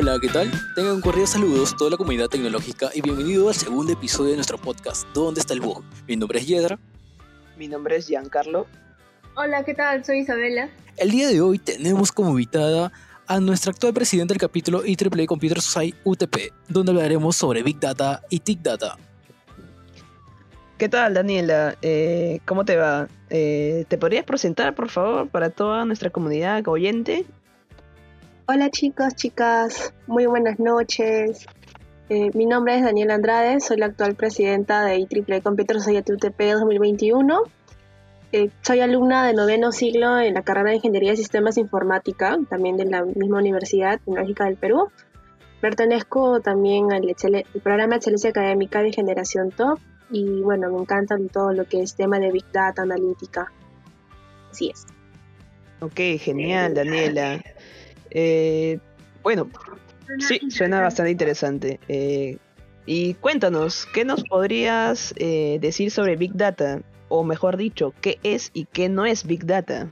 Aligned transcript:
Hola, 0.00 0.18
¿qué 0.18 0.28
tal? 0.28 0.50
Tengan 0.74 1.02
cordiales 1.02 1.28
saludos 1.28 1.76
toda 1.76 1.90
la 1.90 1.98
comunidad 1.98 2.28
tecnológica 2.28 2.88
y 2.94 3.02
bienvenido 3.02 3.48
al 3.48 3.54
segundo 3.54 3.92
episodio 3.92 4.30
de 4.30 4.36
nuestro 4.36 4.56
podcast, 4.56 5.06
¿Dónde 5.12 5.40
está 5.40 5.52
el 5.52 5.60
bug? 5.60 5.84
Mi 6.08 6.16
nombre 6.16 6.38
es 6.38 6.46
Yedra. 6.46 6.78
Mi 7.58 7.68
nombre 7.68 7.96
es 7.96 8.06
Giancarlo. 8.06 8.66
Hola, 9.36 9.62
¿qué 9.62 9.74
tal? 9.74 10.02
Soy 10.02 10.20
Isabela. 10.20 10.70
El 10.96 11.10
día 11.10 11.28
de 11.28 11.42
hoy 11.42 11.58
tenemos 11.58 12.12
como 12.12 12.30
invitada 12.30 12.90
a 13.26 13.40
nuestra 13.40 13.72
actual 13.72 13.92
presidente 13.92 14.32
del 14.32 14.40
capítulo 14.40 14.86
IEEE 14.86 15.26
Computer 15.26 15.60
Society 15.60 15.98
UTP, 16.04 16.50
donde 16.66 16.92
hablaremos 16.92 17.36
sobre 17.36 17.62
Big 17.62 17.78
Data 17.78 18.22
y 18.30 18.40
Tic 18.40 18.62
Data. 18.62 18.96
¿Qué 20.78 20.88
tal, 20.88 21.12
Daniela? 21.12 21.76
Eh, 21.82 22.40
¿Cómo 22.46 22.64
te 22.64 22.76
va? 22.76 23.06
Eh, 23.28 23.84
¿Te 23.88 23.98
podrías 23.98 24.24
presentar, 24.24 24.74
por 24.74 24.88
favor, 24.88 25.28
para 25.28 25.50
toda 25.50 25.84
nuestra 25.84 26.08
comunidad 26.08 26.66
oyente? 26.68 27.26
Hola 28.52 28.68
chicos, 28.68 29.14
chicas, 29.14 29.94
muy 30.08 30.26
buenas 30.26 30.58
noches. 30.58 31.46
Eh, 32.08 32.32
mi 32.34 32.46
nombre 32.46 32.74
es 32.74 32.82
Daniela 32.82 33.14
Andrade, 33.14 33.60
soy 33.60 33.76
la 33.76 33.86
actual 33.86 34.16
presidenta 34.16 34.84
de 34.84 34.98
IEEE 34.98 35.40
Computer 35.40 35.80
Society 35.80 36.12
UTP 36.14 36.40
2021. 36.54 37.42
soy 38.62 38.80
alumna 38.80 39.24
de 39.24 39.34
noveno 39.34 39.70
siglo 39.70 40.18
en 40.18 40.34
la 40.34 40.42
carrera 40.42 40.70
de 40.70 40.76
Ingeniería 40.78 41.12
de 41.12 41.18
Sistemas 41.18 41.58
Informática, 41.58 42.38
también 42.48 42.76
de 42.76 42.86
la 42.86 43.04
misma 43.04 43.38
Universidad 43.38 44.00
Tecnológica 44.00 44.46
del 44.46 44.56
Perú. 44.56 44.90
Pertenezco 45.60 46.40
también 46.40 46.92
al, 46.92 47.04
al 47.06 47.60
programa 47.62 47.94
excelencia 47.94 48.30
académica 48.30 48.82
de 48.82 48.92
Generación 48.92 49.52
Top 49.52 49.78
y 50.10 50.40
bueno, 50.40 50.72
me 50.72 50.80
encanta 50.80 51.16
todo 51.32 51.52
lo 51.52 51.66
que 51.66 51.82
es 51.82 51.94
tema 51.94 52.18
de 52.18 52.32
Big 52.32 52.50
Data, 52.50 52.82
analítica. 52.82 53.52
Así 54.50 54.70
es. 54.70 54.86
Ok, 55.78 56.00
genial, 56.18 56.74
Daniela. 56.74 57.40
Eh, 58.10 58.78
bueno, 59.22 59.48
sí, 60.18 60.40
suena 60.50 60.80
bastante 60.80 61.10
interesante. 61.10 61.80
Eh, 61.88 62.38
y 62.86 63.14
cuéntanos, 63.14 63.86
¿qué 63.92 64.04
nos 64.04 64.24
podrías 64.24 65.14
eh, 65.16 65.58
decir 65.60 65.90
sobre 65.90 66.16
Big 66.16 66.34
Data? 66.34 66.80
O 67.08 67.24
mejor 67.24 67.56
dicho, 67.56 67.92
¿qué 68.00 68.18
es 68.22 68.50
y 68.52 68.64
qué 68.66 68.88
no 68.88 69.04
es 69.04 69.26
Big 69.26 69.44
Data? 69.46 69.90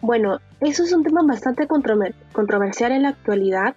Bueno, 0.00 0.40
eso 0.60 0.84
es 0.84 0.92
un 0.92 1.02
tema 1.02 1.22
bastante 1.24 1.66
controversial 1.66 2.92
en 2.92 3.02
la 3.02 3.10
actualidad, 3.10 3.76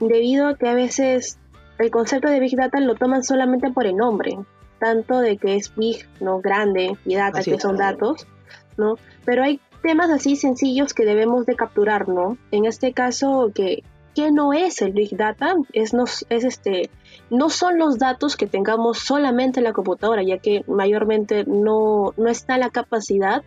debido 0.00 0.48
a 0.48 0.56
que 0.56 0.68
a 0.68 0.74
veces 0.74 1.38
el 1.78 1.90
concepto 1.90 2.28
de 2.28 2.40
Big 2.40 2.56
Data 2.56 2.80
lo 2.80 2.94
toman 2.94 3.24
solamente 3.24 3.70
por 3.70 3.86
el 3.86 3.96
nombre, 3.96 4.36
tanto 4.78 5.20
de 5.20 5.36
que 5.36 5.56
es 5.56 5.74
big, 5.76 6.08
¿no? 6.20 6.40
Grande, 6.40 6.96
y 7.04 7.14
data, 7.14 7.42
que 7.42 7.58
son 7.60 7.76
datos, 7.76 8.26
¿no? 8.76 8.96
Pero 9.24 9.44
hay 9.44 9.60
temas 9.82 10.10
así 10.10 10.36
sencillos 10.36 10.94
que 10.94 11.04
debemos 11.04 11.46
de 11.46 11.56
capturar, 11.56 12.08
¿no? 12.08 12.36
En 12.50 12.64
este 12.64 12.92
caso, 12.92 13.50
que 13.54 13.82
¿qué 14.14 14.30
no 14.30 14.52
es 14.52 14.82
el 14.82 14.92
Big 14.92 15.16
Data? 15.16 15.54
Es, 15.72 15.94
no, 15.94 16.04
es 16.04 16.44
este, 16.44 16.90
no 17.30 17.50
son 17.50 17.78
los 17.78 17.98
datos 17.98 18.36
que 18.36 18.46
tengamos 18.46 18.98
solamente 18.98 19.60
en 19.60 19.64
la 19.64 19.72
computadora, 19.72 20.22
ya 20.22 20.38
que 20.38 20.64
mayormente 20.66 21.44
no, 21.44 22.12
no 22.16 22.28
está 22.28 22.58
la 22.58 22.70
capacidad. 22.70 23.42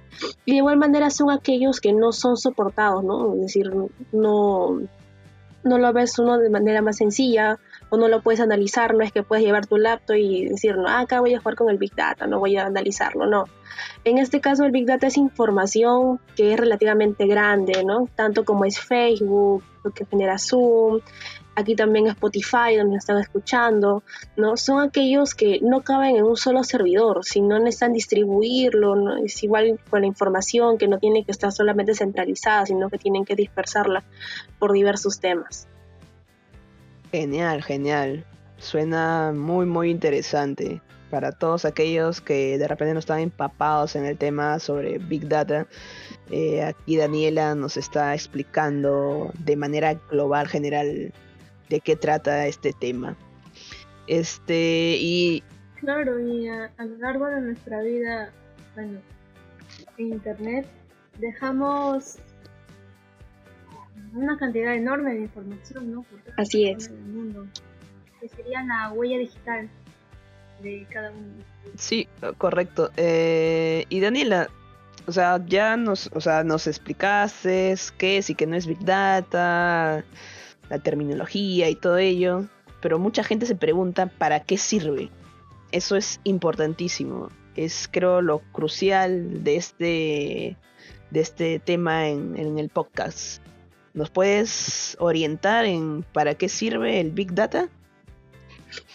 Y 0.45 0.51
de 0.51 0.57
igual 0.57 0.77
manera 0.77 1.09
son 1.09 1.31
aquellos 1.31 1.79
que 1.81 1.93
no 1.93 2.11
son 2.11 2.37
soportados, 2.37 3.03
¿no? 3.03 3.35
Es 3.35 3.41
decir, 3.41 3.71
no, 4.11 4.81
no 5.63 5.77
lo 5.77 5.93
ves 5.93 6.19
uno 6.19 6.37
de 6.37 6.49
manera 6.49 6.81
más 6.81 6.97
sencilla 6.97 7.59
o 7.93 7.97
no 7.97 8.07
lo 8.07 8.23
puedes 8.23 8.39
analizar, 8.39 8.95
no 8.95 9.03
es 9.03 9.11
que 9.11 9.21
puedes 9.21 9.45
llevar 9.45 9.67
tu 9.67 9.77
laptop 9.77 10.15
y 10.15 10.49
decir, 10.49 10.77
no, 10.77 10.87
acá 10.87 11.19
voy 11.19 11.35
a 11.35 11.37
jugar 11.37 11.55
con 11.55 11.69
el 11.69 11.77
Big 11.77 11.93
Data, 11.93 12.25
no 12.25 12.39
voy 12.39 12.57
a 12.57 12.65
analizarlo, 12.65 13.27
no. 13.27 13.45
En 14.03 14.17
este 14.17 14.41
caso 14.41 14.65
el 14.65 14.71
Big 14.71 14.87
Data 14.87 15.05
es 15.05 15.15
información 15.15 16.19
que 16.35 16.53
es 16.53 16.59
relativamente 16.59 17.27
grande, 17.27 17.83
¿no? 17.83 18.09
Tanto 18.15 18.45
como 18.45 18.65
es 18.65 18.79
Facebook, 18.79 19.63
lo 19.83 19.91
que 19.91 20.07
genera 20.07 20.39
Zoom, 20.39 21.01
aquí 21.53 21.75
también 21.75 22.07
Spotify, 22.07 22.75
donde 22.75 22.97
están 22.97 23.19
escuchando, 23.19 24.01
¿no? 24.37 24.57
Son 24.57 24.81
aquellos 24.81 25.35
que 25.35 25.59
no 25.61 25.81
caben 25.81 26.15
en 26.15 26.23
un 26.23 26.35
solo 26.35 26.63
servidor, 26.63 27.23
sino 27.23 27.59
necesitan 27.59 27.93
distribuirlo, 27.93 28.95
¿no? 28.95 29.17
es 29.17 29.43
igual 29.43 29.79
con 29.91 30.01
la 30.01 30.07
información 30.07 30.79
que 30.79 30.87
no 30.87 30.97
tiene 30.97 31.25
que 31.25 31.31
estar 31.31 31.51
solamente 31.51 31.93
centralizada, 31.93 32.65
sino 32.65 32.89
que 32.89 32.97
tienen 32.97 33.23
que 33.23 33.35
dispersarla 33.35 34.03
por 34.57 34.73
diversos 34.73 35.19
temas. 35.19 35.67
Genial, 37.13 37.61
genial. 37.61 38.25
Suena 38.57 39.31
muy, 39.31 39.67
muy 39.67 39.91
interesante 39.91 40.81
para 41.11 41.31
todos 41.31 41.63
aquellos 41.63 42.21
que 42.21 42.57
de 42.57 42.67
repente 42.67 42.91
no 42.91 42.99
están 42.99 43.19
empapados 43.19 43.95
en 43.95 44.05
el 44.05 44.17
tema 44.17 44.57
sobre 44.57 44.97
Big 44.97 45.27
Data. 45.27 45.67
Eh, 46.31 46.63
aquí 46.63 46.97
Daniela 46.97 47.53
nos 47.53 47.77
está 47.77 48.15
explicando 48.15 49.31
de 49.37 49.55
manera 49.55 49.93
global, 50.09 50.47
general, 50.47 51.13
de 51.69 51.79
qué 51.81 51.95
trata 51.95 52.47
este 52.47 52.73
tema. 52.73 53.15
Este, 54.07 54.97
y. 54.99 55.43
Claro, 55.81 56.19
y 56.19 56.47
a, 56.47 56.71
lo 56.79 56.97
largo 56.97 57.27
de 57.27 57.41
nuestra 57.41 57.83
vida, 57.83 58.31
bueno, 58.73 58.99
en 59.99 60.13
Internet, 60.13 60.65
dejamos 61.19 62.17
una 64.13 64.37
cantidad 64.37 64.75
enorme 64.75 65.13
de 65.13 65.21
información, 65.21 65.91
¿no? 65.91 66.05
Así 66.37 66.67
es. 66.67 66.91
mundo, 66.91 67.47
que 68.19 68.29
sería 68.29 68.63
la 68.63 68.91
huella 68.91 69.17
digital 69.17 69.69
de 70.61 70.87
cada 70.91 71.11
uno. 71.11 71.43
Sí, 71.75 72.07
correcto. 72.37 72.91
Eh, 72.97 73.85
y 73.89 73.99
Daniela, 73.99 74.49
o 75.05 75.11
sea, 75.11 75.43
ya 75.45 75.75
nos, 75.77 76.09
o 76.13 76.21
sea, 76.21 76.43
nos 76.43 76.67
explicaste 76.67 77.75
qué 77.97 78.17
es 78.17 78.29
y 78.29 78.35
qué 78.35 78.47
no 78.47 78.55
es 78.55 78.67
Big 78.67 78.79
Data, 78.79 80.03
la 80.69 80.79
terminología 80.79 81.69
y 81.69 81.75
todo 81.75 81.97
ello, 81.97 82.45
pero 82.81 82.99
mucha 82.99 83.23
gente 83.23 83.45
se 83.45 83.55
pregunta 83.55 84.07
para 84.07 84.41
qué 84.41 84.57
sirve. 84.57 85.09
Eso 85.71 85.95
es 85.95 86.19
importantísimo. 86.23 87.29
Es 87.55 87.89
creo 87.91 88.21
lo 88.21 88.39
crucial 88.51 89.43
de 89.43 89.55
este 89.55 90.57
de 91.11 91.19
este 91.19 91.59
tema 91.59 92.07
en, 92.07 92.35
en 92.37 92.57
el 92.57 92.69
podcast. 92.69 93.42
¿Nos 93.93 94.09
puedes 94.09 94.97
orientar 94.99 95.65
en 95.65 96.03
para 96.13 96.35
qué 96.35 96.49
sirve 96.49 96.99
el 96.99 97.11
Big 97.11 97.33
Data? 97.33 97.69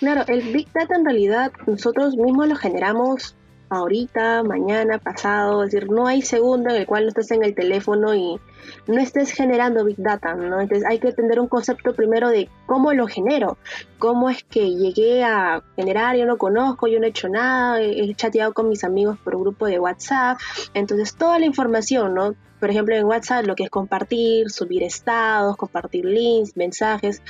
Claro, 0.01 0.25
el 0.27 0.43
Big 0.53 0.73
Data 0.73 0.97
en 0.97 1.05
realidad 1.05 1.53
nosotros 1.67 2.17
mismos 2.17 2.49
lo 2.49 2.57
generamos 2.57 3.37
ahorita, 3.69 4.43
mañana, 4.43 4.99
pasado, 4.99 5.63
es 5.63 5.71
decir, 5.71 5.91
no 5.91 6.07
hay 6.07 6.23
segundo 6.23 6.71
en 6.71 6.77
el 6.77 6.87
cual 6.87 7.05
no 7.05 7.09
estés 7.11 7.31
en 7.31 7.45
el 7.45 7.55
teléfono 7.55 8.15
y 8.15 8.41
no 8.87 9.01
estés 9.01 9.33
generando 9.33 9.85
Big 9.85 9.99
Data, 9.99 10.35
¿no? 10.35 10.61
Entonces 10.61 10.87
hay 10.87 10.99
que 10.99 11.13
tener 11.13 11.41
un 11.41 11.49
concepto 11.49 11.95
primero 11.95 12.29
de 12.29 12.49
cómo 12.67 12.93
lo 12.93 13.07
genero, 13.07 13.59
cómo 13.99 14.31
es 14.31 14.45
que 14.45 14.75
llegué 14.75 15.25
a 15.25 15.63
generar, 15.77 16.17
yo 16.17 16.27
no 16.27 16.39
conozco, 16.39 16.87
yo 16.87 16.99
no 16.99 17.07
he 17.07 17.11
hecho 17.11 17.29
nada, 17.29 17.81
he 17.81 18.15
chateado 18.15 18.53
con 18.53 18.69
mis 18.69 18.85
amigos 18.85 19.19
por 19.19 19.35
un 19.35 19.43
grupo 19.43 19.67
de 19.67 19.79
WhatsApp, 19.79 20.39
entonces 20.75 21.15
toda 21.17 21.39
la 21.39 21.47
información, 21.47 22.15
¿no? 22.15 22.35
Por 22.61 22.71
ejemplo, 22.71 22.97
en 22.97 23.05
WhatsApp 23.05 23.47
lo 23.47 23.55
que 23.55 23.65
es 23.65 23.71
compartir, 23.71 24.51
subir 24.51 24.83
estados, 24.83 25.57
compartir 25.57 26.05
links, 26.05 26.57
mensajes, 26.57 27.23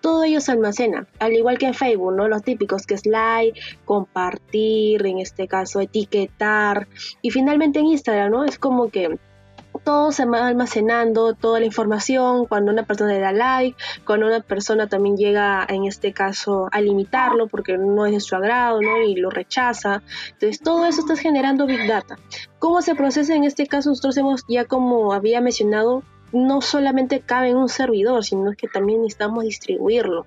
todo 0.00 0.22
ello 0.22 0.40
se 0.40 0.52
almacena, 0.52 1.08
al 1.18 1.32
igual 1.32 1.58
que 1.58 1.66
en 1.66 1.74
Facebook, 1.74 2.14
¿no? 2.14 2.28
Los 2.28 2.42
típicos 2.42 2.86
que 2.86 2.94
es 2.94 3.06
like, 3.06 3.58
compartir, 3.84 5.04
en 5.04 5.18
este 5.18 5.48
caso 5.48 5.80
etiquetar, 5.80 6.86
y 7.22 7.30
finalmente 7.30 7.80
en 7.80 7.86
Instagram, 7.86 8.30
¿no? 8.30 8.44
Es 8.44 8.58
como 8.58 8.90
que 8.90 9.18
todo 9.86 10.10
se 10.10 10.24
va 10.24 10.48
almacenando, 10.48 11.34
toda 11.34 11.60
la 11.60 11.66
información, 11.66 12.46
cuando 12.46 12.72
una 12.72 12.82
persona 12.82 13.12
le 13.12 13.20
da 13.20 13.30
like, 13.30 13.78
cuando 14.04 14.26
una 14.26 14.40
persona 14.40 14.88
también 14.88 15.16
llega, 15.16 15.64
en 15.68 15.84
este 15.84 16.12
caso, 16.12 16.68
a 16.72 16.80
limitarlo 16.80 17.46
porque 17.46 17.78
no 17.78 18.04
es 18.04 18.12
de 18.12 18.18
su 18.18 18.34
agrado, 18.34 18.82
¿no? 18.82 19.00
Y 19.00 19.14
lo 19.14 19.30
rechaza. 19.30 20.02
Entonces, 20.32 20.60
todo 20.60 20.86
eso 20.86 21.02
está 21.02 21.14
generando 21.14 21.66
Big 21.66 21.86
Data. 21.86 22.18
¿Cómo 22.58 22.82
se 22.82 22.96
procesa 22.96 23.36
en 23.36 23.44
este 23.44 23.68
caso? 23.68 23.90
Nosotros 23.90 24.16
hemos, 24.16 24.42
ya 24.48 24.64
como 24.64 25.12
había 25.12 25.40
mencionado, 25.40 26.02
no 26.32 26.62
solamente 26.62 27.20
cabe 27.20 27.50
en 27.50 27.56
un 27.56 27.68
servidor, 27.68 28.24
sino 28.24 28.54
que 28.58 28.66
también 28.66 29.02
necesitamos 29.02 29.44
distribuirlo. 29.44 30.26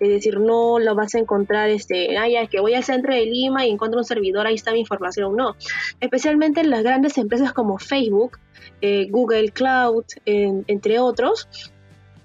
Es 0.00 0.08
decir, 0.08 0.38
no 0.40 0.78
lo 0.78 0.94
vas 0.94 1.14
a 1.14 1.18
encontrar, 1.18 1.70
este, 1.70 2.16
ah, 2.16 2.28
ya, 2.28 2.46
que 2.46 2.60
voy 2.60 2.74
al 2.74 2.84
centro 2.84 3.14
de 3.14 3.26
Lima 3.26 3.66
y 3.66 3.70
encuentro 3.70 3.98
un 3.98 4.04
servidor, 4.04 4.46
ahí 4.46 4.54
está 4.54 4.72
mi 4.72 4.80
información. 4.80 5.36
No. 5.36 5.56
Especialmente 6.00 6.60
en 6.60 6.70
las 6.70 6.82
grandes 6.82 7.18
empresas 7.18 7.52
como 7.52 7.78
Facebook, 7.78 8.38
eh, 8.80 9.08
Google 9.10 9.50
Cloud, 9.50 10.04
entre 10.24 11.00
otros, 11.00 11.48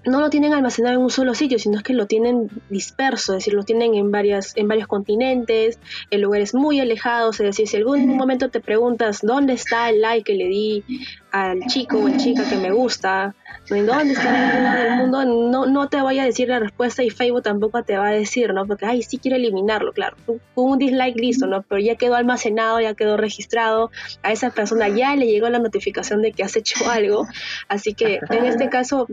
no 0.06 0.20
lo 0.20 0.30
tienen 0.30 0.52
almacenado 0.52 0.96
en 0.96 1.02
un 1.02 1.10
solo 1.10 1.34
sitio, 1.34 1.58
sino 1.58 1.82
que 1.82 1.94
lo 1.94 2.06
tienen 2.06 2.48
disperso, 2.68 3.32
es 3.32 3.38
decir, 3.38 3.54
lo 3.54 3.64
tienen 3.64 3.94
en, 3.94 4.10
varias, 4.10 4.56
en 4.56 4.68
varios 4.68 4.86
continentes, 4.86 5.78
en 6.10 6.20
lugares 6.20 6.54
muy 6.54 6.80
alejados, 6.80 7.40
es 7.40 7.46
decir, 7.46 7.68
si 7.68 7.76
algún 7.76 8.16
momento 8.16 8.50
te 8.50 8.60
preguntas 8.60 9.20
dónde 9.22 9.54
está 9.54 9.88
el 9.90 10.00
like 10.00 10.24
que 10.24 10.34
le 10.34 10.48
di 10.48 10.84
al 11.30 11.60
chico 11.66 11.98
o 11.98 12.16
chica 12.16 12.48
que 12.48 12.56
me 12.56 12.70
gusta, 12.70 13.34
en 13.70 13.86
dónde 13.86 14.14
está 14.14 14.86
el 14.86 14.96
mundo, 14.98 15.24
no, 15.24 15.66
no 15.66 15.88
te 15.88 16.00
voy 16.00 16.18
a 16.18 16.24
decir 16.24 16.48
la 16.48 16.58
respuesta 16.58 17.02
y 17.02 17.10
Facebook 17.10 17.42
tampoco 17.42 17.82
te 17.82 17.96
va 17.96 18.08
a 18.08 18.12
decir, 18.12 18.52
¿no? 18.52 18.66
Porque, 18.66 18.86
ay, 18.86 19.02
sí 19.02 19.18
quiero 19.18 19.36
eliminarlo, 19.36 19.92
claro, 19.92 20.16
un 20.54 20.78
dislike 20.78 21.16
listo, 21.16 21.46
¿no? 21.46 21.62
Pero 21.62 21.80
ya 21.80 21.96
quedó 21.96 22.16
almacenado, 22.16 22.80
ya 22.80 22.94
quedó 22.94 23.16
registrado, 23.16 23.90
a 24.22 24.32
esa 24.32 24.50
persona 24.50 24.88
ya 24.88 25.16
le 25.16 25.26
llegó 25.26 25.48
la 25.48 25.58
notificación 25.58 26.22
de 26.22 26.32
que 26.32 26.44
has 26.44 26.56
hecho 26.56 26.88
algo, 26.90 27.26
así 27.68 27.94
que 27.94 28.20
en 28.30 28.44
este 28.44 28.68
caso 28.68 29.08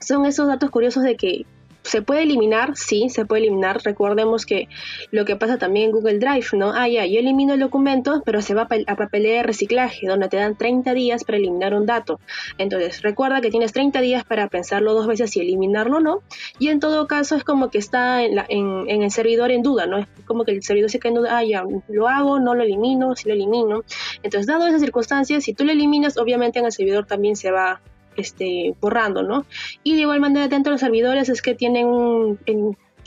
son 0.00 0.26
esos 0.26 0.46
datos 0.46 0.70
curiosos 0.70 1.02
de 1.02 1.16
que 1.16 1.46
¿Se 1.88 2.02
puede 2.02 2.22
eliminar? 2.24 2.76
Sí, 2.76 3.08
se 3.08 3.24
puede 3.24 3.42
eliminar. 3.42 3.80
Recordemos 3.82 4.44
que 4.44 4.68
lo 5.10 5.24
que 5.24 5.36
pasa 5.36 5.56
también 5.56 5.86
en 5.86 5.92
Google 5.92 6.18
Drive, 6.18 6.48
¿no? 6.52 6.72
Ah, 6.74 6.86
ya, 6.86 7.06
yo 7.06 7.18
elimino 7.18 7.54
el 7.54 7.60
documento, 7.60 8.22
pero 8.26 8.42
se 8.42 8.52
va 8.52 8.68
a 8.86 8.96
papelera 8.96 9.38
de 9.38 9.42
reciclaje, 9.44 10.06
donde 10.06 10.28
te 10.28 10.36
dan 10.36 10.54
30 10.54 10.92
días 10.92 11.24
para 11.24 11.38
eliminar 11.38 11.72
un 11.72 11.86
dato. 11.86 12.20
Entonces, 12.58 13.00
recuerda 13.00 13.40
que 13.40 13.50
tienes 13.50 13.72
30 13.72 14.02
días 14.02 14.24
para 14.24 14.48
pensarlo 14.48 14.92
dos 14.92 15.06
veces 15.06 15.30
si 15.30 15.40
eliminarlo 15.40 15.96
o 15.96 16.00
no. 16.00 16.22
Y 16.58 16.68
en 16.68 16.78
todo 16.78 17.06
caso 17.06 17.36
es 17.36 17.44
como 17.44 17.70
que 17.70 17.78
está 17.78 18.22
en, 18.22 18.38
en, 18.48 19.02
el 19.02 19.10
servidor 19.10 19.50
en 19.50 19.62
duda, 19.62 19.86
¿no? 19.86 19.96
Es 19.96 20.08
como 20.26 20.44
que 20.44 20.52
el 20.52 20.62
servidor 20.62 20.90
se 20.90 20.98
queda 20.98 21.08
en 21.08 21.14
duda, 21.14 21.38
ah, 21.38 21.44
ya, 21.44 21.64
lo 21.88 22.08
hago, 22.08 22.38
no 22.38 22.54
lo 22.54 22.64
elimino, 22.64 23.16
si 23.16 23.28
lo 23.28 23.34
elimino. 23.34 23.82
Entonces, 24.22 24.46
dado 24.46 24.66
esas 24.66 24.82
circunstancias, 24.82 25.44
si 25.44 25.54
tú 25.54 25.64
lo 25.64 25.72
eliminas, 25.72 26.18
obviamente 26.18 26.58
en 26.58 26.66
el 26.66 26.72
servidor 26.72 27.06
también 27.06 27.34
se 27.34 27.50
va 27.50 27.80
este, 28.18 28.74
borrando, 28.80 29.22
¿no? 29.22 29.46
Y 29.82 29.94
de 29.94 30.02
igual 30.02 30.20
manera 30.20 30.48
dentro 30.48 30.70
de 30.70 30.74
los 30.74 30.80
servidores 30.80 31.28
es 31.28 31.42
que 31.42 31.54
tienen 31.54 32.38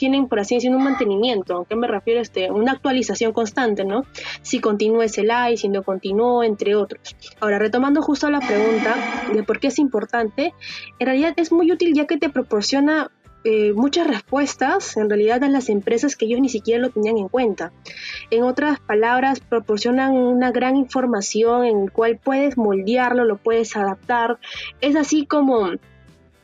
tienen, 0.02 0.26
por 0.26 0.40
así 0.40 0.56
decirlo, 0.56 0.78
un 0.78 0.84
mantenimiento. 0.84 1.60
¿A 1.60 1.64
qué 1.64 1.76
me 1.76 1.86
refiero? 1.86 2.20
Este, 2.20 2.50
una 2.50 2.72
actualización 2.72 3.32
constante, 3.32 3.84
¿no? 3.84 4.04
Si 4.42 4.58
continúa 4.58 5.04
ese 5.04 5.22
live, 5.22 5.56
si 5.56 5.68
no 5.68 5.84
continúa, 5.84 6.44
entre 6.44 6.74
otros. 6.74 7.14
Ahora, 7.38 7.60
retomando 7.60 8.02
justo 8.02 8.28
la 8.28 8.40
pregunta 8.40 8.96
de 9.32 9.44
por 9.44 9.60
qué 9.60 9.68
es 9.68 9.78
importante, 9.78 10.54
en 10.98 11.06
realidad 11.06 11.34
es 11.36 11.52
muy 11.52 11.70
útil 11.70 11.94
ya 11.94 12.08
que 12.08 12.16
te 12.16 12.30
proporciona 12.30 13.12
eh, 13.44 13.72
muchas 13.72 14.06
respuestas 14.06 14.96
en 14.96 15.08
realidad 15.08 15.42
a 15.42 15.48
las 15.48 15.68
empresas 15.68 16.16
que 16.16 16.26
ellos 16.26 16.40
ni 16.40 16.48
siquiera 16.48 16.80
lo 16.80 16.90
tenían 16.90 17.18
en 17.18 17.28
cuenta. 17.28 17.72
En 18.30 18.44
otras 18.44 18.78
palabras, 18.78 19.40
proporcionan 19.40 20.12
una 20.12 20.52
gran 20.52 20.76
información 20.76 21.64
en 21.64 21.86
la 21.86 21.90
cual 21.90 22.20
puedes 22.22 22.56
moldearlo, 22.56 23.24
lo 23.24 23.36
puedes 23.36 23.76
adaptar. 23.76 24.38
Es 24.80 24.94
así 24.94 25.26
como 25.26 25.70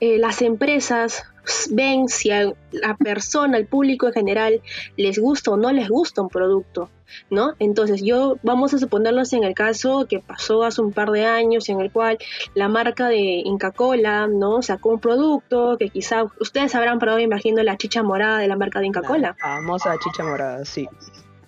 eh, 0.00 0.18
las 0.18 0.42
empresas 0.42 1.24
ven 1.70 2.08
si 2.08 2.30
a 2.30 2.52
la 2.70 2.96
persona, 2.96 3.56
al 3.56 3.66
público 3.66 4.06
en 4.06 4.12
general, 4.12 4.62
les 4.96 5.18
gusta 5.18 5.50
o 5.52 5.56
no 5.56 5.72
les 5.72 5.88
gusta 5.88 6.22
un 6.22 6.28
producto, 6.28 6.90
¿no? 7.30 7.54
Entonces 7.58 8.02
yo, 8.02 8.36
vamos 8.42 8.74
a 8.74 8.78
suponernos 8.78 9.32
en 9.32 9.44
el 9.44 9.54
caso 9.54 10.06
que 10.08 10.20
pasó 10.20 10.64
hace 10.64 10.80
un 10.80 10.92
par 10.92 11.10
de 11.10 11.26
años 11.26 11.68
en 11.68 11.80
el 11.80 11.90
cual 11.90 12.18
la 12.54 12.68
marca 12.68 13.08
de 13.08 13.42
Inca 13.44 13.70
Cola, 13.72 14.26
¿no? 14.26 14.62
Sacó 14.62 14.90
un 14.90 15.00
producto 15.00 15.76
que 15.78 15.88
quizá 15.88 16.24
ustedes 16.40 16.74
habrán 16.74 16.98
probado, 16.98 17.20
imagino, 17.20 17.62
la 17.62 17.76
chicha 17.76 18.02
morada 18.02 18.38
de 18.38 18.48
la 18.48 18.56
marca 18.56 18.80
de 18.80 18.86
Inca 18.86 19.02
Cola. 19.02 19.36
famosa 19.40 19.96
chicha 20.02 20.22
morada, 20.24 20.64
sí. 20.64 20.88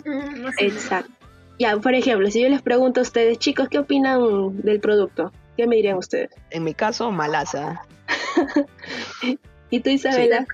Mm, 0.05 0.47
Exacto. 0.59 1.13
Ya, 1.59 1.77
por 1.77 1.95
ejemplo, 1.95 2.31
si 2.31 2.41
yo 2.41 2.49
les 2.49 2.63
pregunto 2.63 3.01
a 3.01 3.03
ustedes, 3.03 3.39
chicos, 3.39 3.69
¿qué 3.69 3.79
opinan 3.79 4.63
del 4.63 4.81
producto? 4.81 5.31
¿Qué 5.59 5.67
me 5.67 5.77
dirían 5.77 5.99
ustedes? 5.99 6.31
En 6.49 6.65
mi 6.65 6.73
caso, 6.73 7.11
malaza. 7.11 7.83
¿Y 9.71 9.81
tú, 9.81 9.91
Isabela? 9.91 10.47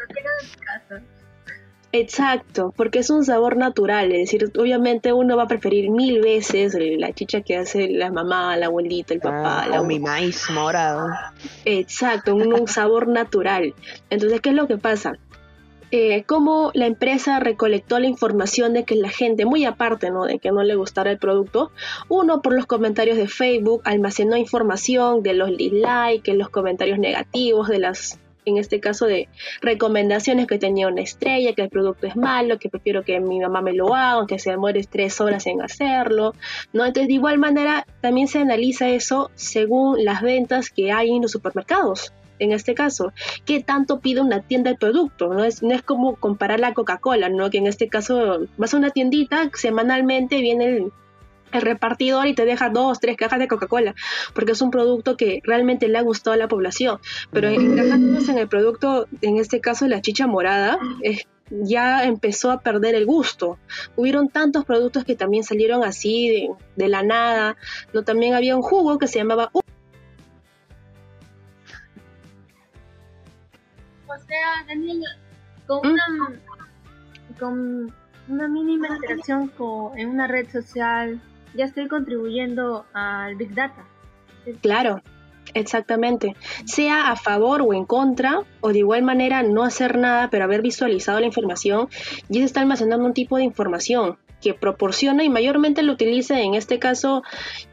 Exacto, 1.92 2.74
porque 2.76 2.98
es 2.98 3.10
un 3.10 3.24
sabor 3.24 3.56
natural, 3.56 4.12
es 4.12 4.18
decir, 4.30 4.52
obviamente 4.58 5.12
uno 5.12 5.36
va 5.36 5.44
a 5.44 5.48
preferir 5.48 5.90
mil 5.90 6.20
veces 6.20 6.76
la 6.78 7.12
chicha 7.12 7.40
que 7.40 7.56
hace 7.56 7.88
la 7.88 8.10
mamá, 8.10 8.56
la 8.56 8.66
abuelita, 8.66 9.14
el 9.14 9.20
papá. 9.20 9.64
Ah, 9.64 9.80
o 9.80 9.84
mi 9.84 9.98
maíz 9.98 10.50
morado. 10.50 11.08
Exacto, 11.64 12.34
un, 12.34 12.68
sabor 12.68 13.08
natural. 13.08 13.74
Entonces, 14.10 14.40
¿qué 14.40 14.50
es 14.50 14.54
lo 14.54 14.66
que 14.66 14.76
pasa? 14.76 15.14
Eh, 15.92 16.24
cómo 16.24 16.72
la 16.74 16.86
empresa 16.86 17.38
recolectó 17.38 18.00
la 18.00 18.08
información 18.08 18.74
de 18.74 18.84
que 18.84 18.96
la 18.96 19.08
gente, 19.08 19.46
muy 19.46 19.64
aparte 19.64 20.10
¿no? 20.10 20.24
de 20.24 20.40
que 20.40 20.50
no 20.50 20.64
le 20.64 20.74
gustara 20.74 21.12
el 21.12 21.18
producto, 21.18 21.70
uno 22.08 22.42
por 22.42 22.52
los 22.52 22.66
comentarios 22.66 23.16
de 23.16 23.28
Facebook 23.28 23.82
almacenó 23.84 24.36
información 24.36 25.22
de 25.22 25.34
los 25.34 25.56
dislikes, 25.56 26.34
los 26.34 26.50
comentarios 26.50 26.98
negativos, 26.98 27.68
de 27.68 27.78
las 27.78 28.18
en 28.46 28.58
este 28.58 28.80
caso 28.80 29.06
de 29.06 29.28
recomendaciones 29.60 30.46
que 30.46 30.58
tenía 30.58 30.88
una 30.88 31.02
estrella, 31.02 31.52
que 31.52 31.62
el 31.62 31.68
producto 31.68 32.06
es 32.06 32.16
malo, 32.16 32.58
que 32.58 32.70
prefiero 32.70 33.02
que 33.02 33.20
mi 33.20 33.40
mamá 33.40 33.60
me 33.60 33.74
lo 33.74 33.94
haga, 33.94 34.26
que 34.26 34.38
se 34.38 34.50
demore 34.50 34.82
tres 34.88 35.20
horas 35.20 35.46
en 35.46 35.60
hacerlo, 35.60 36.32
¿no? 36.72 36.84
Entonces, 36.86 37.08
de 37.08 37.14
igual 37.14 37.38
manera, 37.38 37.86
también 38.00 38.28
se 38.28 38.38
analiza 38.38 38.88
eso 38.88 39.30
según 39.34 40.04
las 40.04 40.22
ventas 40.22 40.70
que 40.70 40.92
hay 40.92 41.10
en 41.10 41.22
los 41.22 41.32
supermercados. 41.32 42.12
En 42.38 42.52
este 42.52 42.74
caso, 42.74 43.12
¿qué 43.44 43.62
tanto 43.62 44.00
pide 44.00 44.20
una 44.20 44.42
tienda 44.42 44.70
el 44.70 44.76
producto? 44.76 45.32
No 45.32 45.42
es, 45.42 45.62
no 45.62 45.74
es 45.74 45.82
como 45.82 46.16
comparar 46.16 46.60
la 46.60 46.74
Coca-Cola, 46.74 47.28
¿no? 47.28 47.50
Que 47.50 47.58
en 47.58 47.66
este 47.66 47.88
caso 47.88 48.46
vas 48.58 48.74
a 48.74 48.76
una 48.76 48.90
tiendita, 48.90 49.50
semanalmente 49.54 50.40
viene 50.40 50.66
el, 50.66 50.92
el 51.52 51.62
repartidor 51.62 52.26
y 52.26 52.34
te 52.34 52.44
deja 52.44 52.70
dos, 52.70 53.00
tres 53.00 53.16
cajas 53.16 53.38
de 53.38 53.48
Coca-Cola, 53.48 53.94
porque 54.34 54.52
es 54.52 54.60
un 54.60 54.70
producto 54.70 55.16
que 55.16 55.40
realmente 55.44 55.88
le 55.88 55.98
ha 55.98 56.02
gustado 56.02 56.34
a 56.34 56.36
la 56.36 56.48
población. 56.48 56.98
Pero 57.30 57.48
encajándonos 57.48 58.28
en 58.28 58.38
el 58.38 58.48
producto, 58.48 59.06
en 59.22 59.36
este 59.38 59.60
caso 59.60 59.86
la 59.86 60.00
chicha 60.00 60.26
morada, 60.26 60.78
ya 61.50 62.04
empezó 62.04 62.50
a 62.50 62.60
perder 62.60 62.94
el 62.94 63.06
gusto. 63.06 63.58
Hubieron 63.94 64.28
tantos 64.28 64.64
productos 64.64 65.04
que 65.04 65.16
también 65.16 65.44
salieron 65.44 65.84
así 65.84 66.50
de, 66.74 66.88
la 66.88 67.02
nada. 67.02 67.56
No, 67.92 68.02
también 68.02 68.34
había 68.34 68.56
un 68.56 68.62
jugo 68.62 68.98
que 68.98 69.06
se 69.06 69.18
llamaba... 69.18 69.50
O 69.52 69.62
sea, 74.26 74.64
Daniela, 74.66 75.06
con 75.66 75.88
¿Mm? 75.88 75.92
una, 75.92 76.40
con 77.38 77.94
una 78.28 78.48
mínima 78.48 78.88
interacción 78.88 79.48
con, 79.48 79.96
en 79.96 80.08
una 80.08 80.26
red 80.26 80.50
social 80.50 81.20
ya 81.56 81.64
estoy 81.64 81.88
contribuyendo 81.88 82.86
al 82.92 83.36
Big 83.36 83.54
Data. 83.54 83.84
Claro, 84.60 85.02
exactamente. 85.54 86.36
Sea 86.64 87.10
a 87.10 87.16
favor 87.16 87.62
o 87.62 87.74
en 87.74 87.84
contra, 87.84 88.42
o 88.60 88.72
de 88.72 88.78
igual 88.78 89.02
manera 89.02 89.42
no 89.42 89.64
hacer 89.64 89.98
nada, 89.98 90.30
pero 90.30 90.44
haber 90.44 90.62
visualizado 90.62 91.20
la 91.20 91.26
información, 91.26 91.88
ya 92.28 92.40
se 92.40 92.46
está 92.46 92.60
almacenando 92.60 93.04
un 93.04 93.14
tipo 93.14 93.36
de 93.36 93.44
información 93.44 94.18
proporciona 94.54 95.24
y 95.24 95.28
mayormente 95.28 95.82
lo 95.82 95.92
utiliza 95.92 96.40
en 96.40 96.54
este 96.54 96.78
caso 96.78 97.22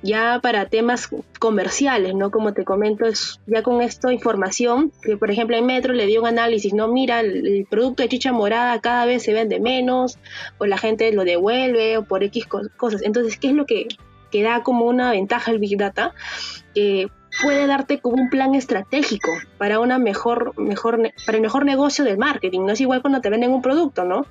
ya 0.01 0.39
para 0.41 0.67
temas 0.67 1.09
comerciales, 1.39 2.15
¿no? 2.15 2.31
Como 2.31 2.53
te 2.53 2.63
comento, 2.63 3.05
es 3.05 3.39
ya 3.47 3.63
con 3.63 3.81
esto 3.81 4.11
información 4.11 4.91
que 5.01 5.17
por 5.17 5.31
ejemplo 5.31 5.55
en 5.55 5.65
Metro 5.65 5.93
le 5.93 6.05
dio 6.05 6.21
un 6.21 6.27
análisis, 6.27 6.73
no, 6.73 6.87
mira, 6.87 7.19
el, 7.19 7.67
producto 7.69 8.03
de 8.03 8.09
chicha 8.09 8.31
morada 8.31 8.79
cada 8.81 9.05
vez 9.05 9.23
se 9.23 9.33
vende 9.33 9.59
menos 9.59 10.17
o 10.57 10.65
la 10.65 10.77
gente 10.77 11.11
lo 11.13 11.23
devuelve 11.23 11.97
o 11.97 12.03
por 12.03 12.23
X 12.23 12.47
cosas. 12.77 13.01
Entonces, 13.03 13.37
¿qué 13.37 13.47
es 13.47 13.53
lo 13.53 13.65
que, 13.65 13.87
que 14.31 14.43
da 14.43 14.63
como 14.63 14.85
una 14.85 15.11
ventaja 15.11 15.51
el 15.51 15.59
Big 15.59 15.77
Data? 15.77 16.13
Puede 17.41 17.67
darte 17.67 17.99
como 17.99 18.21
un 18.21 18.29
plan 18.29 18.55
estratégico 18.55 19.31
para 19.57 19.79
una 19.79 19.97
mejor, 19.97 20.57
mejor, 20.59 20.99
para 21.25 21.37
el 21.37 21.41
mejor 21.41 21.65
negocio 21.65 22.03
del 22.03 22.17
marketing. 22.17 22.61
No 22.61 22.73
es 22.73 22.81
igual 22.81 23.01
cuando 23.01 23.21
te 23.21 23.29
venden 23.29 23.51
un 23.51 23.61
producto, 23.61 24.03
¿no? 24.03 24.25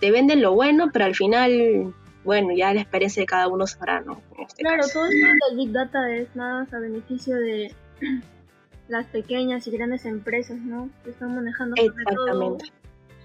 Te 0.00 0.10
venden 0.10 0.42
lo 0.42 0.54
bueno, 0.54 0.90
pero 0.92 1.04
al 1.04 1.14
final, 1.14 1.94
bueno, 2.24 2.48
ya 2.56 2.74
la 2.74 2.80
experiencia 2.80 3.22
de 3.22 3.26
cada 3.26 3.48
uno 3.48 3.66
sabrá, 3.66 4.00
¿no? 4.00 4.20
Este 4.38 4.62
claro, 4.62 4.82
todo 4.92 5.04
esto 5.06 5.26
del 5.48 5.56
Big 5.56 5.72
Data 5.72 6.10
es 6.14 6.34
nada 6.34 6.60
más 6.60 6.74
a 6.74 6.78
beneficio 6.78 7.36
de 7.36 7.74
las 8.88 9.06
pequeñas 9.06 9.66
y 9.66 9.70
grandes 9.70 10.04
empresas, 10.04 10.58
¿no? 10.58 10.90
Que 11.04 11.10
están 11.10 11.34
manejando 11.34 11.74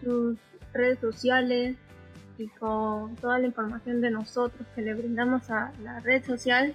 sus 0.03 0.37
redes 0.73 0.99
sociales 0.99 1.77
y 2.37 2.47
con 2.47 3.15
toda 3.17 3.39
la 3.39 3.47
información 3.47 4.01
de 4.01 4.11
nosotros 4.11 4.67
que 4.75 4.81
le 4.81 4.93
brindamos 4.93 5.49
a 5.49 5.71
la 5.81 5.99
red 5.99 6.23
social. 6.23 6.73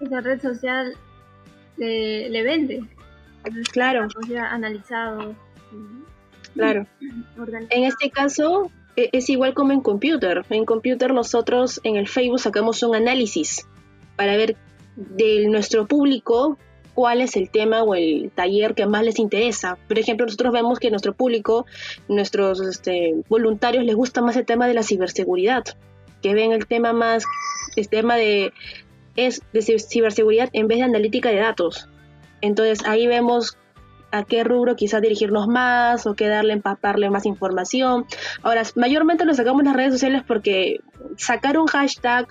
Esa 0.00 0.20
red 0.20 0.40
social 0.40 0.96
le, 1.76 2.42
vende. 2.42 2.84
claro. 3.72 4.08
Ya 4.28 4.46
analizado. 4.46 5.34
Claro. 6.54 6.86
En 7.70 7.84
este 7.84 8.10
caso 8.10 8.70
e, 8.96 9.10
es 9.12 9.28
igual 9.28 9.54
como 9.54 9.72
en 9.72 9.80
computer. 9.80 10.44
En 10.50 10.64
computer 10.64 11.12
nosotros 11.12 11.80
en 11.84 11.96
el 11.96 12.08
Facebook 12.08 12.40
sacamos 12.40 12.82
un 12.82 12.96
análisis 12.96 13.66
para 14.16 14.36
ver 14.36 14.56
de 14.96 15.46
nuestro 15.48 15.86
público 15.86 16.58
cuál 16.94 17.20
es 17.20 17.36
el 17.36 17.50
tema 17.50 17.82
o 17.82 17.94
el 17.94 18.30
taller 18.34 18.74
que 18.74 18.86
más 18.86 19.04
les 19.04 19.18
interesa. 19.18 19.76
Por 19.86 19.98
ejemplo, 19.98 20.24
nosotros 20.24 20.52
vemos 20.52 20.78
que 20.78 20.90
nuestro 20.90 21.12
público, 21.12 21.66
nuestros 22.08 22.58
este, 22.60 23.14
voluntarios 23.28 23.84
les 23.84 23.94
gusta 23.94 24.22
más 24.22 24.34
el 24.36 24.46
tema 24.46 24.66
de 24.66 24.72
la 24.72 24.82
ciberseguridad, 24.82 25.64
que 26.22 26.32
ven 26.32 26.52
el 26.52 26.66
tema 26.66 26.94
más, 26.94 27.24
el 27.76 27.88
tema 27.90 28.16
de 28.16 28.54
es 29.16 29.42
de 29.52 29.62
ciberseguridad 29.62 30.48
en 30.52 30.68
vez 30.68 30.78
de 30.78 30.84
analítica 30.84 31.30
de 31.30 31.36
datos. 31.36 31.88
Entonces 32.40 32.86
ahí 32.86 33.06
vemos 33.06 33.56
a 34.10 34.24
qué 34.24 34.44
rubro 34.44 34.76
quizás 34.76 35.02
dirigirnos 35.02 35.48
más 35.48 36.06
o 36.06 36.14
qué 36.14 36.28
darle, 36.28 36.52
empaparle 36.52 37.10
más 37.10 37.26
información. 37.26 38.06
Ahora, 38.42 38.62
mayormente 38.76 39.24
lo 39.24 39.34
sacamos 39.34 39.60
en 39.60 39.66
las 39.66 39.76
redes 39.76 39.92
sociales 39.92 40.22
porque 40.26 40.80
sacar 41.16 41.58
un 41.58 41.66
hashtag 41.66 42.28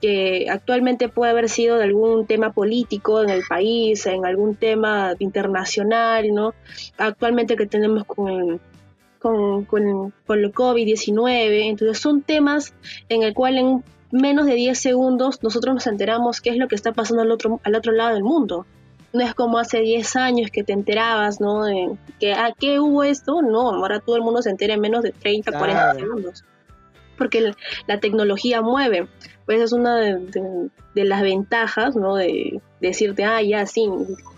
que 0.00 0.46
actualmente 0.48 1.08
puede 1.08 1.32
haber 1.32 1.48
sido 1.48 1.76
de 1.76 1.84
algún 1.84 2.26
tema 2.26 2.52
político 2.52 3.22
en 3.22 3.30
el 3.30 3.42
país, 3.48 4.06
en 4.06 4.24
algún 4.24 4.54
tema 4.54 5.14
internacional, 5.18 6.32
¿no? 6.32 6.54
Actualmente 6.98 7.56
que 7.56 7.66
tenemos 7.66 8.04
con, 8.04 8.60
con, 9.18 9.64
con, 9.64 10.12
con 10.24 10.38
el 10.38 10.52
COVID-19, 10.52 11.68
entonces 11.68 11.98
son 11.98 12.22
temas 12.22 12.74
en 13.08 13.24
el 13.24 13.34
cual 13.34 13.58
en 13.58 13.82
menos 14.10 14.46
de 14.46 14.54
10 14.54 14.78
segundos 14.78 15.42
nosotros 15.42 15.74
nos 15.74 15.86
enteramos 15.86 16.40
qué 16.40 16.50
es 16.50 16.56
lo 16.56 16.68
que 16.68 16.74
está 16.74 16.92
pasando 16.92 17.22
al 17.22 17.30
otro, 17.30 17.60
al 17.62 17.74
otro 17.74 17.92
lado 17.92 18.14
del 18.14 18.24
mundo. 18.24 18.66
no 19.12 19.22
es 19.22 19.34
como 19.34 19.58
hace 19.58 19.80
10 19.80 20.16
años 20.16 20.50
que 20.50 20.64
te 20.64 20.72
enterabas, 20.72 21.40
¿no? 21.40 21.64
De 21.64 21.96
que, 22.20 22.34
¿a 22.34 22.46
ah, 22.46 22.54
qué 22.58 22.78
hubo 22.78 23.04
esto? 23.04 23.42
No, 23.42 23.70
ahora 23.70 24.00
todo 24.00 24.16
el 24.16 24.22
mundo 24.22 24.42
se 24.42 24.50
entera 24.50 24.74
en 24.74 24.80
menos 24.80 25.02
de 25.02 25.12
30, 25.12 25.52
40 25.52 25.94
segundos. 25.94 26.44
Porque 27.18 27.52
la 27.86 28.00
tecnología 28.00 28.62
mueve. 28.62 29.08
Pues 29.44 29.60
es 29.60 29.72
una 29.72 29.96
de, 29.96 30.70
las 30.94 31.22
ventajas, 31.22 31.96
¿no? 31.96 32.16
De, 32.16 32.60
decirte, 32.80 33.24
ah, 33.24 33.42
ya, 33.42 33.66
sí, 33.66 33.88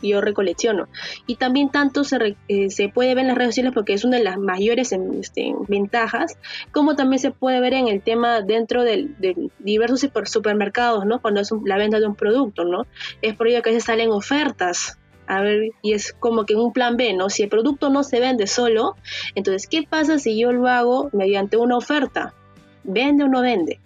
yo 0.03 0.21
recolecciono. 0.21 0.89
Y 1.27 1.37
también 1.37 1.69
tanto 1.69 2.05
se, 2.05 2.37
eh, 2.49 2.71
se 2.71 2.89
puede 2.89 3.15
ver 3.15 3.23
en 3.23 3.29
las 3.29 3.37
redes 3.37 3.51
sociales 3.51 3.73
porque 3.75 3.93
es 3.93 4.05
una 4.05 4.19
de 4.19 4.25
las 4.25 4.39
mayores 4.39 4.93
este, 4.93 5.55
ventajas, 5.69 6.39
como 6.73 6.97
también 6.97 7.19
se 7.19 7.33
puede 7.33 7.61
ver 7.61 7.75
en 7.75 7.89
el 7.89 8.03
tema 8.03 8.41
dentro 8.41 8.85
de, 8.85 9.11
diversos 9.59 10.09
supermercados, 10.25 11.05
¿no? 11.07 11.21
Cuando 11.21 11.41
es 11.41 11.51
la 11.65 11.77
venta 11.77 12.01
de 12.01 12.07
un 12.07 12.15
producto, 12.15 12.65
¿no? 12.65 12.87
Es 13.21 13.35
por 13.35 13.49
ello 13.49 13.63
que 13.63 13.71
a 13.71 13.73
veces 13.73 13.85
salen 13.85 14.11
ofertas 14.11 14.97
a 15.27 15.43
ver, 15.43 15.71
y 15.81 15.93
es 15.93 16.13
como 16.13 16.45
que 16.45 16.57
un 16.57 16.73
plan 16.73 16.97
B, 16.97 17.13
¿no? 17.13 17.31
Si 17.31 17.45
el 17.45 17.49
producto 17.49 17.89
no 17.89 18.03
se 18.03 18.19
vende 18.19 18.49
solo, 18.49 18.97
entonces, 19.37 19.69
¿qué 19.69 19.85
pasa 19.89 20.19
si 20.19 20.37
yo 20.37 20.51
lo 20.51 20.67
hago 20.67 21.09
mediante 21.13 21.57
una 21.57 21.77
oferta? 21.77 22.35
¿Vende 22.85 23.25
o 23.25 23.29
no 23.29 23.43
vende? 23.43 23.79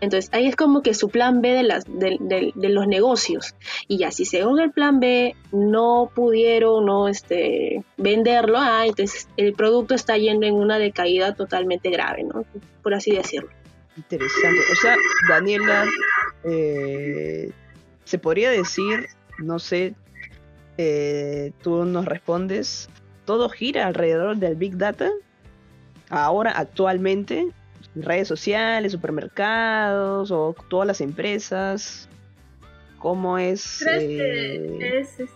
Entonces 0.00 0.30
ahí 0.32 0.46
es 0.46 0.56
como 0.56 0.82
que 0.82 0.94
su 0.94 1.10
plan 1.10 1.42
B 1.42 1.50
de, 1.50 1.62
las, 1.62 1.84
de, 1.84 2.52
los 2.54 2.86
negocios. 2.86 3.54
Y 3.86 3.98
ya 3.98 4.10
si 4.10 4.24
según 4.24 4.58
el 4.60 4.70
plan 4.70 4.98
B 4.98 5.36
no 5.52 6.10
pudieron 6.14 6.86
no, 6.86 7.08
este, 7.08 7.84
venderlo, 7.98 8.58
ah, 8.58 8.84
entonces 8.86 9.28
el 9.36 9.52
producto 9.52 9.94
está 9.94 10.16
yendo 10.16 10.46
en 10.46 10.54
una 10.54 10.78
decaída 10.78 11.34
totalmente 11.34 11.90
grave, 11.90 12.24
¿no? 12.24 12.44
Por 12.82 12.94
así 12.94 13.12
decirlo. 13.12 13.50
Interesante. 13.96 14.60
O 14.72 14.76
sea, 14.76 14.96
Daniela, 15.28 15.84
eh, 16.44 17.50
se 18.04 18.18
podría 18.18 18.50
decir, 18.50 19.08
no 19.38 19.58
sé, 19.58 19.94
eh, 20.78 21.52
tú 21.62 21.84
nos 21.84 22.06
respondes, 22.06 22.88
todo 23.26 23.50
gira 23.50 23.86
alrededor 23.86 24.36
del 24.36 24.56
Big 24.56 24.78
Data. 24.78 25.10
Ahora, 26.08 26.52
actualmente, 26.52 27.50
redes 27.94 28.28
sociales, 28.28 28.92
supermercados 28.92 30.30
o 30.30 30.54
todas 30.68 30.86
las 30.86 31.00
empresas? 31.00 32.08
¿Cómo 32.98 33.38
es? 33.38 33.82
Eh, 33.82 34.78
es 34.80 35.20
este... 35.20 35.30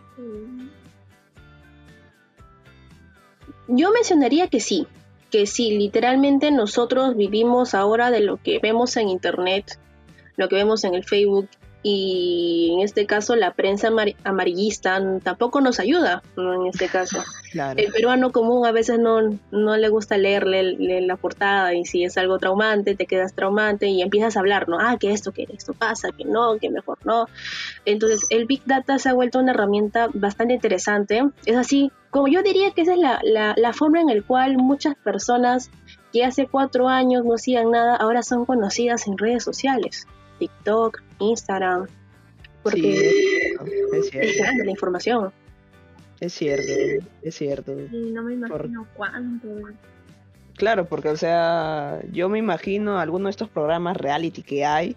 Yo 3.66 3.90
mencionaría 3.92 4.48
que 4.48 4.60
sí, 4.60 4.86
que 5.30 5.46
sí, 5.46 5.78
literalmente 5.78 6.50
nosotros 6.50 7.16
vivimos 7.16 7.74
ahora 7.74 8.10
de 8.10 8.20
lo 8.20 8.36
que 8.36 8.58
vemos 8.58 8.96
en 8.98 9.08
internet, 9.08 9.78
lo 10.36 10.48
que 10.48 10.56
vemos 10.56 10.84
en 10.84 10.94
el 10.94 11.04
Facebook 11.04 11.48
y 11.86 12.70
en 12.72 12.80
este 12.80 13.04
caso 13.04 13.36
la 13.36 13.52
prensa 13.52 13.90
amarillista 14.24 14.98
tampoco 15.22 15.60
nos 15.60 15.78
ayuda 15.78 16.22
en 16.34 16.66
este 16.66 16.88
caso. 16.88 17.22
El 17.76 17.92
peruano 17.92 18.32
común 18.32 18.66
a 18.66 18.72
veces 18.72 18.98
no, 18.98 19.20
no 19.52 19.76
le 19.76 19.88
gusta 19.90 20.16
leerle, 20.16 21.02
la 21.02 21.16
portada 21.16 21.74
y 21.74 21.84
si 21.84 22.02
es 22.02 22.16
algo 22.16 22.38
traumante 22.38 22.96
te 22.96 23.04
quedas 23.04 23.34
traumante 23.34 23.86
y 23.86 24.00
empiezas 24.00 24.36
a 24.36 24.40
hablar, 24.40 24.66
¿no? 24.66 24.78
Ah, 24.80 24.96
que 24.98 25.12
esto, 25.12 25.30
que 25.30 25.46
esto 25.54 25.74
pasa, 25.74 26.08
que 26.16 26.24
no, 26.24 26.56
que 26.58 26.70
mejor 26.70 26.98
no. 27.04 27.28
Entonces 27.84 28.26
el 28.30 28.46
Big 28.46 28.62
Data 28.64 28.98
se 28.98 29.10
ha 29.10 29.12
vuelto 29.12 29.38
una 29.38 29.52
herramienta 29.52 30.08
bastante 30.14 30.54
interesante. 30.54 31.22
Es 31.44 31.56
así, 31.56 31.92
como 32.08 32.28
yo 32.28 32.42
diría 32.42 32.70
que 32.70 32.80
esa 32.80 32.94
es 32.94 32.98
la, 32.98 33.20
la, 33.22 33.54
la 33.58 33.72
forma 33.74 34.00
en 34.00 34.06
la 34.08 34.22
cual 34.22 34.56
muchas 34.56 34.94
personas 34.96 35.70
que 36.14 36.24
hace 36.24 36.46
cuatro 36.46 36.88
años 36.88 37.26
no 37.26 37.34
hacían 37.34 37.72
nada 37.72 37.94
ahora 37.94 38.22
son 38.22 38.46
conocidas 38.46 39.06
en 39.06 39.18
redes 39.18 39.44
sociales. 39.44 40.06
TikTok, 40.44 41.02
Instagram, 41.20 41.86
porque 42.62 43.54
es, 43.92 44.10
grande 44.10 44.64
la 44.64 44.70
información. 44.70 45.32
Es 46.20 46.34
cierto, 46.34 47.06
es 47.22 47.34
cierto. 47.34 47.72
Y 47.72 48.10
no 48.10 48.22
me 48.22 48.34
imagino 48.34 48.86
cuánto. 48.94 49.48
Claro, 50.56 50.84
porque, 50.86 51.08
o 51.08 51.16
sea, 51.16 52.00
yo 52.12 52.28
me 52.28 52.38
imagino 52.38 52.98
alguno 52.98 53.24
de 53.24 53.30
estos 53.30 53.48
programas 53.48 53.96
reality 53.96 54.42
que 54.42 54.66
hay, 54.66 54.96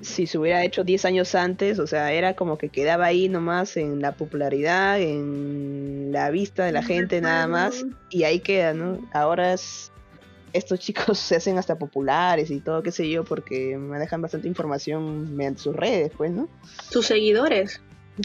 si 0.00 0.26
se 0.26 0.38
hubiera 0.38 0.64
hecho 0.64 0.82
10 0.82 1.04
años 1.04 1.34
antes, 1.36 1.78
o 1.78 1.86
sea, 1.86 2.12
era 2.12 2.34
como 2.34 2.58
que 2.58 2.68
quedaba 2.68 3.06
ahí 3.06 3.28
nomás 3.28 3.76
en 3.76 4.00
la 4.00 4.12
popularidad, 4.12 5.00
en 5.00 6.10
la 6.10 6.30
vista 6.30 6.64
de 6.64 6.72
la 6.72 6.82
gente 6.82 7.20
nada 7.20 7.46
más, 7.46 7.86
y 8.10 8.24
ahí 8.24 8.40
queda, 8.40 8.74
¿no? 8.74 8.98
Ahora 9.12 9.52
es 9.52 9.91
estos 10.52 10.80
chicos 10.80 11.18
se 11.18 11.36
hacen 11.36 11.58
hasta 11.58 11.78
populares 11.78 12.50
y 12.50 12.60
todo, 12.60 12.82
qué 12.82 12.92
sé 12.92 13.08
yo, 13.08 13.24
porque 13.24 13.76
manejan 13.76 14.22
bastante 14.22 14.48
información 14.48 15.34
mediante 15.36 15.62
sus 15.62 15.74
redes, 15.74 16.12
pues, 16.16 16.30
¿no? 16.30 16.48
Sus 16.90 17.06
seguidores. 17.06 17.80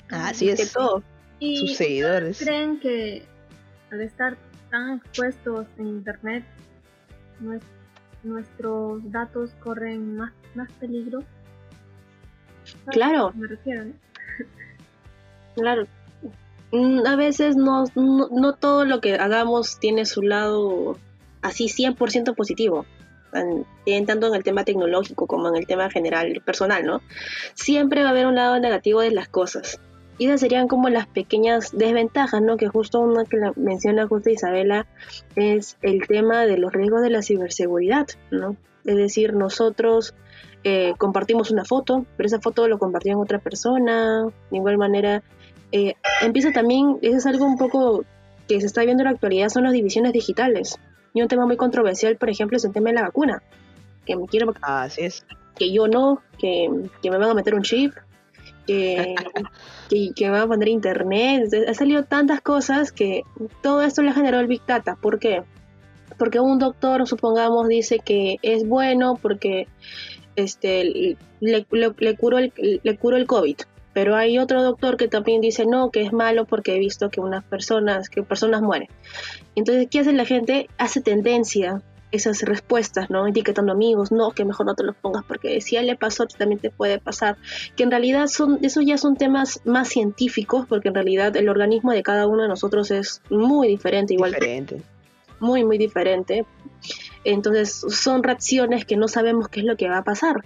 Así 0.10 0.50
es. 0.50 0.60
Que 0.60 0.66
todo. 0.66 1.04
sus 1.40 1.76
seguidores. 1.76 2.40
¿Creen 2.40 2.80
que 2.80 3.24
al 3.92 4.02
estar 4.02 4.38
tan 4.70 4.98
expuestos 4.98 5.66
en 5.78 5.88
internet, 5.88 6.44
nuestros 8.24 9.12
datos 9.12 9.52
corren 9.64 10.18
más, 10.18 10.34
más 10.56 10.72
peligro? 10.74 11.24
Claro. 12.88 13.32
Me 13.36 13.48
refiero, 13.48 13.86
Claro. 15.56 15.88
Mm, 16.72 17.06
a 17.08 17.16
veces 17.16 17.56
no, 17.56 17.86
no 17.96 18.54
todo 18.56 18.84
lo 18.84 19.00
que 19.00 19.16
hagamos 19.16 19.80
tiene 19.80 20.06
su 20.06 20.22
lado 20.22 20.98
así 21.48 21.66
100% 21.66 22.36
positivo, 22.36 22.86
tanto 23.32 24.28
en 24.28 24.36
el 24.36 24.44
tema 24.44 24.64
tecnológico 24.64 25.28
como 25.28 25.50
en 25.50 25.56
el 25.56 25.68
tema 25.68 25.90
general, 25.90 26.42
personal, 26.46 26.86
¿no? 26.86 27.02
Siempre 27.54 28.02
va 28.02 28.10
a 28.10 28.12
haber 28.12 28.28
un 28.28 28.36
lado 28.36 28.60
negativo 28.60 29.02
de 29.02 29.12
las 29.12 29.28
cosas. 29.28 29.80
Y 30.20 30.26
esas 30.26 30.40
serían 30.40 30.68
como 30.68 30.90
las 30.90 31.08
pequeñas 31.08 31.78
desventajas, 31.78 32.42
¿no? 32.42 32.58
Que 32.58 32.68
justo 32.68 33.00
una 33.00 33.24
que 33.26 33.38
la 33.38 33.54
menciona 33.56 34.08
justo 34.08 34.32
Isabela 34.32 34.88
es 35.36 35.78
el 35.84 36.08
tema 36.08 36.46
de 36.46 36.58
los 36.58 36.74
riesgos 36.74 37.04
de 37.04 37.12
la 37.12 37.22
ciberseguridad, 37.22 38.08
¿no? 38.32 38.56
Es 38.84 38.96
decir, 38.96 39.34
nosotros 39.34 40.16
eh, 40.64 40.94
compartimos 40.98 41.52
una 41.52 41.66
foto, 41.66 42.06
pero 42.16 42.28
esa 42.28 42.40
foto 42.40 42.68
lo 42.68 42.80
compartió 42.80 43.20
otra 43.20 43.40
persona, 43.40 44.26
de 44.50 44.58
igual 44.58 44.78
manera. 44.78 45.24
Eh, 45.72 45.96
empieza 46.22 46.52
también, 46.52 46.98
eso 47.02 47.18
es 47.18 47.26
algo 47.26 47.46
un 47.46 47.58
poco 47.58 48.04
que 48.48 48.60
se 48.60 48.66
está 48.66 48.84
viendo 48.84 49.04
en 49.04 49.06
la 49.06 49.12
actualidad, 49.12 49.50
son 49.50 49.66
las 49.66 49.74
divisiones 49.74 50.14
digitales. 50.14 50.80
Y 51.14 51.22
un 51.22 51.28
tema 51.28 51.46
muy 51.46 51.58
controversial, 51.58 52.18
por 52.18 52.30
ejemplo, 52.30 52.58
es 52.58 52.66
el 52.66 52.74
tema 52.74 52.90
de 52.90 52.96
la 52.96 53.04
vacuna. 53.04 53.42
Que 54.06 54.16
me 54.16 54.26
quiero 54.28 54.54
Así 54.62 55.02
es. 55.02 55.26
Que 55.58 55.72
yo 55.72 55.88
no, 55.88 56.22
que, 56.38 56.70
me 57.04 57.18
van 57.18 57.30
a 57.30 57.34
meter 57.34 57.56
un 57.56 57.64
chip, 57.64 57.94
que, 58.66 59.16
que, 59.90 60.26
me 60.26 60.32
van 60.32 60.42
a 60.42 60.48
poner 60.48 60.68
internet. 60.68 61.52
Ha 61.68 61.74
salido 61.74 62.04
tantas 62.04 62.42
cosas 62.42 62.92
que 62.92 63.24
todo 63.62 63.82
esto 63.82 64.02
le 64.04 64.14
generó 64.14 64.40
el 64.40 64.48
Big 64.48 64.66
Data. 64.66 64.96
¿Por 65.02 65.20
qué? 65.20 65.44
Porque 66.18 66.40
un 66.40 66.60
doctor, 66.60 67.08
supongamos, 67.08 67.68
dice 67.68 68.00
que 68.00 68.38
es 68.42 68.68
bueno 68.68 69.18
porque 69.22 69.68
este, 70.36 71.18
le, 71.40 71.66
le, 71.98 72.16
curó 72.18 72.38
el, 72.38 72.54
le 72.56 72.98
curó 72.98 73.18
el 73.18 73.26
COVID 73.26 73.58
pero 73.98 74.16
hay 74.16 74.38
otro 74.38 74.62
doctor 74.62 74.96
que 74.96 75.08
también 75.08 75.42
dice 75.42 75.66
no, 75.66 75.90
que 75.90 76.04
es 76.04 76.14
malo 76.14 76.46
porque 76.46 76.76
he 76.76 76.78
visto 76.78 77.10
que 77.10 77.20
unas 77.20 77.44
personas, 77.44 78.12
que 78.12 78.22
personas 78.22 78.62
mueren. 78.62 78.90
Entonces, 79.56 79.88
¿qué 79.90 80.02
hace 80.02 80.14
la 80.14 80.24
gente? 80.24 80.70
Hace 80.78 81.02
tendencia 81.02 81.82
esas 82.12 82.44
respuestas, 82.44 83.10
¿no? 83.10 83.26
Etiquetando 83.26 83.72
amigos, 83.72 84.12
no, 84.12 84.30
que 84.34 84.46
mejor 84.46 84.68
no 84.68 84.76
te 84.76 84.84
los 84.84 84.96
pongas 84.96 85.24
porque 85.24 85.62
si 85.62 85.78
a 85.78 85.80
él 85.80 85.88
le 85.88 85.96
pasó, 85.96 86.28
también 86.28 86.62
te 86.62 86.70
puede 86.70 87.00
pasar. 87.00 87.38
Que 87.76 87.82
en 87.82 87.90
realidad 87.90 88.28
son, 88.28 88.60
esos 88.62 88.86
ya 88.86 89.00
son 89.00 89.16
temas 89.16 89.62
más 89.66 89.88
científicos 89.88 90.68
porque 90.70 90.90
en 90.90 90.94
realidad 90.94 91.36
el 91.36 91.50
organismo 91.50 91.92
de 91.92 92.04
cada 92.04 92.28
uno 92.28 92.44
de 92.44 92.50
nosotros 92.50 92.92
es 92.92 93.24
muy 93.32 93.68
diferente, 93.68 94.14
igual. 94.14 94.34
Diferente. 94.34 94.80
Muy, 95.40 95.66
muy 95.66 95.80
diferente. 95.80 96.46
Entonces 97.24 97.84
son 97.90 98.22
reacciones 98.22 98.86
que 98.86 98.96
no 98.96 99.08
sabemos 99.08 99.48
qué 99.48 99.62
es 99.62 99.66
lo 99.66 99.76
que 99.76 99.90
va 99.90 99.98
a 99.98 100.04
pasar. 100.04 100.44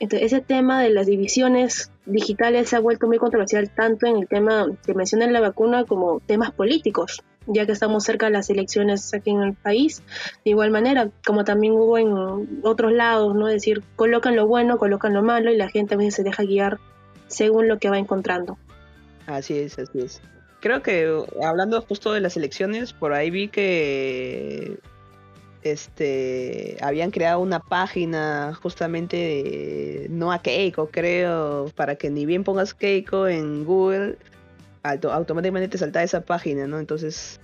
Entonces, 0.00 0.32
ese 0.32 0.40
tema 0.40 0.82
de 0.82 0.90
las 0.90 1.06
divisiones 1.06 1.90
digitales 2.04 2.68
se 2.68 2.76
ha 2.76 2.80
vuelto 2.80 3.06
muy 3.06 3.18
controversial 3.18 3.70
tanto 3.70 4.06
en 4.06 4.16
el 4.16 4.28
tema 4.28 4.66
que 4.84 4.94
menciona 4.94 5.26
la 5.28 5.40
vacuna 5.40 5.84
como 5.84 6.20
temas 6.20 6.50
políticos, 6.50 7.22
ya 7.46 7.64
que 7.64 7.72
estamos 7.72 8.04
cerca 8.04 8.26
de 8.26 8.32
las 8.32 8.50
elecciones 8.50 9.14
aquí 9.14 9.30
en 9.30 9.42
el 9.42 9.54
país. 9.54 10.02
De 10.44 10.50
igual 10.50 10.70
manera, 10.70 11.10
como 11.24 11.44
también 11.44 11.74
hubo 11.74 11.96
en 11.98 12.60
otros 12.62 12.92
lados, 12.92 13.34
¿no? 13.34 13.46
Decir, 13.46 13.82
colocan 13.96 14.34
lo 14.36 14.46
bueno, 14.46 14.78
colocan 14.78 15.14
lo 15.14 15.22
malo 15.22 15.52
y 15.52 15.56
la 15.56 15.68
gente 15.68 15.94
a 15.94 15.98
veces 15.98 16.16
se 16.16 16.22
deja 16.24 16.42
guiar 16.42 16.78
según 17.28 17.68
lo 17.68 17.78
que 17.78 17.90
va 17.90 17.98
encontrando. 17.98 18.58
Así 19.26 19.56
es, 19.58 19.78
así 19.78 20.00
es. 20.00 20.20
Creo 20.60 20.82
que 20.82 21.22
hablando 21.42 21.80
justo 21.82 22.12
de 22.12 22.20
las 22.20 22.36
elecciones, 22.36 22.92
por 22.92 23.12
ahí 23.12 23.30
vi 23.30 23.48
que 23.48 24.78
este 25.64 26.76
habían 26.80 27.10
creado 27.10 27.40
una 27.40 27.58
página 27.58 28.54
justamente 28.62 29.16
de 29.16 30.06
no 30.10 30.32
a 30.32 30.40
Keiko, 30.42 30.90
creo, 30.90 31.70
para 31.74 31.96
que 31.96 32.10
ni 32.10 32.26
bien 32.26 32.44
pongas 32.44 32.74
Keiko 32.74 33.26
en 33.26 33.64
Google, 33.64 34.18
automáticamente 34.82 35.68
te 35.68 35.78
salta 35.78 36.02
esa 36.02 36.20
página, 36.20 36.66
¿no? 36.66 36.78
Entonces 36.78 37.40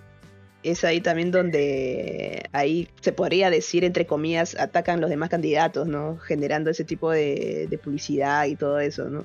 es 0.62 0.84
ahí 0.84 1.00
también 1.00 1.30
donde 1.30 2.48
ahí 2.52 2.88
se 3.00 3.12
podría 3.12 3.48
decir, 3.48 3.84
entre 3.84 4.06
comillas, 4.06 4.54
atacan 4.58 5.00
los 5.00 5.08
demás 5.08 5.30
candidatos, 5.30 5.86
¿no? 5.86 6.18
Generando 6.18 6.70
ese 6.70 6.84
tipo 6.84 7.10
de, 7.10 7.80
publicidad 7.82 8.44
y 8.44 8.56
todo 8.56 8.78
eso, 8.78 9.08
¿no? 9.08 9.24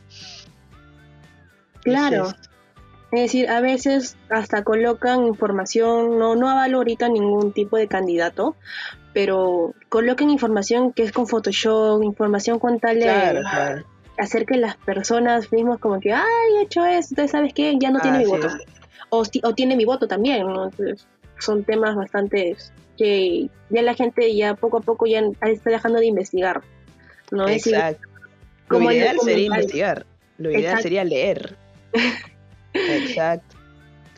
Claro. 1.81 2.33
Es 3.12 3.21
decir, 3.21 3.50
a 3.50 3.62
veces 3.62 4.17
hasta 4.29 4.63
colocan 4.63 5.25
información, 5.25 6.17
no, 6.17 6.35
no 6.35 6.50
avalo 6.50 6.77
ahorita 6.77 7.07
ningún 7.07 7.53
tipo 7.53 7.77
de 7.77 7.88
candidato, 7.88 8.55
pero 9.13 9.74
coloquen 9.89 10.29
información 10.29 10.91
que 10.91 11.03
es 11.03 11.12
con 11.12 11.27
Photoshop, 11.27 12.03
información 12.03 12.59
con 12.59 12.79
tal 12.79 13.00
de 13.00 13.43
hacer 14.17 14.45
que 14.45 14.57
las 14.57 14.75
personas 14.77 15.51
mismas 15.51 15.79
como 15.79 16.00
que, 16.00 16.13
ay, 16.13 16.24
he 16.59 16.63
hecho 16.63 16.85
esto, 16.85 17.27
¿sabes 17.27 17.53
qué? 17.53 17.75
Ya 17.79 17.91
no 17.91 18.00
tiene 18.00 18.19
mi 18.19 18.25
voto. 18.25 18.47
O, 19.09 19.24
o, 19.43 19.53
tiene 19.53 19.75
mi 19.75 19.85
voto 19.85 20.07
también, 20.07 20.47
¿no? 20.47 20.65
Entonces, 20.65 21.07
son 21.38 21.63
temas 21.63 21.95
bastante 21.95 22.55
que 22.97 23.50
ya 23.69 23.81
la 23.81 23.93
gente 23.93 24.35
ya 24.35 24.55
poco 24.55 24.77
a 24.77 24.81
poco 24.81 25.05
ya 25.05 25.21
está 25.41 25.69
dejando 25.69 26.00
de 26.00 26.07
investigar. 26.07 26.62
¿no? 27.31 27.47
Exacto. 27.47 28.07
Lo 28.69 28.91
ideal 28.91 29.17
sería 29.19 29.45
investigar, 29.45 30.05
lo 30.38 30.51
ideal 30.51 30.81
sería 30.81 31.03
leer. 31.03 31.55
Exacto. 32.75 33.55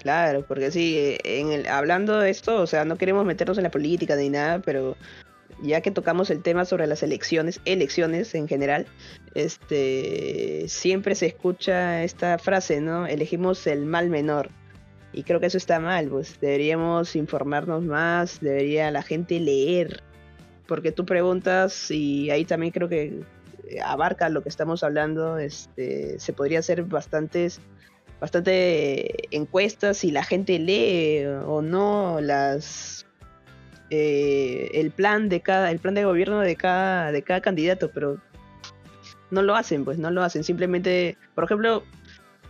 Claro, 0.01 0.45
porque 0.47 0.71
sí, 0.71 1.17
en 1.23 1.51
el, 1.51 1.67
hablando 1.67 2.19
de 2.19 2.29
esto, 2.29 2.61
o 2.61 2.67
sea, 2.67 2.85
no 2.85 2.97
queremos 2.97 3.25
meternos 3.25 3.57
en 3.57 3.63
la 3.63 3.71
política 3.71 4.15
ni 4.15 4.29
nada, 4.29 4.59
pero 4.59 4.95
ya 5.61 5.81
que 5.81 5.91
tocamos 5.91 6.29
el 6.29 6.43
tema 6.43 6.65
sobre 6.65 6.87
las 6.87 7.03
elecciones, 7.03 7.59
elecciones 7.65 8.35
en 8.35 8.47
general, 8.47 8.85
este 9.33 10.65
siempre 10.67 11.15
se 11.15 11.25
escucha 11.25 12.03
esta 12.03 12.37
frase, 12.37 12.79
¿no? 12.79 13.07
Elegimos 13.07 13.65
el 13.67 13.85
mal 13.85 14.09
menor. 14.09 14.49
Y 15.13 15.23
creo 15.23 15.39
que 15.39 15.47
eso 15.47 15.57
está 15.57 15.79
mal, 15.79 16.09
pues 16.09 16.39
deberíamos 16.39 17.15
informarnos 17.15 17.83
más, 17.83 18.39
debería 18.39 18.91
la 18.91 19.01
gente 19.01 19.39
leer, 19.39 20.03
porque 20.67 20.91
tú 20.91 21.05
preguntas 21.05 21.89
y 21.89 22.29
ahí 22.29 22.45
también 22.45 22.71
creo 22.71 22.87
que 22.87 23.23
abarca 23.83 24.29
lo 24.29 24.43
que 24.43 24.49
estamos 24.49 24.83
hablando, 24.83 25.39
este, 25.39 26.19
se 26.19 26.33
podría 26.33 26.59
hacer 26.59 26.83
bastantes 26.83 27.61
bastante 28.19 29.35
encuestas 29.35 29.97
si 29.97 30.11
la 30.11 30.23
gente 30.23 30.59
lee 30.59 31.25
o 31.45 31.61
no 31.61 32.19
las 32.21 33.05
eh, 33.89 34.69
el 34.73 34.91
plan 34.91 35.29
de 35.29 35.41
cada 35.41 35.71
el 35.71 35.79
plan 35.79 35.93
de 35.93 36.03
gobierno 36.03 36.39
de 36.39 36.55
cada 36.55 37.11
de 37.11 37.21
cada 37.21 37.41
candidato 37.41 37.91
pero 37.93 38.19
no 39.29 39.41
lo 39.41 39.55
hacen 39.55 39.85
pues 39.85 39.97
no 39.97 40.11
lo 40.11 40.23
hacen. 40.23 40.43
Simplemente 40.43 41.17
por 41.35 41.43
ejemplo 41.43 41.83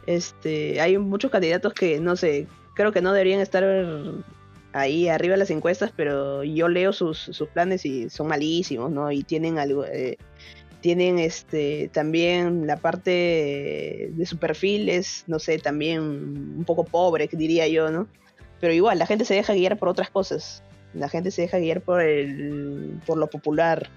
este 0.06 0.80
hay 0.80 0.98
muchos 0.98 1.32
candidatos 1.32 1.74
que 1.74 2.00
no 2.00 2.16
sé 2.16 2.48
creo 2.76 2.92
que 2.92 3.02
no 3.02 3.12
deberían 3.12 3.42
estar 3.42 3.66
ahí 4.74 5.10
arriba 5.10 5.34
de 5.34 5.40
las 5.40 5.50
encuestas 5.50 5.92
pero 5.96 6.44
yo 6.44 6.70
leo 6.70 6.94
sus, 6.94 7.18
sus 7.18 7.50
planes 7.50 7.86
y 7.86 8.10
son 8.10 8.28
malísimos 8.28 8.92
no 8.92 9.12
y 9.12 9.24
tienen 9.24 9.60
algo 9.60 9.86
eh, 9.86 10.18
tienen 10.82 11.20
este 11.20 11.90
también 11.92 12.68
la 12.68 12.78
parte 12.78 14.12
de 14.14 14.26
su 14.26 14.38
perfil 14.38 14.90
es 14.90 15.24
no 15.28 15.40
sé 15.40 15.58
también 15.58 16.02
un 16.02 16.64
poco 16.66 16.84
pobre 16.84 17.28
diría 17.32 17.68
yo 17.68 17.90
no 17.90 18.08
pero 18.60 18.74
igual 18.74 19.00
la 19.00 19.06
gente 19.06 19.26
se 19.26 19.36
deja 19.36 19.54
guiar 19.54 19.78
por 19.78 19.90
otras 19.90 20.10
cosas. 20.10 20.64
La 20.94 21.10
gente 21.10 21.32
se 21.32 21.44
deja 21.44 21.60
guiar 21.60 21.82
por 21.82 22.02
el 22.02 23.00
por 23.06 23.18
lo 23.18 23.28
popular. 23.28 23.90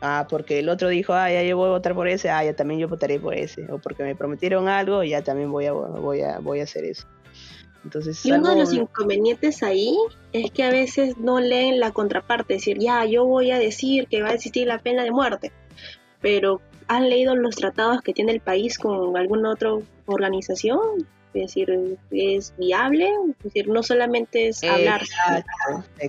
Ah 0.00 0.26
porque 0.28 0.58
el 0.58 0.68
otro 0.68 0.88
dijo 0.88 1.12
ah 1.12 1.30
ya 1.30 1.42
yo 1.42 1.56
voy 1.56 1.68
a 1.68 1.72
votar 1.72 1.94
por 1.94 2.08
ese 2.08 2.28
ah 2.28 2.44
ya 2.44 2.54
también 2.54 2.80
yo 2.80 2.88
votaré 2.88 3.20
por 3.20 3.34
ese 3.34 3.70
o 3.70 3.78
porque 3.78 4.02
me 4.02 4.16
prometieron 4.16 4.68
algo 4.68 5.04
ya 5.04 5.22
también 5.22 5.52
voy 5.52 5.66
a 5.66 5.72
voy 5.72 6.22
a 6.22 6.38
voy 6.38 6.60
a 6.60 6.64
hacer 6.64 6.84
eso. 6.84 7.06
Entonces, 7.84 8.24
y 8.24 8.30
uno 8.30 8.50
de 8.50 8.56
los 8.56 8.72
inconvenientes 8.72 9.64
ahí 9.64 9.96
es 10.32 10.52
que 10.52 10.62
a 10.62 10.70
veces 10.70 11.18
no 11.18 11.40
leen 11.40 11.80
la 11.80 11.90
contraparte, 11.90 12.54
decir, 12.54 12.78
ya, 12.78 13.04
yo 13.06 13.24
voy 13.24 13.50
a 13.50 13.58
decir 13.58 14.06
que 14.06 14.22
va 14.22 14.28
a 14.28 14.34
existir 14.34 14.68
la 14.68 14.78
pena 14.78 15.02
de 15.02 15.10
muerte 15.10 15.50
pero 16.22 16.60
¿han 16.88 17.10
leído 17.10 17.36
los 17.36 17.56
tratados 17.56 18.00
que 18.00 18.14
tiene 18.14 18.32
el 18.32 18.40
país 18.40 18.78
con 18.78 19.16
alguna 19.16 19.50
otra 19.50 19.70
organización? 20.06 21.06
Es 21.34 21.42
decir, 21.42 21.98
¿es 22.10 22.54
viable? 22.58 23.10
Es 23.38 23.44
decir, 23.44 23.68
no 23.68 23.82
solamente 23.82 24.48
es 24.48 24.62
hablar, 24.64 25.02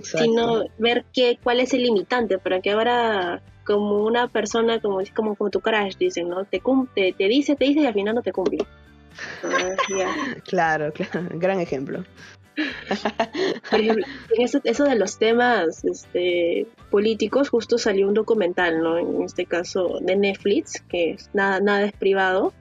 sino 0.02 0.64
ver 0.78 1.04
qué, 1.12 1.38
cuál 1.42 1.60
es 1.60 1.74
el 1.74 1.82
limitante 1.82 2.38
para 2.38 2.60
que 2.60 2.70
ahora 2.70 3.42
como 3.64 4.04
una 4.04 4.28
persona 4.28 4.78
como 4.80 5.00
como, 5.14 5.34
como 5.36 5.48
tu 5.48 5.60
crash 5.60 5.96
dicen 5.96 6.28
no 6.28 6.44
te, 6.44 6.60
te 6.94 7.14
te 7.14 7.28
dice 7.28 7.56
te 7.56 7.64
dice 7.64 7.80
y 7.80 7.86
al 7.86 7.94
final 7.94 8.14
no 8.14 8.22
te 8.22 8.32
cumple. 8.32 8.58
Ah, 9.44 9.76
claro 10.44 10.92
claro. 10.92 11.28
Gran 11.34 11.60
ejemplo 11.60 12.04
eso, 14.38 14.60
eso, 14.64 14.84
de 14.84 14.96
los 14.96 15.18
temas 15.18 15.84
este, 15.84 16.66
políticos, 16.90 17.48
justo 17.48 17.78
salió 17.78 18.08
un 18.08 18.14
documental, 18.14 18.82
¿no? 18.82 18.98
En 18.98 19.22
este 19.22 19.46
caso 19.46 19.98
de 20.00 20.16
Netflix, 20.16 20.82
que 20.88 21.16
nada, 21.32 21.60
nada 21.60 21.84
es 21.84 21.92
privado, 21.92 22.52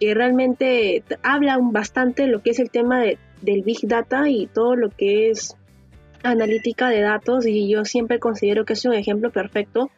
que 0.00 0.14
realmente 0.14 1.02
habla 1.22 1.58
bastante 1.60 2.26
lo 2.26 2.42
que 2.42 2.50
es 2.50 2.58
el 2.58 2.70
tema 2.70 3.00
de, 3.00 3.18
del 3.42 3.62
Big 3.62 3.80
Data 3.82 4.28
y 4.28 4.46
todo 4.46 4.76
lo 4.76 4.90
que 4.90 5.30
es 5.30 5.56
analítica 6.22 6.88
de 6.88 7.00
datos 7.00 7.46
y 7.46 7.68
yo 7.68 7.84
siempre 7.84 8.18
considero 8.18 8.64
que 8.64 8.72
es 8.72 8.84
un 8.84 8.94
ejemplo 8.94 9.30
perfecto, 9.30 9.90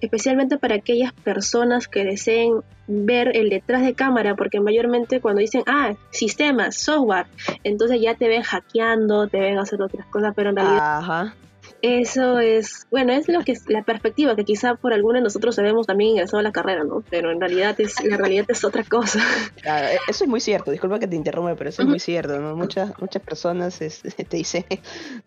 especialmente 0.00 0.58
para 0.58 0.76
aquellas 0.76 1.12
personas 1.12 1.88
que 1.88 2.04
deseen 2.04 2.62
ver 2.86 3.36
el 3.36 3.50
detrás 3.50 3.82
de 3.82 3.94
cámara, 3.94 4.34
porque 4.34 4.60
mayormente 4.60 5.20
cuando 5.20 5.40
dicen, 5.40 5.62
ah, 5.66 5.94
sistemas, 6.10 6.76
software, 6.76 7.26
entonces 7.64 8.00
ya 8.00 8.14
te 8.14 8.28
ven 8.28 8.42
hackeando, 8.42 9.28
te 9.28 9.40
ven 9.40 9.58
hacer 9.58 9.82
otras 9.82 10.06
cosas, 10.06 10.32
pero 10.34 10.50
en 10.50 10.56
realidad 10.56 11.32
eso 11.82 12.38
es, 12.38 12.86
bueno, 12.90 13.12
es 13.12 13.28
lo 13.28 13.42
que 13.44 13.52
es 13.52 13.68
la 13.68 13.82
perspectiva 13.82 14.36
que 14.36 14.44
quizá 14.44 14.74
por 14.74 14.92
algunos 14.92 15.20
de 15.20 15.24
nosotros 15.24 15.54
sabemos 15.54 15.86
también 15.86 16.10
ingresado 16.10 16.38
a 16.38 16.42
la 16.42 16.52
carrera, 16.52 16.84
¿no? 16.84 17.02
Pero 17.10 17.30
en 17.30 17.40
realidad 17.40 17.78
es, 17.80 18.02
la 18.04 18.16
realidad 18.16 18.46
es 18.48 18.64
otra 18.64 18.82
cosa. 18.84 19.20
Claro, 19.62 19.88
e, 19.88 19.98
eso 20.08 20.24
es 20.24 20.30
muy 20.30 20.40
cierto, 20.40 20.70
disculpa 20.70 20.98
que 20.98 21.08
te 21.08 21.16
interrumpa, 21.16 21.54
pero 21.56 21.70
eso 21.70 21.82
es 21.82 21.88
muy 21.88 21.98
cierto, 21.98 22.38
¿no? 22.38 22.54
Muchas, 22.56 22.92
muchas 23.00 23.22
personas 23.22 23.78
te 24.28 24.36
dicen, 24.36 24.64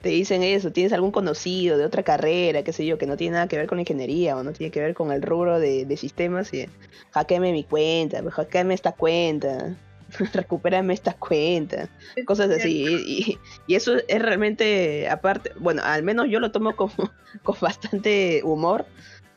te 0.01 0.09
dicen 0.09 0.43
eso, 0.43 0.71
tienes 0.71 0.93
algún 0.93 1.11
conocido 1.11 1.77
de 1.77 1.85
otra 1.85 2.03
carrera, 2.03 2.63
qué 2.63 2.73
sé 2.73 2.85
yo, 2.85 2.97
que 2.97 3.05
no 3.05 3.17
tiene 3.17 3.33
nada 3.33 3.47
que 3.47 3.57
ver 3.57 3.67
con 3.67 3.77
la 3.77 3.81
ingeniería 3.81 4.37
o 4.37 4.43
no 4.43 4.53
tiene 4.53 4.71
que 4.71 4.79
ver 4.79 4.93
con 4.93 5.11
el 5.11 5.21
rubro 5.21 5.59
de, 5.59 5.85
de 5.85 5.97
sistemas 5.97 6.53
y 6.53 6.67
hackeame 7.11 7.51
mi 7.51 7.63
cuenta, 7.63 8.21
hackeame 8.31 8.73
esta 8.73 8.93
cuenta. 8.93 9.75
recupérame 10.33 10.93
esta 10.93 11.13
cuenta, 11.13 11.89
cosas 12.25 12.49
así. 12.49 13.37
Y, 13.67 13.75
eso 13.75 13.97
es 14.07 14.21
realmente, 14.21 15.09
aparte, 15.09 15.51
bueno, 15.59 15.81
al 15.83 16.03
menos 16.03 16.27
yo 16.29 16.39
lo 16.39 16.51
tomo 16.51 16.75
como, 16.75 16.93
con 17.43 17.55
bastante 17.61 18.41
humor, 18.43 18.85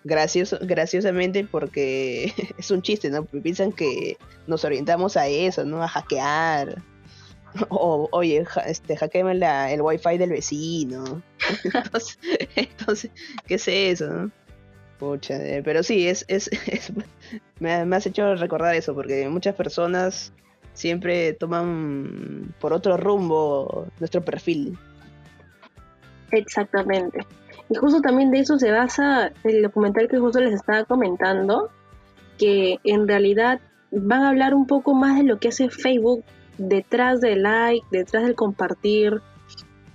gracioso, 0.04 0.58
graciosamente, 0.60 1.44
porque 1.44 2.32
es 2.58 2.70
un 2.70 2.82
chiste, 2.82 3.10
¿no? 3.10 3.24
Piensan 3.24 3.72
que 3.72 4.16
nos 4.46 4.64
orientamos 4.64 5.16
a 5.16 5.28
eso, 5.28 5.64
¿no? 5.64 5.82
A 5.82 5.88
hackear. 5.88 6.82
O, 7.68 8.08
oye, 8.12 8.46
este, 8.66 8.96
hackeame 8.96 9.34
la, 9.34 9.70
el 9.70 9.82
wifi 9.82 10.16
del 10.16 10.30
vecino. 10.30 11.22
Entonces, 11.64 12.18
entonces, 12.56 13.10
¿qué 13.46 13.54
es 13.56 13.68
eso, 13.68 14.06
no? 14.06 14.30
Pucha, 14.98 15.34
eh, 15.34 15.62
pero 15.64 15.82
sí, 15.82 16.06
es, 16.06 16.24
es, 16.28 16.48
me, 17.58 17.84
me, 17.84 17.96
has 17.96 18.06
hecho 18.06 18.36
recordar 18.36 18.74
eso, 18.76 18.94
porque 18.94 19.28
muchas 19.28 19.54
personas 19.54 20.32
siempre 20.72 21.32
toman 21.34 22.54
por 22.60 22.72
otro 22.72 22.96
rumbo 22.96 23.86
nuestro 23.98 24.22
perfil. 24.22 24.78
Exactamente. 26.30 27.26
Y 27.68 27.76
justo 27.76 28.00
también 28.00 28.30
de 28.30 28.40
eso 28.40 28.58
se 28.58 28.70
basa 28.70 29.32
el 29.44 29.62
documental 29.62 30.08
que 30.08 30.18
justo 30.18 30.40
les 30.40 30.54
estaba 30.54 30.84
comentando, 30.84 31.70
que 32.38 32.78
en 32.84 33.06
realidad 33.06 33.60
van 33.90 34.22
a 34.22 34.30
hablar 34.30 34.54
un 34.54 34.66
poco 34.66 34.94
más 34.94 35.18
de 35.18 35.24
lo 35.24 35.38
que 35.38 35.48
hace 35.48 35.68
Facebook 35.68 36.24
detrás 36.58 37.20
del 37.20 37.42
like, 37.42 37.86
detrás 37.90 38.24
del 38.24 38.34
compartir. 38.34 39.20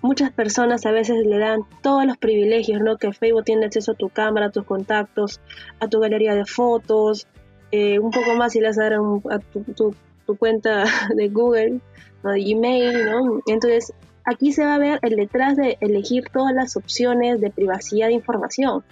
Muchas 0.02 0.32
personas 0.32 0.86
a 0.86 0.92
veces 0.92 1.26
le 1.26 1.40
dan 1.40 1.62
todos 1.82 2.06
los 2.06 2.18
privilegios, 2.18 2.82
¿no? 2.82 2.98
Que 2.98 3.12
Facebook 3.14 3.44
tiene 3.44 3.66
acceso 3.66 3.94
a 3.94 3.96
tu 3.96 4.10
cámara, 4.10 4.48
a 4.48 4.52
tus 4.52 4.64
contactos, 4.64 5.42
a 5.80 5.88
tu 5.88 6.00
galería 6.00 6.36
de 6.36 6.46
fotos, 6.46 7.28
eh, 7.72 8.00
un 8.00 8.12
poco 8.12 8.36
más 8.36 8.54
si 8.54 8.60
le 8.60 8.68
das 8.68 8.78
a, 8.80 8.86
a 8.86 9.40
tu, 9.40 9.64
tu 9.74 9.96
cuenta 10.36 10.86
de 11.16 11.30
Google 11.30 11.80
o 12.24 12.30
de 12.30 12.44
Gmail, 12.44 13.06
¿no? 13.06 13.42
Entonces, 13.48 13.94
aquí 14.28 14.52
se 14.52 14.66
va 14.66 14.76
a 14.76 14.80
ver 14.80 15.00
el 15.02 15.16
detrás 15.16 15.56
de 15.56 15.78
elegir 15.80 16.26
todas 16.32 16.54
las 16.54 16.76
opciones 16.76 17.40
de 17.40 17.50
privacidad 17.50 18.08
de 18.08 18.14
información, 18.14 18.84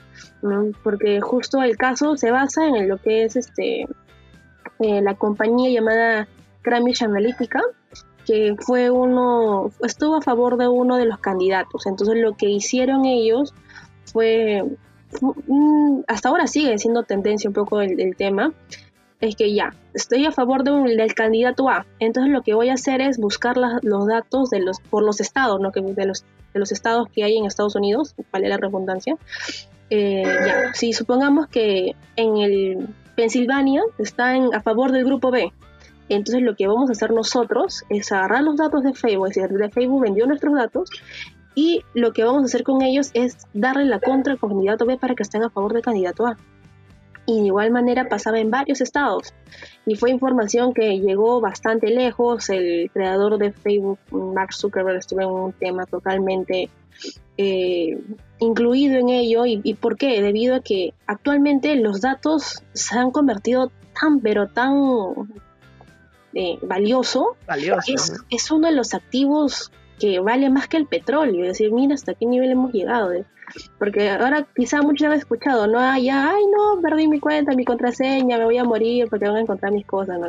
¿no? 0.42 0.72
Porque 0.84 1.20
justo 1.22 1.62
el 1.62 1.78
caso 1.78 2.16
se 2.16 2.32
basa 2.32 2.66
en 2.68 2.88
lo 2.88 2.98
que 2.98 3.26
es 3.26 3.36
este 3.36 3.86
eh, 4.80 5.02
la 5.02 5.16
compañía 5.16 5.70
llamada 5.70 6.28
Cambridge 6.62 7.04
Analytica, 7.04 7.62
que 8.26 8.56
fue 8.58 8.90
uno, 8.90 9.72
estuvo 9.84 10.16
a 10.16 10.22
favor 10.22 10.58
de 10.58 10.68
uno 10.68 10.98
de 10.98 11.06
los 11.06 11.20
candidatos. 11.20 11.86
Entonces 11.86 12.16
lo 12.18 12.36
que 12.36 12.50
hicieron 12.50 13.06
ellos 13.06 13.54
fue, 14.06 14.64
hasta 16.08 16.30
ahora 16.30 16.48
sigue 16.48 16.78
siendo 16.78 17.04
tendencia 17.04 17.50
un 17.50 17.54
poco 17.54 17.82
el 17.82 18.16
tema, 18.16 18.54
es 19.28 19.36
que 19.36 19.54
ya, 19.54 19.74
estoy 19.94 20.26
a 20.26 20.32
favor 20.32 20.64
de 20.64 20.72
un, 20.72 20.86
del 20.86 21.14
candidato 21.14 21.70
A, 21.70 21.86
entonces 22.00 22.32
lo 22.32 22.42
que 22.42 22.54
voy 22.54 22.70
a 22.70 22.74
hacer 22.74 23.02
es 23.02 23.18
buscar 23.18 23.58
los 23.58 24.08
datos 24.08 24.50
de 24.50 24.60
los, 24.60 24.80
por 24.80 25.04
los 25.04 25.20
estados, 25.20 25.60
¿no? 25.60 25.72
que, 25.72 25.82
de, 25.82 26.06
los, 26.06 26.24
de 26.54 26.60
los 26.60 26.72
estados 26.72 27.10
que 27.10 27.24
hay 27.24 27.38
en 27.38 27.46
Estados 27.46 27.76
Unidos, 27.76 28.16
vale 28.32 28.50
la 28.50 28.58
redundancia. 28.58 29.16
Eh, 29.90 30.24
ya, 30.24 30.74
si 30.74 30.94
supongamos 30.94 31.48
que 31.48 31.96
en 32.16 32.38
el 32.38 32.88
Pensilvania 33.16 33.84
está 33.98 34.34
a 34.34 34.62
favor 34.62 34.92
del 34.92 35.06
grupo 35.06 35.32
B, 35.32 35.54
Entonces 36.10 36.42
lo 36.42 36.56
que 36.56 36.68
vamos 36.68 36.90
a 36.90 36.94
hacer 36.94 37.12
nosotros 37.12 37.84
es 37.90 38.12
agarrar 38.12 38.44
los 38.44 38.58
datos 38.58 38.84
de 38.84 38.94
Facebook, 38.94 39.28
es 39.28 39.36
decir, 39.36 39.58
de 39.58 39.70
Facebook 39.70 40.02
vendió 40.02 40.26
nuestros 40.26 40.54
datos 40.56 40.90
y 41.56 41.82
lo 41.94 42.12
que 42.12 42.24
vamos 42.24 42.44
a 42.44 42.46
hacer 42.46 42.64
con 42.64 42.82
ellos 42.82 43.12
es 43.14 43.38
darle 43.54 43.86
la 43.86 44.00
contra 44.00 44.34
al 44.34 44.40
candidato 44.40 44.86
B 44.86 44.98
para 44.98 45.16
que 45.16 45.24
estén 45.24 45.44
a 45.44 45.50
favor 45.50 45.74
del 45.74 45.82
candidato 45.82 46.28
A. 46.28 46.38
Y 47.28 47.42
de 47.42 47.48
igual 47.48 47.72
manera 47.72 48.08
pasaba 48.08 48.40
en 48.40 48.52
varios 48.52 48.82
estados. 48.82 49.34
Y 49.86 49.96
fue 49.96 50.12
información 50.12 50.74
que 50.74 51.00
llegó 51.00 51.42
bastante 51.42 51.88
lejos. 51.88 52.50
El 52.50 52.90
creador 52.94 53.38
de 53.38 53.52
Facebook, 53.52 54.00
Mark 54.12 54.54
Zuckerberg, 54.54 54.98
estuvo 54.98 55.22
en 55.22 55.30
un 55.30 55.54
tema 55.54 55.86
totalmente 55.86 56.70
eh, 57.38 58.00
incluido 58.40 59.00
en 59.00 59.10
ello. 59.10 59.46
¿Y, 59.46 59.74
por 59.76 59.98
qué? 59.98 60.22
Debido 60.22 60.56
a 60.56 60.60
que 60.62 60.94
actualmente 61.08 61.76
los 61.76 62.02
datos 62.02 62.64
se 62.74 62.98
han 62.98 63.12
convertido 63.12 63.72
tan, 64.00 64.20
pero 64.20 64.48
tan 64.48 65.30
eh, 66.34 66.60
valioso. 66.62 67.38
valioso 67.48 67.94
es, 67.94 68.14
es, 68.30 68.52
uno 68.52 68.68
de 68.68 68.76
los 68.76 68.94
activos 68.94 69.72
que 70.00 70.20
vale 70.20 70.50
más 70.50 70.68
que 70.68 70.78
el 70.78 70.86
petróleo. 70.86 71.44
Es 71.44 71.58
decir, 71.58 71.72
mira 71.72 71.94
hasta 71.96 72.14
qué 72.14 72.26
nivel 72.26 72.52
hemos 72.52 72.72
llegado. 72.74 73.14
¿eh? 73.14 73.26
Porque 73.78 74.10
ahora 74.10 74.48
quizá 74.56 74.82
muchos 74.82 75.08
han 75.08 75.14
escuchado, 75.14 75.68
no, 75.68 75.80
ah, 75.80 76.00
ya, 76.00 76.32
ay, 76.32 76.44
no, 76.48 76.82
perdí 76.82 77.08
mi 77.08 77.20
cuenta, 77.20 77.54
mi 77.54 77.64
contraseña, 77.64 78.38
me 78.38 78.46
voy 78.46 78.58
a 78.58 78.64
morir 78.64 79.08
porque 79.10 79.28
van 79.28 79.38
a 79.38 79.42
encontrar 79.42 79.72
mis 79.72 79.86
cosas. 79.86 80.20
¿no? 80.20 80.28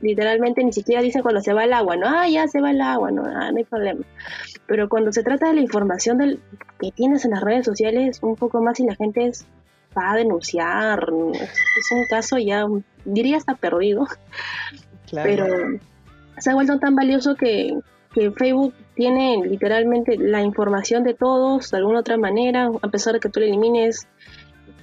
literalmente 0.00 0.62
ni 0.62 0.72
siquiera 0.72 1.02
dicen 1.02 1.22
cuando 1.22 1.40
se 1.40 1.52
va 1.52 1.64
el 1.64 1.72
agua, 1.72 1.96
no, 1.96 2.06
ah, 2.08 2.28
ya 2.28 2.46
se 2.48 2.60
va 2.60 2.70
el 2.70 2.80
agua, 2.80 3.10
no, 3.10 3.24
ah, 3.24 3.50
no 3.50 3.56
hay 3.56 3.64
problema. 3.64 4.04
Pero 4.66 4.88
cuando 4.88 5.12
se 5.12 5.22
trata 5.22 5.48
de 5.48 5.54
la 5.54 5.60
información 5.60 6.18
del, 6.18 6.40
que 6.80 6.90
tienes 6.92 7.24
en 7.24 7.32
las 7.32 7.42
redes 7.42 7.64
sociales, 7.64 8.18
un 8.22 8.36
poco 8.36 8.62
más 8.62 8.78
y 8.80 8.86
la 8.86 8.94
gente 8.94 9.32
va 9.96 10.12
a 10.12 10.16
denunciar. 10.16 11.08
Es 11.32 11.90
un 11.92 12.06
caso 12.10 12.38
ya, 12.38 12.66
diría 13.04 13.38
hasta 13.38 13.54
perdido. 13.54 14.06
Pero 15.10 15.46
se 16.38 16.50
ha 16.50 16.54
vuelto 16.54 16.78
tan 16.78 16.94
valioso 16.94 17.34
que, 17.36 17.78
que 18.16 18.30
Facebook 18.30 18.72
tiene 18.94 19.42
literalmente 19.46 20.16
la 20.16 20.40
información 20.40 21.04
de 21.04 21.12
todos 21.12 21.70
de 21.70 21.76
alguna 21.76 22.00
otra 22.00 22.16
manera, 22.16 22.70
a 22.80 22.88
pesar 22.88 23.12
de 23.12 23.20
que 23.20 23.28
tú 23.28 23.40
la 23.40 23.46
elimines. 23.46 24.08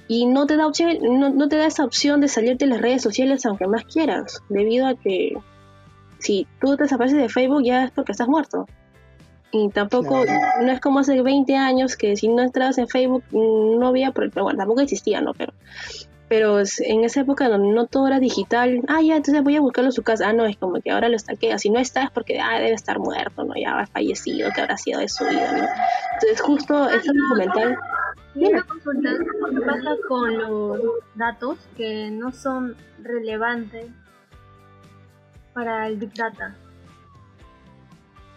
Y 0.06 0.26
no 0.26 0.46
te 0.46 0.56
da 0.56 0.68
opción, 0.68 0.98
no, 1.02 1.48
te 1.48 1.56
da 1.56 1.66
esa 1.66 1.84
opción 1.84 2.20
de 2.20 2.28
salirte 2.28 2.66
de 2.66 2.70
las 2.72 2.80
redes 2.80 3.02
sociales 3.02 3.44
aunque 3.44 3.66
más 3.66 3.84
quieras, 3.86 4.40
debido 4.48 4.86
a 4.86 4.94
que 4.94 5.32
si 6.18 6.46
tú 6.60 6.76
te 6.76 6.84
desapareces 6.84 7.18
de 7.18 7.28
Facebook 7.28 7.64
ya 7.64 7.84
es 7.84 7.90
porque 7.90 8.12
estás 8.12 8.28
muerto. 8.28 8.66
Y 9.50 9.68
tampoco, 9.70 10.24
no 10.62 10.72
es 10.72 10.80
como 10.80 11.00
hace 11.00 11.20
20 11.20 11.56
años 11.56 11.96
que 11.96 12.16
si 12.16 12.28
no 12.28 12.42
entrabas 12.42 12.78
en 12.78 12.86
Facebook 12.86 13.24
no 13.32 13.86
había, 13.86 14.12
pero 14.12 14.30
bueno, 14.44 14.58
tampoco 14.58 14.80
existía, 14.80 15.20
¿no? 15.20 15.32
Pero 15.34 15.52
pero 16.34 16.58
en 16.58 17.04
esa 17.04 17.20
época 17.20 17.48
donde 17.48 17.68
no 17.68 17.86
todo 17.86 18.08
era 18.08 18.18
digital, 18.18 18.82
ah, 18.88 19.00
ya, 19.00 19.14
entonces 19.14 19.44
voy 19.44 19.54
a 19.54 19.60
buscarlo 19.60 19.90
en 19.90 19.92
su 19.92 20.02
casa. 20.02 20.30
Ah, 20.30 20.32
no, 20.32 20.46
es 20.46 20.56
como 20.56 20.80
que 20.80 20.90
ahora 20.90 21.08
lo 21.08 21.16
que 21.38 21.56
Si 21.60 21.70
no 21.70 21.78
está 21.78 22.02
es 22.02 22.10
porque 22.10 22.40
ah, 22.40 22.58
debe 22.58 22.72
estar 22.72 22.98
muerto, 22.98 23.44
¿no? 23.44 23.54
Ya 23.54 23.78
ha 23.78 23.86
fallecido, 23.86 24.50
que 24.52 24.60
habrá 24.60 24.76
sido 24.76 24.98
de 24.98 25.08
su 25.08 25.24
vida, 25.26 25.52
¿no? 25.52 25.64
Entonces, 26.14 26.40
justo 26.40 26.88
ese 26.88 27.08
documental. 27.14 27.78
Y 28.34 28.46
una 28.46 28.64
consulta, 28.64 29.10
¿qué 29.16 29.60
pasa 29.60 29.90
con 30.08 30.38
los 30.38 30.80
datos 31.14 31.56
que 31.76 32.10
no 32.10 32.32
son 32.32 32.74
relevantes 33.00 33.86
para 35.52 35.86
el 35.86 35.98
Big 35.98 36.14
Data? 36.14 36.56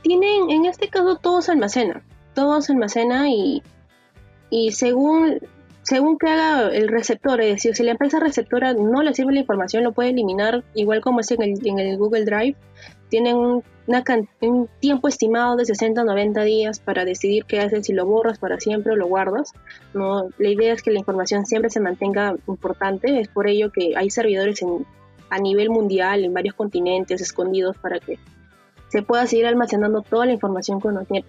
Tienen, 0.04 0.52
en 0.52 0.66
este 0.66 0.88
caso, 0.88 1.16
todo 1.16 1.42
se 1.42 1.52
almacena. 1.52 2.04
Todo 2.36 2.62
se 2.62 2.74
almacena 2.74 3.28
y, 3.28 3.64
y 4.52 4.74
según 4.74 5.40
según 5.88 6.18
que 6.18 6.28
haga 6.28 6.68
el 6.68 6.90
receptor, 6.90 7.40
es 7.40 7.56
decir, 7.56 7.74
si 7.74 7.82
la 7.82 7.92
empresa 7.92 8.20
receptora 8.20 8.74
no 8.74 9.04
le 9.04 9.14
sirve 9.14 9.32
la 9.32 9.40
información, 9.40 9.86
lo 9.86 9.94
puede 9.94 10.10
eliminar, 10.10 10.66
igual 10.74 11.00
como 11.00 11.22
es 11.22 11.32
en 11.32 11.42
el, 11.42 11.98
Google 11.98 12.26
Drive. 12.26 12.58
Tienen 13.08 13.38
un, 13.38 13.64
tiempo 14.82 15.08
estimado 15.08 15.56
de 15.56 15.64
60 15.64 16.02
a 16.02 16.04
90 16.04 16.44
días 16.44 16.80
para 16.82 17.06
decidir 17.06 17.46
qué 17.46 17.62
haces, 17.62 17.86
si 17.86 17.94
lo 17.94 18.06
borras 18.06 18.38
para 18.38 18.60
siempre 18.60 18.92
o 18.92 18.96
lo 18.98 19.08
guardas. 19.08 19.54
¿no? 19.94 20.28
La 20.38 20.50
idea 20.50 20.74
es 20.74 20.84
que 20.84 20.92
la 20.92 21.00
información 21.00 21.46
siempre 21.46 21.70
se 21.70 21.80
mantenga 21.80 22.36
importante, 22.50 23.22
es 23.22 23.30
por 23.30 23.48
ello 23.48 23.72
que 23.72 23.94
hay 23.96 24.10
servidores 24.10 24.60
a 25.30 25.40
nivel 25.40 25.70
mundial, 25.70 26.26
en 26.26 26.34
varios 26.34 26.56
continentes, 26.56 27.22
escondidos, 27.22 27.78
para 27.78 28.02
que 28.02 28.20
se 28.90 29.04
pueda 29.04 29.26
seguir 29.26 29.46
almacenando 29.46 30.02
toda 30.02 30.26
la 30.26 30.34
información 30.34 30.82
que 30.82 30.90
uno 30.90 31.06
tiene. 31.06 31.26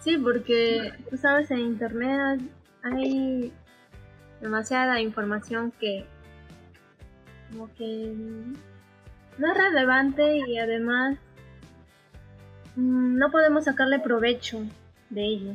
Sí, 0.00 0.18
porque 0.18 0.90
tú 1.08 1.16
sabes, 1.16 1.48
en 1.52 1.60
Internet 1.60 2.40
hay 2.82 3.52
demasiada 4.40 5.00
información 5.00 5.72
que 5.78 6.04
como 7.50 7.72
que 7.74 8.14
no 9.38 9.52
es 9.52 9.56
relevante 9.56 10.38
y 10.48 10.58
además 10.58 11.18
mm, 12.76 13.16
no 13.18 13.30
podemos 13.30 13.64
sacarle 13.64 14.00
provecho 14.00 14.64
de 15.10 15.24
ello. 15.24 15.52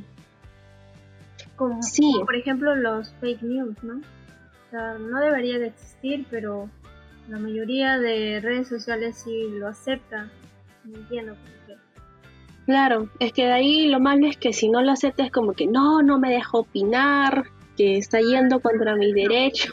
Como, 1.55 1.79
por 2.25 2.35
ejemplo 2.35 2.75
los 2.75 3.13
fake 3.15 3.41
news, 3.41 3.83
¿no? 3.83 3.97
O 3.97 4.69
sea, 4.69 4.93
no 4.99 5.19
debería 5.19 5.57
de 5.57 5.67
existir, 5.67 6.25
pero 6.29 6.69
la 7.29 7.39
mayoría 7.39 7.97
de 7.97 8.39
redes 8.41 8.67
sociales 8.67 9.21
sí 9.23 9.49
lo 9.51 9.67
acepta. 9.67 10.29
No 10.83 10.97
entiendo. 10.97 11.35
Claro, 12.67 13.07
es 13.19 13.31
que 13.31 13.45
de 13.45 13.53
ahí 13.53 13.87
lo 13.87 14.01
malo 14.01 14.27
es 14.27 14.35
que 14.35 14.51
si 14.51 14.67
no 14.67 14.81
lo 14.81 14.91
aceptas 14.91 15.31
como 15.31 15.53
que 15.53 15.67
no, 15.67 16.01
no 16.01 16.19
me 16.19 16.29
dejo 16.29 16.59
opinar, 16.59 17.45
que 17.77 17.97
está 17.97 18.19
yendo 18.19 18.59
contra 18.59 18.97
mi 18.97 19.13
derecho. 19.13 19.71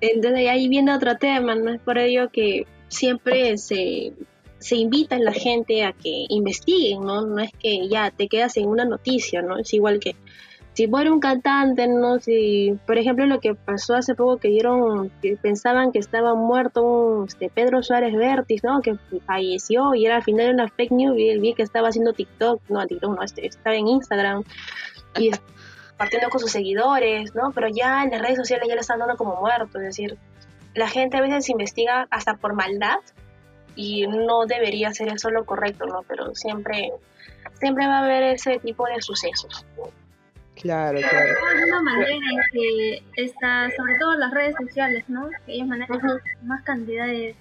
Entonces 0.00 0.48
ahí 0.48 0.68
viene 0.68 0.94
otro 0.94 1.16
tema, 1.16 1.56
¿no? 1.56 1.72
Es 1.72 1.80
por 1.80 1.98
ello 1.98 2.30
que 2.30 2.68
siempre 2.86 3.58
se, 3.58 4.12
se 4.60 4.76
invita 4.76 5.16
a 5.16 5.18
la 5.18 5.32
gente 5.32 5.82
a 5.82 5.92
que 5.92 6.26
investiguen, 6.28 7.00
¿no? 7.00 7.26
No 7.26 7.40
es 7.40 7.50
que 7.58 7.88
ya 7.88 8.12
te 8.12 8.28
quedas 8.28 8.56
en 8.58 8.68
una 8.68 8.84
noticia, 8.84 9.42
¿no? 9.42 9.58
Es 9.58 9.74
igual 9.74 9.98
que 9.98 10.14
si 10.74 10.86
muere 10.86 11.10
un 11.10 11.20
cantante, 11.20 11.86
no 11.86 12.18
si, 12.18 12.78
por 12.86 12.96
ejemplo, 12.96 13.26
lo 13.26 13.40
que 13.40 13.54
pasó 13.54 13.94
hace 13.94 14.14
poco 14.14 14.38
que 14.38 14.48
dieron, 14.48 15.10
que 15.20 15.36
pensaban 15.36 15.92
que 15.92 15.98
estaba 15.98 16.34
muerto 16.34 17.24
este, 17.26 17.50
Pedro 17.50 17.82
Suárez 17.82 18.14
Vértiz, 18.14 18.64
¿no? 18.64 18.80
Que 18.80 18.96
falleció 19.26 19.94
y 19.94 20.06
era 20.06 20.16
al 20.16 20.22
final 20.22 20.54
una 20.54 20.68
fake 20.68 20.92
news 20.92 21.18
y 21.18 21.28
él 21.28 21.40
vi 21.40 21.52
que 21.54 21.62
estaba 21.62 21.88
haciendo 21.88 22.14
TikTok, 22.14 22.62
no, 22.70 22.86
TikTok 22.86 23.16
no, 23.16 23.22
este, 23.22 23.46
estaba 23.46 23.76
en 23.76 23.88
Instagram 23.88 24.44
y 25.18 25.30
partiendo 25.98 26.30
con 26.30 26.40
sus 26.40 26.50
seguidores, 26.50 27.34
¿no? 27.34 27.52
Pero 27.52 27.68
ya 27.68 28.02
en 28.02 28.10
las 28.10 28.22
redes 28.22 28.38
sociales 28.38 28.66
ya 28.66 28.74
le 28.74 28.80
están 28.80 28.98
dando 28.98 29.16
como 29.16 29.36
muerto, 29.36 29.78
es 29.78 29.84
decir, 29.84 30.16
la 30.74 30.88
gente 30.88 31.18
a 31.18 31.20
veces 31.20 31.50
investiga 31.50 32.06
hasta 32.10 32.34
por 32.34 32.54
maldad 32.54 32.98
y 33.74 34.06
no 34.06 34.46
debería 34.46 34.92
ser 34.94 35.08
eso 35.08 35.30
lo 35.30 35.44
correcto, 35.44 35.84
¿no? 35.84 36.02
Pero 36.08 36.34
siempre, 36.34 36.92
siempre 37.60 37.86
va 37.86 37.98
a 37.98 38.04
haber 38.04 38.22
ese 38.22 38.58
tipo 38.58 38.86
de 38.86 39.02
sucesos. 39.02 39.66
Claro, 40.62 41.00
claro. 41.00 41.26
De 41.26 41.60
alguna 41.60 41.82
manera 41.82 42.10
en 42.12 42.40
que 42.52 43.02
está, 43.16 43.68
sobre 43.76 43.98
todo 43.98 44.14
las 44.14 44.30
redes 44.30 44.54
sociales, 44.56 45.04
¿no? 45.08 45.28
Que 45.44 45.54
ellos 45.54 45.66
manejan 45.66 46.00
más 46.44 46.62
cantidad 46.62 47.06
de, 47.06 47.34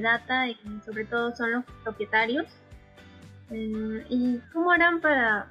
data 0.00 0.48
y 0.48 0.56
sobre 0.82 1.04
todo 1.04 1.36
son 1.36 1.52
los 1.52 1.64
propietarios. 1.84 2.46
Eh, 3.50 4.06
¿Y 4.08 4.38
cómo 4.54 4.72
harán 4.72 5.02
para 5.02 5.48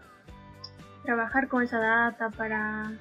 trabajar 1.04 1.48
con 1.48 1.62
esa 1.62 1.78
data, 1.78 2.32
para, 2.32 2.92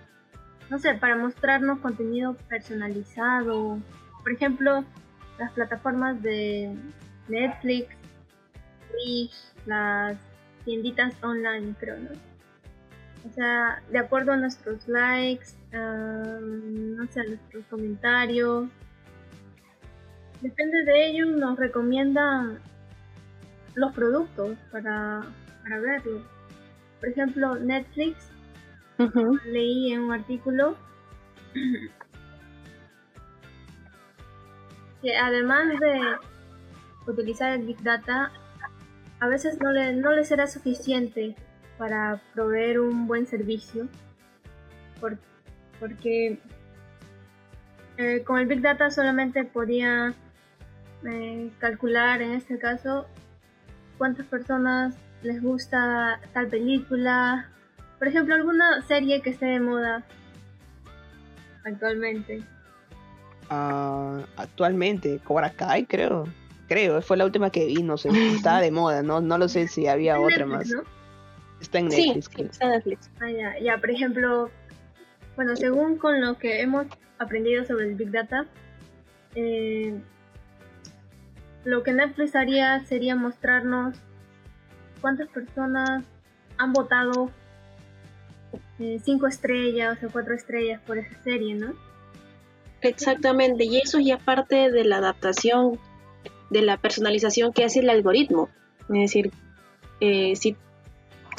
no 0.69 0.79
sé, 0.79 0.95
para 0.95 1.17
mostrarnos 1.17 1.79
contenido 1.79 2.37
personalizado? 2.49 3.79
Por 4.23 4.33
ejemplo, 4.33 4.85
las 5.39 5.51
plataformas 5.53 6.23
de 6.23 6.77
Netflix, 7.29 7.89
Twitch, 8.91 9.35
las 9.65 10.19
tienditas 10.67 11.15
online, 11.23 11.75
creo, 11.81 11.97
¿no? 12.01 12.30
O 13.29 13.33
sea, 13.33 13.83
de 13.91 13.99
acuerdo 13.99 14.33
a 14.33 14.37
nuestros 14.37 14.89
likes, 14.89 15.49
no 15.73 17.07
sé, 17.09 17.21
a 17.21 17.25
nuestros 17.25 17.65
comentarios. 17.67 18.69
Depende 20.41 20.85
de 20.85 21.07
ellos, 21.07 21.29
nos 21.29 21.59
recomiendan 21.59 22.61
los 23.75 23.93
productos 23.93 24.57
para, 24.73 25.21
para 25.63 25.81
verlo. 25.81 26.23
Por 26.99 27.11
ejemplo, 27.11 27.57
Netflix, 27.57 28.31
leí 29.45 29.93
en 29.93 30.01
un 30.01 30.13
artículo 30.13 30.77
que 35.03 35.17
además 35.17 35.69
de 35.81 36.01
utilizar 37.07 37.53
el 37.53 37.67
Big 37.67 37.83
Data, 37.83 38.31
a 39.21 39.29
veces 39.29 39.59
no 39.61 39.73
le, 39.73 39.95
no 39.95 40.13
le 40.13 40.25
será 40.25 40.47
suficiente 40.47 41.35
para 41.81 42.21
proveer 42.35 42.79
un 42.79 43.07
buen 43.07 43.27
servicio, 43.27 43.89
porque 45.81 46.39
eh, 47.97 48.23
con 48.23 48.39
el 48.39 48.47
Big 48.47 48.61
Data 48.61 48.91
solamente 48.91 49.45
podía 49.45 50.13
eh, 51.07 51.51
calcular 51.59 52.21
en 52.21 52.33
este 52.33 52.59
caso 52.59 53.07
cuántas 53.97 54.27
personas 54.27 54.95
les 55.23 55.43
gusta 55.43 56.21
tal 56.35 56.49
película, 56.49 57.49
por 57.99 58.09
ejemplo 58.09 58.35
alguna 58.35 58.83
serie 58.83 59.23
que 59.23 59.31
esté 59.31 59.47
de 59.47 59.61
moda 59.61 60.05
actualmente. 61.65 62.43
Ah, 63.49 64.21
actualmente, 64.37 65.19
Cobra 65.25 65.49
Kai, 65.49 65.87
creo. 65.87 66.29
Creo, 66.69 67.01
fue 67.01 67.17
la 67.17 67.25
última 67.25 67.49
que 67.49 67.65
vi, 67.65 67.83
no 67.83 67.97
sé, 67.97 68.11
estaba 68.35 68.61
de 68.61 68.71
moda, 68.71 69.03
no, 69.03 69.23
no 69.23 69.39
lo 69.39 69.49
sé 69.49 69.67
si 69.67 69.87
había 69.87 70.21
otra 70.21 70.45
más. 70.45 70.71
Está 71.61 71.79
en 71.79 71.89
Netflix. 71.89 72.31
Sí, 72.35 72.43
está 72.43 72.65
en 72.67 72.71
Netflix. 72.73 73.11
Ah, 73.21 73.31
ya, 73.31 73.59
ya, 73.59 73.79
por 73.79 73.91
ejemplo, 73.91 74.51
bueno, 75.37 75.57
según 75.57 75.97
con 75.97 76.21
lo 76.21 76.39
que 76.39 76.61
hemos 76.61 76.87
aprendido 77.19 77.65
sobre 77.65 77.87
el 77.87 77.95
Big 77.95 78.11
Data, 78.11 78.47
eh, 79.35 79.95
lo 81.65 81.83
que 81.83 81.93
Netflix 81.93 82.35
haría 82.35 82.81
sería 82.81 83.15
mostrarnos 83.15 83.97
cuántas 85.01 85.29
personas 85.29 86.05
han 86.57 86.73
votado 86.73 87.31
eh, 88.79 88.99
cinco 89.03 89.27
estrellas 89.27 90.03
o 90.03 90.11
cuatro 90.11 90.35
estrellas 90.35 90.81
por 90.87 90.99
esa 90.99 91.23
serie, 91.23 91.55
¿no? 91.55 91.75
Exactamente, 92.81 93.65
y 93.65 93.79
eso 93.79 93.99
ya 94.01 94.17
parte 94.19 94.71
de 94.71 94.85
la 94.85 94.97
adaptación, 94.97 95.79
de 96.49 96.63
la 96.63 96.79
personalización 96.79 97.53
que 97.53 97.65
hace 97.65 97.81
el 97.81 97.91
algoritmo. 97.91 98.49
Es 98.89 99.13
decir, 99.13 99.33
eh, 100.01 100.35
si 100.35 100.57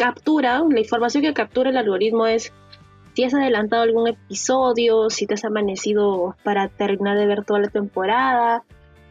captura, 0.02 0.64
la 0.68 0.80
información 0.80 1.24
que 1.24 1.34
captura 1.34 1.70
el 1.70 1.78
algoritmo 1.78 2.26
es 2.26 2.52
si 3.14 3.24
has 3.24 3.34
adelantado 3.36 3.84
algún 3.84 4.08
episodio, 4.08 5.10
si 5.10 5.28
te 5.28 5.36
has 5.36 5.46
amanecido 5.46 6.36
para 6.44 6.70
terminar 6.70 7.18
de 7.18 7.28
ver 7.28 7.44
toda 7.44 7.60
la 7.60 7.68
temporada, 7.68 8.64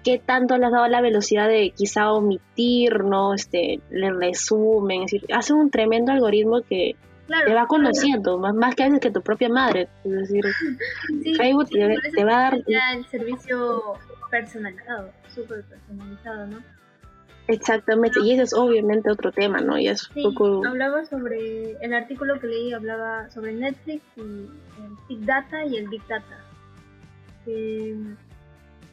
qué 0.03 0.19
tanto 0.19 0.59
le 0.59 0.67
has 0.67 0.73
dado 0.73 0.89
la 0.89 1.01
velocidad 1.01 1.47
de 1.47 1.71
quizá 1.71 2.11
omitir, 2.11 3.05
¿no? 3.05 3.35
Este, 3.35 3.81
le 3.91 4.11
resumen, 4.13 5.03
es 5.03 5.13
decir, 5.13 5.33
hace 5.33 5.53
un 5.53 5.71
tremendo 5.71 6.11
algoritmo 6.11 6.63
que 6.63 6.97
te 7.29 7.55
va 7.55 7.67
conociendo, 7.67 8.39
más, 8.39 8.55
más 8.55 8.75
que 8.75 8.83
a 8.83 8.87
veces 8.87 9.01
que 9.01 9.13
tu 9.13 9.23
propia 9.23 9.49
madre. 9.49 9.89
Es 10.05 10.11
decir, 10.11 10.45
Facebook 11.37 11.69
te, 11.69 12.25
va 12.25 12.33
a 12.33 12.43
dar... 12.43 12.55
el 12.55 13.07
servicio 13.07 13.95
personalizado, 14.29 15.11
súper 15.33 15.63
personalizado, 15.63 16.47
¿no? 16.49 16.80
Exactamente, 17.51 18.21
y 18.21 18.33
ese 18.33 18.43
es 18.43 18.55
obviamente 18.55 19.11
otro 19.11 19.33
tema, 19.33 19.61
¿no? 19.61 19.77
Y 19.77 19.89
es 19.89 20.09
poco... 20.23 20.65
hablaba 20.65 21.05
sobre, 21.05 21.73
el 21.81 21.93
artículo 21.93 22.39
que 22.39 22.47
leí 22.47 22.73
hablaba 22.73 23.29
sobre 23.31 23.53
Netflix 23.53 24.03
y 24.17 24.21
el 24.21 24.49
Big 25.09 25.27
Data 25.27 25.65
y 25.65 25.77
el 25.77 25.89
Big 25.89 26.07
Data. 26.07 26.39
Que 27.45 27.97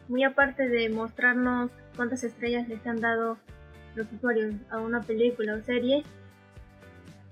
muy 0.08 0.24
aparte 0.24 0.68
de 0.70 0.90
mostrarnos 0.90 1.70
cuántas 1.96 2.24
estrellas 2.24 2.68
les 2.68 2.86
han 2.88 3.00
dado 3.00 3.38
los 3.94 4.12
usuarios 4.12 4.56
a 4.72 4.80
una 4.80 5.02
película 5.02 5.54
o 5.54 5.62
serie, 5.62 6.04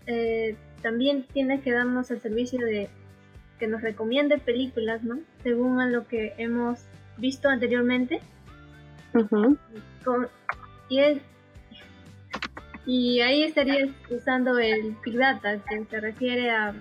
eh, 0.06 0.56
también 0.84 1.26
tiene 1.34 1.62
que 1.62 1.72
darnos 1.72 2.12
el 2.12 2.22
servicio 2.22 2.64
de 2.64 2.88
que 3.58 3.66
nos 3.66 3.82
recomiende 3.82 4.38
películas, 4.38 5.02
¿no? 5.02 5.18
Según 5.42 5.80
a 5.80 5.88
lo 5.88 6.08
que 6.08 6.36
hemos 6.38 6.82
visto 7.18 7.50
anteriormente. 7.50 8.22
Y, 10.90 11.22
ahí 13.22 13.44
estarías 13.44 13.90
usando 14.10 14.58
el 14.60 14.96
Big 15.04 15.18
Data, 15.18 15.58
que 15.64 15.86
se 15.86 16.00
refiere 16.00 16.52
a 16.52 16.74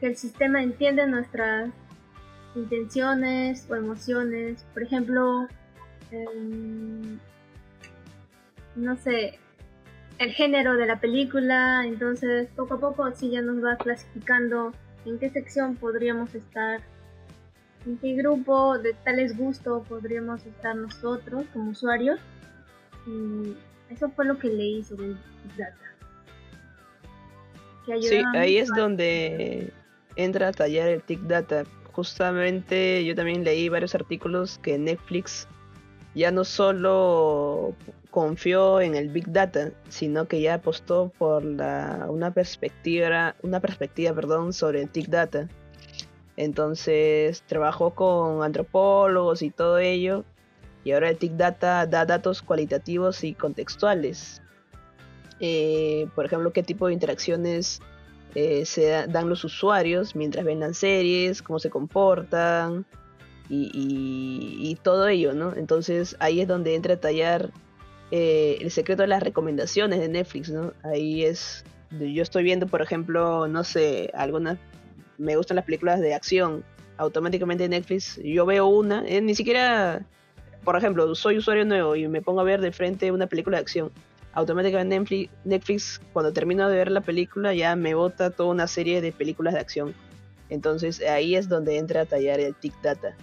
que 0.00 0.06
el 0.06 0.16
sistema 0.16 0.62
entiende 0.62 1.06
nuestras 1.06 1.70
intenciones 2.54 3.66
o 3.70 3.76
emociones. 3.76 4.66
Por 4.74 4.82
ejemplo, 4.82 5.48
em, 6.10 7.18
no 8.76 8.96
sé, 8.96 9.38
el 10.18 10.32
género 10.32 10.76
de 10.76 10.86
la 10.86 11.00
película. 11.00 11.84
Entonces, 11.86 12.48
poco 12.56 12.74
a 12.74 12.80
poco 12.80 13.04
así 13.04 13.30
ya 13.30 13.42
nos 13.42 13.62
va 13.64 13.76
clasificando 13.76 14.72
en 15.04 15.18
qué 15.18 15.30
sección 15.30 15.76
podríamos 15.76 16.34
estar, 16.34 16.80
en 17.86 17.98
qué 17.98 18.14
grupo 18.14 18.78
de 18.78 18.94
tales 19.04 19.36
gustos 19.36 19.86
podríamos 19.88 20.44
estar 20.46 20.76
nosotros 20.76 21.44
como 21.52 21.70
usuarios. 21.70 22.18
Y 23.06 23.54
eso 23.90 24.10
fue 24.10 24.24
lo 24.24 24.38
que 24.38 24.48
leí 24.48 24.82
sobre 24.82 25.06
el 25.06 25.18
Data. 25.56 25.76
Sí, 28.00 28.22
ahí 28.34 28.56
es 28.56 28.68
donde 28.68 29.70
entra 30.16 30.48
a 30.48 30.52
tallar 30.52 30.88
el 30.88 31.02
Tic 31.02 31.20
Data, 31.20 31.64
justamente 31.92 33.04
yo 33.04 33.14
también 33.14 33.44
leí 33.44 33.68
varios 33.68 33.94
artículos 33.94 34.58
que 34.58 34.78
Netflix 34.78 35.46
ya 36.14 36.30
no 36.30 36.44
solo 36.44 37.74
confió 38.10 38.80
en 38.80 38.94
el 38.94 39.08
Big 39.08 39.30
Data, 39.32 39.72
sino 39.88 40.26
que 40.26 40.40
ya 40.40 40.54
apostó 40.54 41.12
por 41.18 41.44
la, 41.44 42.06
una 42.08 42.32
perspectiva, 42.32 43.34
una 43.42 43.60
perspectiva 43.60 44.14
perdón, 44.14 44.52
sobre 44.52 44.82
el 44.82 44.88
Big 44.92 45.08
Data. 45.08 45.48
Entonces 46.36 47.42
trabajó 47.46 47.94
con 47.94 48.42
antropólogos 48.42 49.42
y 49.42 49.50
todo 49.50 49.78
ello, 49.78 50.24
y 50.84 50.92
ahora 50.92 51.10
el 51.10 51.16
Big 51.16 51.36
Data 51.36 51.86
da 51.86 52.04
datos 52.04 52.42
cualitativos 52.42 53.24
y 53.24 53.34
contextuales. 53.34 54.42
Eh, 55.40 56.08
por 56.14 56.26
ejemplo, 56.26 56.52
qué 56.52 56.62
tipo 56.62 56.86
de 56.86 56.92
interacciones 56.92 57.80
eh, 58.34 58.64
se 58.66 59.06
dan 59.06 59.28
los 59.28 59.44
usuarios 59.44 60.16
mientras 60.16 60.44
ven 60.44 60.60
las 60.60 60.76
series, 60.78 61.42
cómo 61.42 61.58
se 61.58 61.70
comportan 61.70 62.84
y, 63.48 64.76
todo 64.82 65.08
ello, 65.08 65.34
¿no? 65.34 65.54
Entonces 65.54 66.16
ahí 66.18 66.40
es 66.40 66.48
donde 66.48 66.74
entra 66.74 66.94
a 66.94 66.96
tallar 67.00 67.50
eh, 68.10 68.58
el 68.60 68.70
secreto 68.70 69.02
de 69.02 69.08
las 69.08 69.22
recomendaciones 69.22 70.00
de 70.00 70.08
Netflix, 70.08 70.50
¿no? 70.50 70.72
Ahí 70.82 71.24
es, 71.24 71.64
yo 71.90 72.22
estoy 72.22 72.42
viendo, 72.42 72.66
por 72.66 72.82
ejemplo, 72.82 73.46
no 73.48 73.64
sé, 73.64 74.10
algunas, 74.14 74.58
me 75.18 75.36
gustan 75.36 75.56
las 75.56 75.64
películas 75.64 76.00
de 76.00 76.14
acción, 76.14 76.64
automáticamente 76.96 77.68
Netflix, 77.68 78.20
yo 78.22 78.46
veo 78.46 78.66
una, 78.66 79.04
eh, 79.06 79.20
ni 79.20 79.34
siquiera, 79.34 80.04
por 80.64 80.76
ejemplo, 80.76 81.14
soy 81.14 81.38
usuario 81.38 81.64
nuevo 81.64 81.96
y 81.96 82.08
me 82.08 82.22
pongo 82.22 82.40
a 82.40 82.44
ver 82.44 82.60
de 82.60 82.72
frente 82.72 83.10
una 83.10 83.26
película 83.26 83.58
de 83.58 83.62
acción 83.62 83.92
automáticamente 84.34 85.30
Netflix, 85.44 86.00
cuando 86.12 86.32
termino 86.32 86.68
de 86.68 86.76
ver 86.76 86.90
la 86.90 87.00
película, 87.00 87.54
ya 87.54 87.74
me 87.76 87.94
bota 87.94 88.30
toda 88.30 88.50
una 88.50 88.66
serie 88.66 89.00
de 89.00 89.12
películas 89.12 89.54
de 89.54 89.60
acción. 89.60 89.94
Entonces 90.50 91.00
ahí 91.00 91.36
es 91.36 91.48
donde 91.48 91.78
entra 91.78 92.02
a 92.02 92.04
tallar 92.04 92.40
el 92.40 92.54
Tic 92.54 92.74
Data. 92.82 93.14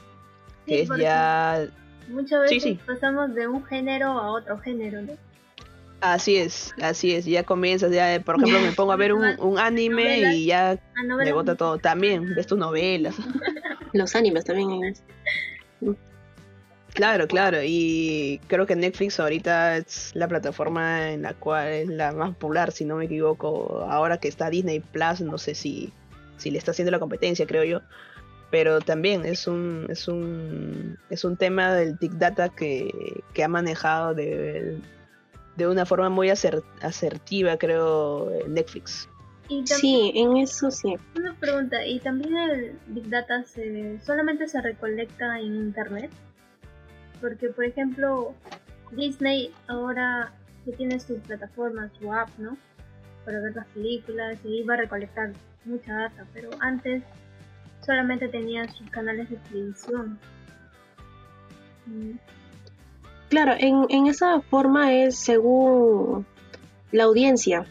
Que 0.65 0.82
es 0.82 0.89
ya. 0.97 1.67
Muchas 2.08 2.41
veces 2.41 2.80
pasamos 2.86 3.34
de 3.36 3.47
un 3.47 3.63
género 3.65 4.08
a 4.08 4.32
otro 4.32 4.58
género, 4.60 5.01
¿no? 5.01 5.13
Así 6.01 6.35
es, 6.35 6.73
así 6.81 7.13
es. 7.13 7.25
Ya 7.25 7.43
comienzas, 7.43 7.91
ya, 7.91 8.19
por 8.25 8.35
ejemplo, 8.35 8.59
me 8.59 8.71
pongo 8.71 8.91
a 8.91 8.95
ver 8.95 9.13
un, 9.13 9.59
anime 9.59 10.33
y 10.33 10.47
ya 10.47 10.79
me 10.95 11.31
bota 11.31 11.55
todo. 11.55 11.77
También 11.77 12.33
ves 12.35 12.47
tus 12.47 12.57
novelas. 12.57 13.15
Los 13.93 14.15
animes 14.15 14.45
también. 14.45 14.95
Claro, 16.93 17.27
claro, 17.27 17.59
y 17.63 18.41
creo 18.47 18.65
que 18.65 18.75
Netflix 18.75 19.19
ahorita 19.19 19.77
es 19.77 20.11
la 20.13 20.27
plataforma 20.27 21.11
en 21.11 21.21
la 21.21 21.33
cual 21.33 21.67
es 21.69 21.87
la 21.87 22.11
más 22.11 22.31
popular, 22.31 22.71
si 22.71 22.83
no 22.83 22.97
me 22.97 23.05
equivoco. 23.05 23.85
Ahora 23.89 24.17
que 24.17 24.27
está 24.27 24.49
Disney 24.49 24.79
Plus, 24.79 25.21
no 25.21 25.37
sé 25.37 25.55
si, 25.55 25.93
si 26.37 26.51
le 26.51 26.57
está 26.57 26.71
haciendo 26.71 26.91
la 26.91 26.99
competencia, 26.99 27.45
creo 27.45 27.63
yo. 27.63 27.81
Pero 28.49 28.81
también 28.81 29.25
es 29.25 29.47
un, 29.47 29.85
es 29.89 30.07
un, 30.09 30.97
es 31.09 31.23
un 31.23 31.37
tema 31.37 31.73
del 31.73 31.95
Big 31.95 32.17
Data 32.17 32.49
que, 32.49 32.91
ha 33.41 33.47
manejado 33.47 34.13
de, 34.13 34.25
de 34.25 34.77
una 35.59 35.85
forma 35.85 36.09
muy 36.09 36.29
asertiva, 36.29 37.57
creo, 37.57 38.31
Netflix. 38.47 39.07
sí, 39.65 40.11
en 40.15 40.37
eso 40.37 40.71
sí. 40.71 40.95
Una 41.15 41.35
pregunta, 41.35 41.85
¿y 41.85 41.99
también 41.99 42.37
el 42.37 42.79
Big 42.87 43.09
Data 43.09 43.43
se, 43.43 43.99
solamente 43.99 44.47
se 44.47 44.61
recolecta 44.61 45.39
en 45.39 45.55
Internet? 45.55 46.11
Porque, 47.19 47.49
por 47.49 47.65
ejemplo, 47.65 48.33
Disney 48.91 49.51
ahora 49.67 50.33
que 50.65 50.71
tiene 50.73 50.99
su 50.99 51.19
plataforma, 51.19 51.89
su 51.99 52.13
app, 52.13 52.29
¿no? 52.37 52.57
Para 53.25 53.39
ver 53.41 53.55
las 53.55 53.67
películas 53.67 54.39
y 54.43 54.59
iba 54.59 54.73
a 54.73 54.77
recolectar 54.77 55.33
mucha 55.65 55.93
data, 55.93 56.25
pero 56.33 56.49
antes 56.59 57.03
solamente 57.85 58.27
tenía 58.27 58.67
sus 58.67 58.89
canales 58.89 59.29
de 59.29 59.37
televisión. 59.37 60.19
Mm. 61.85 62.11
Claro, 63.32 63.54
en, 63.58 63.86
en 63.88 64.08
esa 64.08 64.41
forma 64.41 64.94
es 64.94 65.15
según 65.15 66.26
la 66.91 67.06
audiencia 67.06 67.65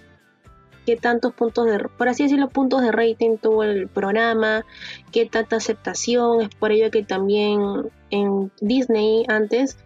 qué 0.87 0.97
tantos 0.97 1.35
puntos 1.35 1.67
de, 1.67 1.79
por 1.99 2.09
así 2.09 2.23
decirlo, 2.23 2.49
puntos 2.49 2.81
de 2.81 2.91
rating 2.91 3.37
tuvo 3.37 3.63
el 3.63 3.87
programa, 3.87 4.65
qué 5.13 5.27
tanta 5.27 5.57
aceptación, 5.57 6.41
es 6.41 6.49
por 6.55 6.73
ello 6.73 6.91
que 6.91 7.03
también 7.03 7.61
en 8.09 8.51
Disney 8.63 9.27
antes 9.29 9.77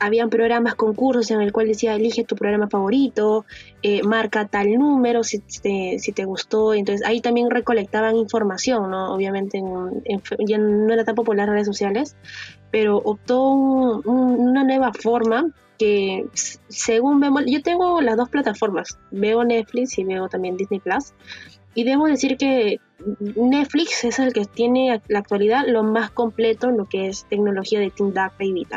habían 0.00 0.28
programas, 0.28 0.74
concursos 0.74 1.30
en 1.30 1.40
el 1.40 1.50
cual 1.50 1.68
decía 1.68 1.94
elige 1.94 2.24
tu 2.24 2.36
programa 2.36 2.68
favorito, 2.68 3.46
eh, 3.82 4.02
marca 4.02 4.46
tal 4.48 4.74
número 4.74 5.24
si 5.24 5.38
te, 5.38 5.98
si 5.98 6.12
te 6.12 6.26
gustó, 6.26 6.74
entonces 6.74 7.06
ahí 7.06 7.22
también 7.22 7.48
recolectaban 7.48 8.16
información, 8.16 8.90
¿no? 8.90 9.14
Obviamente 9.14 9.62
ya 10.46 10.58
no 10.58 10.92
era 10.92 11.04
tan 11.04 11.14
popular 11.14 11.48
en 11.48 11.54
redes 11.54 11.68
sociales, 11.68 12.16
pero 12.72 12.96
optó 12.96 13.50
una 13.50 14.64
nueva 14.64 14.92
forma 14.92 15.46
que 15.78 16.26
según 16.68 17.20
vemos, 17.20 17.44
yo 17.46 17.62
tengo 17.62 18.00
las 18.00 18.16
dos 18.16 18.28
plataformas, 18.30 18.98
veo 19.10 19.44
Netflix 19.44 19.98
y 19.98 20.04
veo 20.04 20.28
también 20.28 20.56
Disney 20.56 20.80
Plus, 20.80 21.12
y 21.74 21.84
debo 21.84 22.06
decir 22.06 22.36
que 22.36 22.80
Netflix 23.36 24.04
es 24.04 24.18
el 24.18 24.32
que 24.32 24.44
tiene 24.46 25.00
la 25.08 25.18
actualidad 25.18 25.64
lo 25.66 25.82
más 25.82 26.10
completo 26.10 26.68
en 26.68 26.78
lo 26.78 26.86
que 26.86 27.08
es 27.08 27.26
tecnología 27.28 27.78
de 27.78 27.90
Team 27.90 28.12
Data 28.12 28.42
y 28.42 28.52
Big 28.52 28.68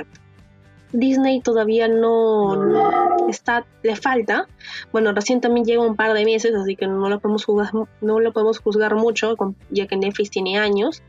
Disney 0.99 1.41
todavía 1.41 1.87
no, 1.87 3.29
está, 3.29 3.65
le 3.83 3.95
falta. 3.95 4.47
Bueno, 4.91 5.13
recién 5.13 5.41
también 5.41 5.65
lleva 5.65 5.85
un 5.85 5.95
par 5.95 6.13
de 6.13 6.25
meses, 6.25 6.53
así 6.55 6.75
que 6.75 6.87
no 6.87 7.09
lo 7.09 7.19
podemos 7.19 7.45
juzgar, 7.45 7.71
no 8.01 8.19
lo 8.19 8.33
podemos 8.33 8.59
juzgar 8.59 8.95
mucho, 8.95 9.35
ya 9.69 9.87
que 9.87 9.97
Netflix 9.97 10.29
tiene 10.31 10.57
años, 10.57 11.03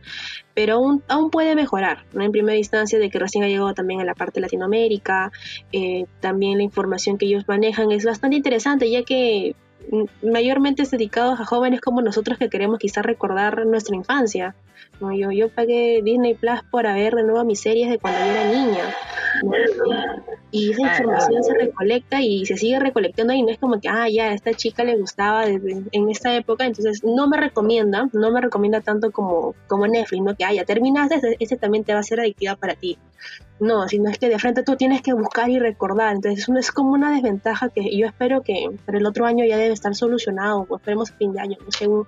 pero 0.55 1.01
aún, 1.09 1.31
puede 1.31 1.55
mejorar. 1.55 2.05
En 2.15 2.33
primera 2.33 2.57
instancia, 2.57 2.99
de 2.99 3.11
que 3.11 3.19
recién 3.19 3.45
ha 3.45 3.49
llegado 3.49 3.75
también 3.75 4.01
a 4.01 4.05
la 4.05 4.15
parte 4.15 4.41
de 4.41 4.43
Latinoamérica, 4.43 5.33
eh, 5.73 6.07
también 6.21 6.59
la 6.59 6.65
información 6.65 7.19
que 7.19 7.27
ellos 7.27 7.45
manejan 7.47 7.93
es 7.93 8.05
bastante 8.05 8.37
interesante, 8.37 8.91
ya 8.91 9.03
que 9.03 9.55
mayormente 10.23 10.83
es 10.83 10.91
dedicado 10.91 11.33
a 11.33 11.45
jóvenes 11.45 11.81
como 11.81 12.03
nosotros 12.03 12.39
que 12.39 12.49
queremos 12.49 12.79
quizás 12.79 13.05
recordar 13.05 13.67
nuestra 13.67 13.95
infancia. 13.95 14.55
¿No? 15.01 15.13
Yo, 15.13 15.31
yo 15.31 15.49
pagué 15.49 16.01
Disney 16.03 16.35
Plus 16.35 16.63
por 16.71 16.85
ver 16.85 17.15
de 17.15 17.23
nuevo 17.23 17.45
mis 17.45 17.61
series 17.61 17.91
de 17.91 17.99
cuando 17.99 18.21
yo 18.21 18.27
era 18.27 18.45
niña. 18.51 18.95
Y 20.51 20.71
esa 20.71 20.83
información 20.83 21.43
se 21.43 21.55
recolecta 21.55 22.21
y 22.23 22.47
se 22.47 22.57
sigue 22.57 22.79
recolectando 22.79 23.33
y 23.33 23.43
no 23.43 23.51
es 23.51 23.59
como 23.59 23.81
que, 23.81 23.89
ah, 23.89 24.09
ya, 24.09 24.31
a 24.31 24.33
esta 24.33 24.55
chica 24.55 24.85
le 24.85 24.97
gustaba 24.97 25.45
desde, 25.45 25.83
en 25.93 26.09
esta 26.09 26.35
época, 26.35 26.65
entonces 26.65 27.03
no 27.05 27.29
me 27.29 27.37
recomienda, 27.37 28.09
no 28.13 28.31
me 28.31 28.41
recomienda 28.41 28.81
tanto 28.81 29.11
como, 29.11 29.55
como 29.67 29.87
Netflix, 29.87 30.23
¿no? 30.23 30.35
Que, 30.35 30.45
ah, 30.45 30.53
ya 30.53 30.65
terminaste, 30.65 31.37
ese, 31.39 31.57
también 31.57 31.85
te 31.85 31.93
va 31.93 32.01
a 32.01 32.05
ser 32.05 32.21
adictiva 32.21 32.57
para 32.57 32.75
ti. 32.75 32.99
No, 33.59 33.89
sino 33.89 34.09
es 34.09 34.19
que 34.19 34.29
de 34.29 34.39
frente 34.39 34.63
tú 34.63 34.77
tienes 34.77 35.03
que 35.03 35.13
buscar 35.15 35.51
y 35.51 35.59
recordar, 35.59 36.15
entonces 36.15 36.49
es 36.49 36.71
como 36.71 36.93
una 36.93 37.11
desventaja 37.11 37.69
que 37.71 37.97
yo 37.97 38.07
espero 38.07 38.43
que 38.43 38.71
para 38.85 38.99
el 38.99 39.07
otro 39.07 39.27
año 39.27 39.45
ya 39.45 39.57
debe 39.57 39.75
estar 39.75 39.95
solucionado, 39.95 40.67
o 40.69 40.77
esperemos 40.77 41.11
fin 41.13 41.33
de 41.33 41.41
año, 41.41 41.57
según 41.69 42.07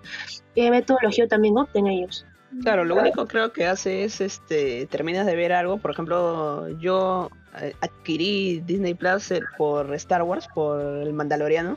qué 0.54 0.70
metodología 0.70 1.26
también 1.26 1.58
opten 1.58 1.86
ellos. 1.86 2.24
Claro, 2.62 2.84
lo 2.84 2.96
único 2.96 3.26
creo 3.26 3.52
que 3.52 3.66
hace 3.66 4.04
es, 4.04 4.20
este, 4.20 4.86
terminas 4.86 5.26
de 5.26 5.36
ver 5.36 5.52
algo, 5.52 5.78
por 5.78 5.90
ejemplo, 5.90 6.68
yo 6.78 7.30
eh, 7.60 7.74
adquirí 7.80 8.62
Disney 8.64 8.94
Plus 8.94 9.30
eh, 9.30 9.40
por 9.58 9.94
Star 9.94 10.22
Wars, 10.22 10.48
por 10.54 10.80
el 10.80 11.12
Mandaloriano, 11.12 11.76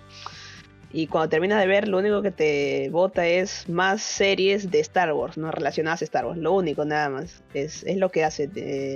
y 0.94 1.08
cuando 1.08 1.30
terminas 1.30 1.60
de 1.60 1.68
ver, 1.68 1.88
lo 1.88 1.98
único 1.98 2.22
que 2.22 2.32
te 2.32 2.90
bota 2.90 3.26
es 3.28 3.68
más 3.68 4.02
series 4.02 4.72
de 4.72 4.80
Star 4.80 5.12
Wars, 5.14 5.38
no 5.38 5.52
relacionadas 5.52 6.02
a 6.02 6.06
Star 6.06 6.26
Wars, 6.26 6.40
lo 6.40 6.54
único 6.54 6.86
nada 6.86 7.10
más, 7.10 7.44
es, 7.54 7.84
es 7.84 7.98
lo 7.98 8.10
que 8.10 8.24
hace 8.24 8.50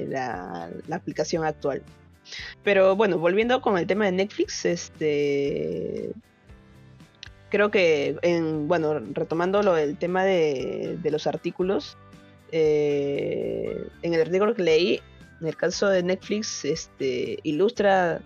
la, 0.07 0.69
la 0.87 0.95
aplicación 0.95 1.43
actual. 1.43 1.81
Pero 2.63 2.95
bueno, 2.95 3.17
volviendo 3.17 3.61
con 3.61 3.77
el 3.77 3.85
tema 3.85 4.05
de 4.05 4.13
Netflix, 4.13 4.65
este 4.65 6.11
creo 7.49 7.71
que, 7.71 8.17
en, 8.21 8.67
bueno, 8.67 8.99
retomando 9.13 9.61
lo 9.63 9.73
del 9.73 9.97
tema 9.97 10.23
de, 10.23 10.97
los 11.03 11.27
artículos, 11.27 11.97
eh, 12.51 13.87
en 14.01 14.13
el 14.13 14.21
artículo 14.21 14.53
que 14.55 14.63
leí, 14.63 15.01
en 15.41 15.47
el 15.47 15.55
caso 15.55 15.87
de 15.89 16.03
Netflix, 16.03 16.65
este, 16.65 17.39
ilustra 17.43 18.21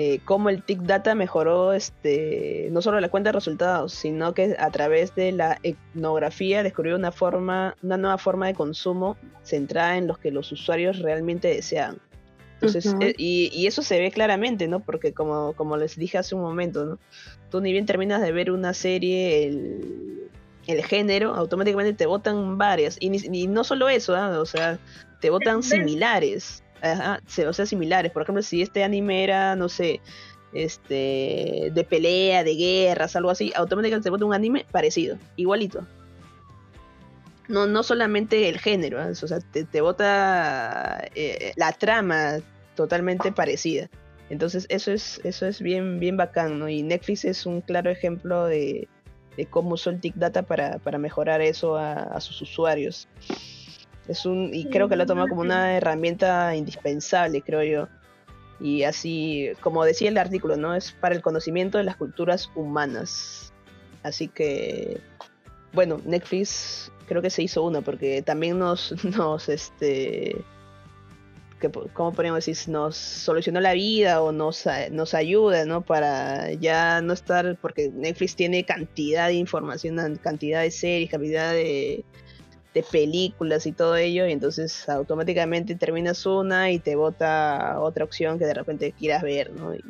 eh, 0.00 0.20
cómo 0.24 0.48
el 0.48 0.62
Tic 0.62 0.82
Data 0.82 1.16
mejoró 1.16 1.72
este, 1.72 2.68
no 2.70 2.82
solo 2.82 3.00
la 3.00 3.08
cuenta 3.08 3.30
de 3.30 3.32
resultados, 3.32 3.92
sino 3.92 4.32
que 4.32 4.54
a 4.56 4.70
través 4.70 5.14
de 5.16 5.32
la 5.32 5.58
etnografía 5.64 6.62
descubrió 6.62 6.94
una, 6.94 7.10
forma, 7.10 7.74
una 7.82 7.96
nueva 7.96 8.16
forma 8.16 8.46
de 8.46 8.54
consumo 8.54 9.16
centrada 9.42 9.96
en 9.96 10.06
lo 10.06 10.14
que 10.14 10.30
los 10.30 10.52
usuarios 10.52 11.00
realmente 11.00 11.48
desean. 11.48 11.98
Entonces, 12.60 12.94
eh, 13.00 13.14
y, 13.16 13.66
eso 13.66 13.82
se 13.82 14.00
ve 14.00 14.10
claramente, 14.10 14.66
¿no? 14.66 14.80
Porque 14.80 15.12
como, 15.12 15.52
como 15.52 15.76
les 15.76 15.96
dije 15.96 16.18
hace 16.18 16.34
un 16.34 16.40
momento, 16.40 16.84
¿no? 16.84 16.98
Tú 17.50 17.60
ni 17.60 17.72
bien 17.72 17.86
terminas 17.86 18.20
de 18.20 18.32
ver 18.32 18.50
una 18.50 18.74
serie, 18.74 19.48
el, 20.66 20.84
género, 20.84 21.34
automáticamente 21.34 21.94
te 21.94 22.06
votan 22.06 22.58
varias. 22.58 22.96
Y, 23.00 23.46
no 23.46 23.62
solo 23.64 23.88
eso, 23.88 24.16
¿ah? 24.16 24.40
O 24.40 24.44
sea, 24.44 24.78
te 25.20 25.30
votan 25.30 25.62
similares. 25.62 26.64
Ajá, 26.82 27.20
o 27.48 27.52
sea, 27.52 27.64
similares. 27.64 28.12
Por 28.12 28.22
ejemplo, 28.22 28.42
si 28.42 28.62
este 28.62 28.82
anime 28.82 29.22
era, 29.24 29.54
no 29.54 29.68
sé, 29.68 30.00
este 30.52 31.70
de 31.72 31.86
pelea, 31.88 32.42
de 32.42 32.54
guerras, 32.54 33.14
algo 33.16 33.30
así, 33.30 33.52
automáticamente 33.54 34.04
te 34.04 34.10
vota 34.10 34.24
un 34.24 34.34
anime 34.34 34.66
parecido, 34.70 35.16
igualito. 35.36 35.86
No, 37.48 37.66
no 37.66 37.82
solamente 37.82 38.48
el 38.48 38.58
género, 38.58 39.00
¿ah? 39.00 39.08
o 39.10 39.14
sea, 39.14 39.40
te, 39.40 39.64
te 39.64 39.80
vota 39.80 41.02
eh, 41.14 41.52
la 41.56 41.72
trama 41.72 42.38
totalmente 42.74 43.32
parecida. 43.32 43.88
Entonces 44.30 44.66
eso 44.68 44.92
es, 44.92 45.20
eso 45.24 45.46
es 45.46 45.60
bien, 45.60 45.98
bien 45.98 46.16
bacán, 46.16 46.58
¿no? 46.58 46.68
Y 46.68 46.82
Netflix 46.82 47.24
es 47.24 47.46
un 47.46 47.60
claro 47.60 47.90
ejemplo 47.90 48.44
de, 48.44 48.88
cómo 49.50 49.74
usó 49.74 49.90
el 49.90 50.00
Tic 50.00 50.14
Data 50.16 50.42
para, 50.42 50.98
mejorar 50.98 51.40
eso 51.40 51.76
a, 51.76 52.20
sus 52.20 52.42
usuarios. 52.42 53.08
Es 54.06 54.26
un, 54.26 54.50
y 54.52 54.66
creo 54.66 54.88
que 54.88 54.96
lo 54.96 55.04
ha 55.04 55.06
tomado 55.06 55.28
como 55.28 55.40
una 55.40 55.76
herramienta 55.76 56.54
indispensable, 56.56 57.42
creo 57.42 57.62
yo. 57.62 57.88
Y 58.60 58.82
así, 58.82 59.50
como 59.60 59.84
decía 59.84 60.08
el 60.08 60.18
artículo, 60.18 60.56
¿no? 60.56 60.74
Es 60.74 60.92
para 60.92 61.14
el 61.14 61.22
conocimiento 61.22 61.78
de 61.78 61.84
las 61.84 61.96
culturas 61.96 62.50
humanas. 62.54 63.52
Así 64.02 64.28
que, 64.28 65.00
bueno, 65.72 66.00
Netflix 66.04 66.90
creo 67.08 67.22
que 67.22 67.30
se 67.30 67.42
hizo 67.42 67.62
uno 67.62 67.82
porque 67.82 68.22
también 68.22 68.58
nos, 68.58 68.94
nos, 69.16 69.48
este, 69.48 70.36
que, 71.60 71.70
¿cómo 71.92 72.12
podríamos 72.12 72.44
decir? 72.44 72.72
Nos 72.72 72.96
solucionó 72.96 73.60
la 73.60 73.72
vida 73.72 74.22
o 74.22 74.30
nos, 74.30 74.64
nos 74.90 75.14
ayuda, 75.14 75.64
¿no? 75.64 75.82
Para 75.82 76.52
ya 76.52 77.00
no 77.00 77.12
estar, 77.12 77.56
porque 77.60 77.90
Netflix 77.92 78.36
tiene 78.36 78.64
cantidad 78.64 79.28
de 79.28 79.34
información, 79.34 80.16
cantidad 80.22 80.62
de 80.62 80.70
series, 80.70 81.10
cantidad 81.10 81.52
de, 81.52 82.04
de 82.74 82.82
películas 82.82 83.66
y 83.66 83.72
todo 83.72 83.96
ello, 83.96 84.26
y 84.26 84.32
entonces 84.32 84.88
automáticamente 84.88 85.74
terminas 85.74 86.24
una 86.26 86.70
y 86.70 86.78
te 86.78 86.94
bota 86.94 87.80
otra 87.80 88.04
opción 88.04 88.38
que 88.38 88.46
de 88.46 88.54
repente 88.54 88.92
quieras 88.92 89.22
ver, 89.22 89.52
¿no? 89.52 89.74
Y, 89.74 89.82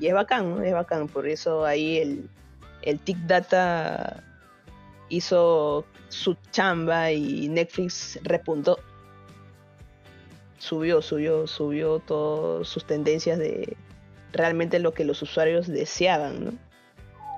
y 0.00 0.06
es 0.06 0.14
bacán, 0.14 0.50
¿no? 0.50 0.62
Es 0.62 0.72
bacán, 0.72 1.08
por 1.08 1.28
eso 1.28 1.64
ahí 1.64 1.98
el, 1.98 2.28
el 2.82 2.98
Tic 2.98 3.18
Data 3.26 4.22
hizo 5.08 5.84
su 6.08 6.36
chamba 6.50 7.12
y 7.12 7.48
Netflix 7.48 8.18
repuntó. 8.22 8.78
Subió, 10.58 11.02
subió, 11.02 11.46
subió 11.46 11.98
todas 11.98 12.68
sus 12.68 12.86
tendencias 12.86 13.38
de 13.38 13.76
realmente 14.32 14.78
lo 14.78 14.94
que 14.94 15.04
los 15.04 15.22
usuarios 15.22 15.66
deseaban, 15.66 16.44
¿no? 16.44 16.52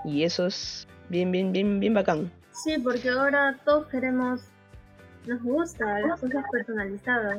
Y 0.04 0.22
eso 0.22 0.46
es 0.46 0.86
bien, 1.08 1.32
bien, 1.32 1.52
bien, 1.52 1.80
bien 1.80 1.94
bacán. 1.94 2.30
Sí, 2.52 2.78
porque 2.78 3.10
ahora 3.10 3.58
todos 3.64 3.86
queremos, 3.88 4.42
nos 5.26 5.42
gusta 5.42 6.00
las 6.00 6.20
cosas 6.20 6.44
personalizadas. 6.50 7.38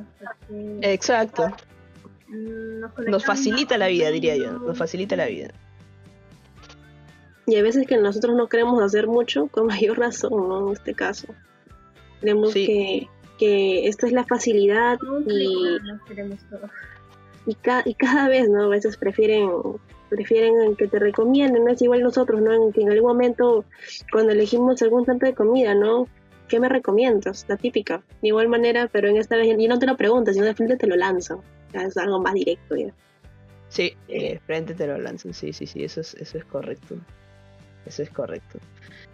Exacto. 0.81 1.55
Nos 2.27 3.25
facilita 3.25 3.77
la 3.77 3.87
vida, 3.87 4.09
diría 4.09 4.35
yo, 4.35 4.51
nos 4.51 4.77
facilita 4.77 5.15
la 5.15 5.27
vida. 5.27 5.49
Y 7.47 7.55
hay 7.55 7.62
veces 7.62 7.88
que 7.88 7.97
nosotros 7.97 8.36
no 8.36 8.47
queremos 8.47 8.81
hacer 8.83 9.07
mucho, 9.07 9.47
con 9.47 9.67
mayor 9.67 9.97
razón, 9.97 10.47
¿no? 10.47 10.67
En 10.67 10.73
este 10.73 10.93
caso. 10.93 11.27
Creemos 12.19 12.53
que, 12.53 13.07
que 13.39 13.88
esta 13.88 14.05
es 14.05 14.13
la 14.13 14.25
facilidad 14.25 14.99
y, 15.27 15.77
y, 17.45 17.57
y, 17.86 17.93
cada 17.93 18.27
vez, 18.27 18.49
¿no? 18.49 18.63
A 18.63 18.67
veces 18.67 18.97
prefieren 18.97 19.49
prefieren 20.10 20.75
que 20.75 20.88
te 20.88 20.99
recomienden, 20.99 21.65
no 21.65 21.71
es 21.71 21.81
igual 21.81 22.01
nosotros, 22.01 22.41
¿no? 22.41 22.53
En 22.53 22.71
que 22.71 22.81
en 22.81 22.91
algún 22.91 23.12
momento, 23.12 23.65
cuando 24.12 24.31
elegimos 24.31 24.81
algún 24.81 25.05
tanto 25.05 25.25
de 25.25 25.33
comida, 25.33 25.75
¿no? 25.75 26.07
¿Qué 26.47 26.60
me 26.60 26.69
recomiendas? 26.69 27.45
La 27.49 27.57
típica. 27.57 28.03
De 28.21 28.29
igual 28.29 28.47
manera, 28.47 28.88
pero 28.91 29.10
en 29.10 29.17
esta 29.17 29.36
vez, 29.36 29.47
y 29.57 29.67
no 29.67 29.79
te 29.79 29.86
lo 29.86 29.97
preguntas, 29.97 30.36
sino 30.36 30.45
de 30.45 30.55
frente 30.55 30.77
te 30.77 30.88
lo 30.88 30.95
lanzo. 30.95 31.43
es 31.73 31.97
algo 31.97 32.21
más 32.21 32.33
directo 32.33 32.75
ya. 32.75 32.93
Sí, 33.69 33.93
de 34.07 34.33
eh, 34.33 34.39
frente 34.45 34.73
te 34.73 34.88
lo 34.88 34.97
lanzan, 34.97 35.33
sí, 35.33 35.51
sí, 35.51 35.67
sí, 35.67 35.83
eso 35.83 35.99
es, 35.99 36.13
eso 36.15 36.38
es 36.38 36.45
correcto. 36.45 36.95
Eso 37.88 38.04
es 38.04 38.10
correcto. 38.10 38.60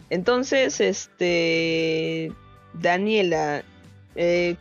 Entonces, 0.10 0.82
este, 0.82 2.32
Daniela, 2.74 3.64
eh, 4.16 4.56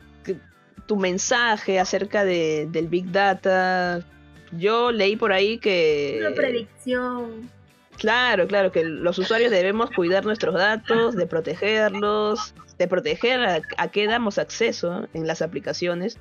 tu 0.87 0.97
mensaje 0.97 1.79
acerca 1.79 2.25
de, 2.25 2.67
del 2.71 2.89
Big 2.89 3.11
Data, 3.11 4.05
yo 4.53 4.93
leí 4.93 5.17
por 5.17 5.33
ahí 5.33 5.59
que... 5.59 6.19
Una 6.21 6.35
predicción. 6.35 7.51
Claro, 7.99 8.47
claro, 8.47 8.73
que 8.73 8.85
los 8.85 9.19
usuarios 9.19 9.51
debemos 9.51 9.91
cuidar 9.91 10.25
nuestros 10.25 10.55
datos, 10.55 11.15
de 11.15 11.27
protegerlos, 11.27 12.55
de 12.79 12.89
proteger 12.89 13.41
a, 13.41 13.61
a 13.77 13.89
qué 13.89 14.07
damos 14.07 14.39
acceso 14.39 15.07
en 15.15 15.27
las 15.27 15.41
aplicaciones 15.43 16.19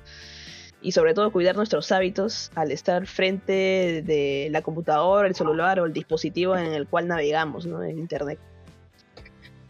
y 0.82 0.92
sobre 0.92 1.14
todo 1.14 1.30
cuidar 1.30 1.56
nuestros 1.56 1.92
hábitos 1.92 2.50
al 2.54 2.72
estar 2.72 3.06
frente 3.06 4.02
de 4.04 4.48
la 4.50 4.62
computadora, 4.62 5.28
el 5.28 5.34
celular 5.34 5.80
o 5.80 5.86
el 5.86 5.92
dispositivo 5.92 6.56
en 6.56 6.72
el 6.72 6.86
cual 6.86 7.08
navegamos 7.08 7.66
¿no? 7.66 7.82
en 7.82 7.98
Internet. 7.98 8.38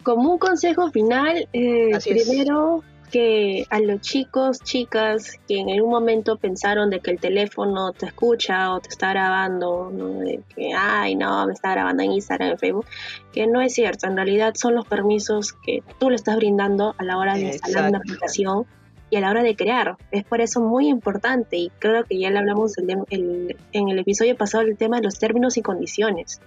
Como 0.03 0.33
un 0.33 0.39
consejo 0.39 0.91
final, 0.91 1.49
eh, 1.53 1.91
primero 2.03 2.83
que 3.13 3.67
a 3.69 3.79
los 3.79 4.01
chicos, 4.01 4.61
chicas 4.61 5.39
que 5.47 5.59
en 5.59 5.71
algún 5.71 5.91
momento 5.91 6.39
pensaron 6.39 6.89
de 6.89 7.01
que 7.01 7.11
el 7.11 7.21
teléfono 7.21 7.93
te 7.93 8.07
escucha 8.07 8.73
o 8.73 8.81
te 8.81 8.89
está 8.89 9.11
grabando, 9.11 9.91
de 9.93 10.41
que, 10.57 10.73
ay, 10.75 11.15
no, 11.15 11.47
me 11.47 11.53
está 11.53 11.73
grabando 11.73 12.03
en 12.03 12.13
Instagram, 12.13 12.53
en 12.53 12.59
Facebook, 12.59 12.87
que 13.33 13.47
no 13.47 13.61
es 13.61 13.75
cierto. 13.75 14.07
En 14.07 14.17
realidad 14.17 14.55
son 14.57 14.75
los 14.75 14.87
permisos 14.87 15.53
que 15.53 15.83
tú 15.99 16.09
le 16.09 16.17
estás 16.17 16.37
brindando 16.37 16.95
a 16.97 17.05
la 17.05 17.19
hora 17.19 17.35
de 17.35 17.43
instalar 17.43 17.91
una 17.91 17.99
aplicación 17.99 18.67
y 19.13 19.17
a 19.17 19.21
la 19.21 19.31
hora 19.31 19.43
de 19.43 19.55
crear. 19.55 19.99
Es 20.11 20.25
por 20.25 20.41
eso 20.41 20.63
muy 20.63 20.89
importante 20.89 21.59
y 21.59 21.71
creo 21.79 22.03
que 22.05 22.19
ya 22.19 22.31
le 22.31 22.39
hablamos 22.39 22.79
en 22.79 23.89
el 23.91 23.99
episodio 23.99 24.35
pasado 24.39 24.65
el 24.65 24.79
tema 24.79 24.97
de 24.97 25.03
los 25.03 25.19
términos 25.19 25.59
y 25.59 25.63
condiciones. 25.63 26.41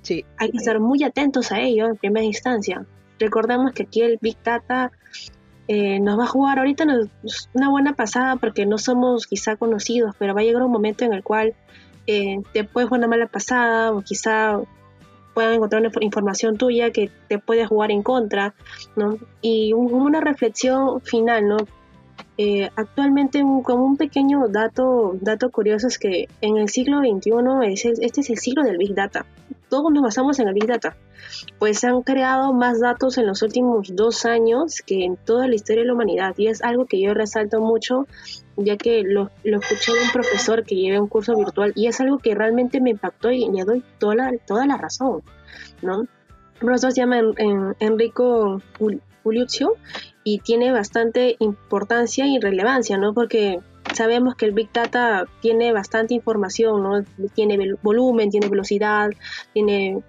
Sí. 0.00 0.24
Hay 0.38 0.50
que 0.50 0.56
estar 0.56 0.80
muy 0.80 1.04
atentos 1.04 1.52
a 1.52 1.60
ello 1.60 1.86
en 1.86 1.96
primera 1.96 2.24
instancia. 2.24 2.86
Recordemos 3.18 3.72
que 3.72 3.82
aquí 3.82 4.00
el 4.00 4.16
Big 4.22 4.38
Data 4.42 4.90
eh, 5.66 6.00
nos 6.00 6.18
va 6.18 6.24
a 6.24 6.28
jugar 6.28 6.58
ahorita 6.58 6.86
una 7.52 7.68
buena 7.68 7.92
pasada 7.92 8.36
porque 8.36 8.64
no 8.64 8.78
somos 8.78 9.26
quizá 9.26 9.56
conocidos, 9.56 10.14
pero 10.18 10.34
va 10.34 10.40
a 10.40 10.44
llegar 10.44 10.62
un 10.62 10.72
momento 10.72 11.04
en 11.04 11.12
el 11.12 11.22
cual 11.22 11.52
eh, 12.06 12.40
te 12.54 12.64
puedes 12.64 12.88
jugar 12.88 13.00
una 13.00 13.08
mala 13.08 13.26
pasada 13.26 13.92
o 13.92 14.00
quizá 14.00 14.58
puedan 15.34 15.52
encontrar 15.52 15.82
una 15.82 15.90
información 16.00 16.56
tuya 16.56 16.90
que 16.90 17.10
te 17.28 17.38
puede 17.38 17.66
jugar 17.66 17.90
en 17.90 18.02
contra, 18.02 18.54
¿no? 18.96 19.18
Y 19.42 19.74
una 19.74 20.22
reflexión 20.22 21.02
final, 21.02 21.46
¿no? 21.46 21.58
Eh, 22.40 22.70
actualmente 22.76 23.42
como 23.64 23.84
un 23.84 23.96
pequeño 23.96 24.46
dato, 24.46 25.16
dato 25.20 25.50
curioso 25.50 25.88
es 25.88 25.98
que 25.98 26.28
en 26.40 26.56
el 26.56 26.68
siglo 26.68 27.00
XXI 27.00 27.32
es 27.66 27.84
este 27.84 28.20
es 28.20 28.30
el 28.30 28.38
siglo 28.38 28.62
del 28.62 28.78
Big 28.78 28.94
Data. 28.94 29.26
Todos 29.68 29.92
nos 29.92 30.04
basamos 30.04 30.38
en 30.38 30.46
el 30.46 30.54
Big 30.54 30.68
Data. 30.68 30.96
Pues 31.58 31.82
han 31.82 32.02
creado 32.02 32.52
más 32.52 32.78
datos 32.78 33.18
en 33.18 33.26
los 33.26 33.42
últimos 33.42 33.94
dos 33.96 34.24
años 34.24 34.82
que 34.86 35.04
en 35.04 35.16
toda 35.16 35.48
la 35.48 35.56
historia 35.56 35.82
de 35.82 35.88
la 35.88 35.94
humanidad. 35.94 36.34
Y 36.38 36.46
es 36.46 36.62
algo 36.62 36.86
que 36.86 37.00
yo 37.00 37.12
resalto 37.12 37.60
mucho, 37.60 38.06
ya 38.56 38.76
que 38.76 39.02
lo, 39.02 39.32
lo 39.42 39.58
escuché 39.58 39.92
de 39.92 40.02
un 40.04 40.12
profesor 40.12 40.64
que 40.64 40.76
lleva 40.76 41.02
un 41.02 41.08
curso 41.08 41.36
virtual 41.36 41.72
y 41.74 41.88
es 41.88 42.00
algo 42.00 42.18
que 42.18 42.36
realmente 42.36 42.80
me 42.80 42.90
impactó 42.90 43.32
y 43.32 43.50
le 43.50 43.64
doy 43.64 43.82
toda 43.98 44.14
la, 44.14 44.32
toda 44.46 44.64
la 44.64 44.76
razón. 44.76 45.22
¿no? 45.82 46.06
Profesor 46.60 46.92
se 46.92 47.00
llama 47.00 47.20
Enrico 47.80 48.62
Puliuzio 49.24 49.74
y 50.30 50.40
tiene 50.40 50.72
bastante 50.72 51.36
importancia 51.38 52.26
y 52.26 52.38
relevancia, 52.38 52.98
¿no? 52.98 53.14
Porque 53.14 53.60
sabemos 53.94 54.34
que 54.34 54.44
el 54.44 54.52
Big 54.52 54.70
Data 54.70 55.24
tiene 55.40 55.72
bastante 55.72 56.12
información, 56.12 56.82
¿no? 56.82 57.02
Tiene 57.34 57.56
volumen, 57.82 58.28
tiene 58.28 58.50
velocidad, 58.50 59.08
tiene 59.54 60.02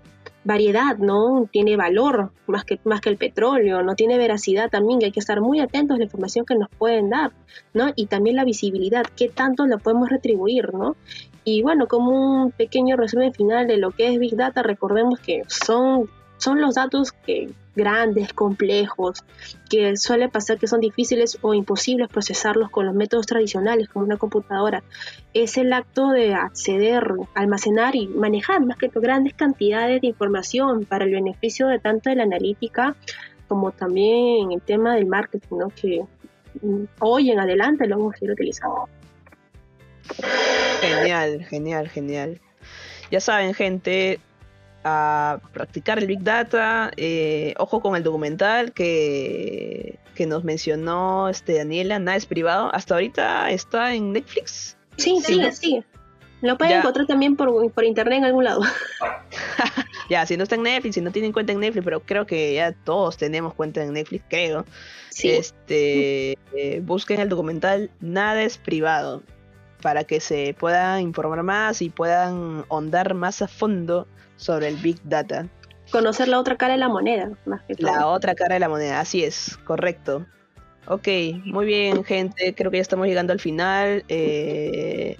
variedad, 0.43 0.97
¿no? 0.97 1.47
Tiene 1.49 1.77
valor 1.77 2.33
más 2.47 2.65
que, 2.65 2.81
más 2.83 2.99
que 2.99 3.09
el 3.09 3.15
petróleo, 3.15 3.81
no 3.81 3.95
tiene 3.95 4.17
veracidad 4.17 4.69
también, 4.69 4.99
hay 5.05 5.13
que 5.13 5.21
estar 5.21 5.39
muy 5.39 5.61
atentos 5.61 5.95
a 5.95 5.99
la 5.99 6.03
información 6.03 6.45
que 6.45 6.55
nos 6.55 6.67
pueden 6.69 7.09
dar, 7.09 7.31
¿no? 7.73 7.93
Y 7.95 8.07
también 8.07 8.35
la 8.35 8.43
visibilidad, 8.43 9.05
qué 9.15 9.29
tanto 9.29 9.67
la 9.67 9.77
podemos 9.77 10.09
retribuir, 10.09 10.73
¿no? 10.73 10.97
Y 11.45 11.61
bueno, 11.61 11.87
como 11.87 12.43
un 12.43 12.51
pequeño 12.51 12.97
resumen 12.97 13.33
final 13.33 13.67
de 13.67 13.77
lo 13.77 13.91
que 13.91 14.11
es 14.11 14.19
Big 14.19 14.35
Data, 14.35 14.63
recordemos 14.63 15.17
que 15.21 15.43
son, 15.47 16.09
son 16.37 16.59
los 16.59 16.75
datos 16.75 17.13
que 17.13 17.49
grandes, 17.79 18.33
complejos, 18.33 19.23
que 19.69 19.97
suele 19.97 20.29
pasar 20.29 20.57
que 20.59 20.67
son 20.67 20.81
difíciles 20.81 21.37
o 21.41 21.53
imposibles 21.53 22.09
procesarlos 22.09 22.69
con 22.69 22.85
los 22.85 22.93
métodos 22.93 23.25
tradicionales 23.25 23.89
como 23.89 24.05
una 24.05 24.17
computadora. 24.17 24.83
Es 25.33 25.57
el 25.57 25.73
acto 25.73 26.09
de 26.09 26.33
acceder, 26.33 27.03
almacenar 27.33 27.95
y 27.95 28.07
manejar 28.07 28.63
más 28.65 28.77
que 28.77 28.91
grandes 28.93 29.33
cantidades 29.33 30.01
de 30.01 30.07
información 30.07 30.85
para 30.85 31.05
el 31.05 31.11
beneficio 31.11 31.67
de 31.67 31.79
tanto 31.79 32.09
de 32.09 32.17
la 32.17 32.23
analítica 32.23 32.95
como 33.47 33.71
también 33.71 34.51
el 34.51 34.61
tema 34.61 34.95
del 34.95 35.07
marketing, 35.07 35.57
¿no? 35.57 35.69
que 35.69 36.03
mm, 36.61 36.83
hoy 36.99 37.31
en 37.31 37.39
adelante 37.39 37.87
lo 37.87 37.97
vamos 37.97 38.15
a 38.15 38.25
ir 38.25 38.31
utilizando. 38.31 38.87
Genial, 40.81 41.45
genial, 41.45 41.89
genial. 41.89 42.41
Ya 43.11 43.19
saben, 43.19 43.53
gente, 43.53 44.19
a 44.83 45.39
practicar 45.53 45.99
el 45.99 46.07
Big 46.07 46.23
Data. 46.23 46.91
Eh, 46.97 47.53
ojo 47.57 47.81
con 47.81 47.95
el 47.95 48.03
documental 48.03 48.71
que, 48.71 49.99
que 50.15 50.25
nos 50.25 50.43
mencionó 50.43 51.29
este 51.29 51.57
Daniela, 51.57 51.99
nada 51.99 52.17
es 52.17 52.25
privado. 52.25 52.73
Hasta 52.73 52.95
ahorita 52.95 53.51
está 53.51 53.93
en 53.93 54.13
Netflix. 54.13 54.77
Sí, 54.97 55.19
sí, 55.23 55.41
sí. 55.51 55.83
Lo 56.41 56.57
pueden 56.57 56.79
encontrar 56.79 57.05
también 57.05 57.35
por, 57.35 57.71
por, 57.71 57.83
internet 57.83 58.19
en 58.19 58.25
algún 58.25 58.45
lado. 58.45 58.61
ya, 60.09 60.25
si 60.25 60.37
no 60.37 60.43
está 60.43 60.55
en 60.55 60.63
Netflix, 60.63 60.95
si 60.95 61.01
no 61.01 61.11
tienen 61.11 61.33
cuenta 61.33 61.51
en 61.51 61.59
Netflix, 61.59 61.83
pero 61.83 61.99
creo 62.01 62.25
que 62.25 62.53
ya 62.53 62.71
todos 62.71 63.17
tenemos 63.17 63.53
cuenta 63.53 63.83
en 63.83 63.93
Netflix, 63.93 64.23
creo. 64.29 64.65
Sí. 65.09 65.31
Este, 65.31 66.37
eh, 66.55 66.81
busquen 66.83 67.19
el 67.19 67.29
documental 67.29 67.91
Nada 67.99 68.41
es 68.43 68.57
privado 68.57 69.21
para 69.81 70.03
que 70.03 70.19
se 70.19 70.55
puedan 70.57 71.01
informar 71.01 71.43
más 71.43 71.81
y 71.81 71.89
puedan 71.89 72.65
ahondar 72.69 73.13
más 73.13 73.41
a 73.41 73.47
fondo 73.47 74.07
sobre 74.39 74.69
el 74.69 74.77
Big 74.77 74.99
Data. 75.03 75.47
Conocer 75.91 76.27
la 76.27 76.39
otra 76.39 76.55
cara 76.55 76.73
de 76.73 76.79
la 76.79 76.87
moneda, 76.87 77.31
más 77.45 77.61
que 77.63 77.75
La 77.77 78.07
otra 78.07 78.35
cara 78.35 78.55
de 78.55 78.59
la 78.59 78.69
moneda, 78.69 78.99
así 78.99 79.23
es, 79.23 79.57
correcto. 79.65 80.25
Ok, 80.87 81.07
muy 81.45 81.65
bien, 81.65 82.03
gente. 82.03 82.55
Creo 82.55 82.71
que 82.71 82.77
ya 82.77 82.81
estamos 82.81 83.07
llegando 83.07 83.33
al 83.33 83.39
final. 83.39 84.03
Eh, 84.07 85.17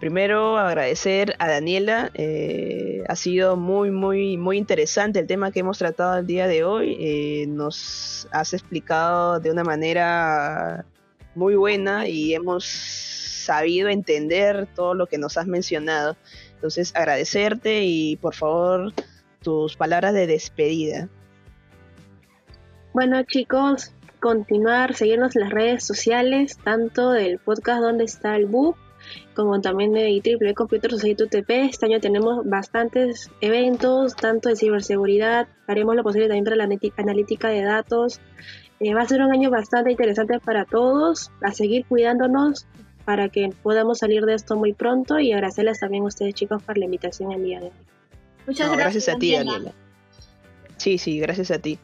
primero, 0.00 0.58
agradecer 0.58 1.34
a 1.38 1.48
Daniela. 1.48 2.10
Eh, 2.14 3.02
ha 3.08 3.16
sido 3.16 3.56
muy, 3.56 3.90
muy, 3.90 4.36
muy 4.36 4.58
interesante 4.58 5.18
el 5.18 5.26
tema 5.26 5.50
que 5.50 5.60
hemos 5.60 5.78
tratado 5.78 6.18
el 6.18 6.26
día 6.26 6.46
de 6.46 6.64
hoy. 6.64 6.96
Eh, 7.00 7.46
nos 7.48 8.28
has 8.30 8.52
explicado 8.54 9.40
de 9.40 9.50
una 9.50 9.64
manera 9.64 10.86
muy 11.34 11.56
buena 11.56 12.06
y 12.06 12.34
hemos 12.34 12.64
sabido 12.64 13.88
entender 13.88 14.68
todo 14.74 14.94
lo 14.94 15.06
que 15.06 15.18
nos 15.18 15.36
has 15.36 15.46
mencionado. 15.46 16.16
Entonces, 16.62 16.92
agradecerte 16.94 17.82
y 17.82 18.14
por 18.18 18.36
favor 18.36 18.92
tus 19.42 19.74
palabras 19.74 20.14
de 20.14 20.28
despedida. 20.28 21.08
Bueno 22.92 23.20
chicos, 23.24 23.92
continuar, 24.20 24.94
seguirnos 24.94 25.34
en 25.34 25.42
las 25.42 25.50
redes 25.50 25.84
sociales, 25.84 26.56
tanto 26.62 27.10
del 27.10 27.40
podcast 27.40 27.82
Donde 27.82 28.04
está 28.04 28.36
el 28.36 28.46
book, 28.46 28.76
como 29.34 29.60
también 29.60 29.92
de 29.92 30.20
Triple 30.22 30.54
Computer 30.54 30.88
Society 30.92 31.24
UTP. 31.24 31.50
Este 31.50 31.86
año 31.86 31.98
tenemos 31.98 32.48
bastantes 32.48 33.28
eventos, 33.40 34.14
tanto 34.14 34.48
de 34.48 34.54
ciberseguridad, 34.54 35.48
haremos 35.66 35.96
lo 35.96 36.04
posible 36.04 36.28
también 36.28 36.44
para 36.44 36.54
la 36.54 36.68
analítica 36.96 37.48
de 37.48 37.62
datos. 37.62 38.20
Eh, 38.78 38.94
va 38.94 39.02
a 39.02 39.08
ser 39.08 39.20
un 39.20 39.32
año 39.32 39.50
bastante 39.50 39.90
interesante 39.90 40.38
para 40.38 40.64
todos, 40.64 41.32
a 41.40 41.50
seguir 41.50 41.86
cuidándonos, 41.86 42.68
para 43.04 43.28
que 43.28 43.50
podamos 43.62 43.98
salir 43.98 44.24
de 44.24 44.34
esto 44.34 44.56
muy 44.56 44.72
pronto 44.72 45.18
y 45.18 45.32
agradecerles 45.32 45.80
también 45.80 46.04
a 46.04 46.06
ustedes 46.06 46.34
chicos 46.34 46.62
por 46.62 46.78
la 46.78 46.84
invitación 46.84 47.32
el 47.32 47.44
día 47.44 47.60
de 47.60 47.66
hoy. 47.66 47.72
Muchas 48.46 48.72
gracias, 48.76 49.08
a 49.08 49.16
ti, 49.16 49.32
Daniela. 49.32 49.72
Sí, 50.76 50.98
sí, 50.98 51.18
gracias 51.20 51.50
a 51.50 51.58
ti. 51.58 51.78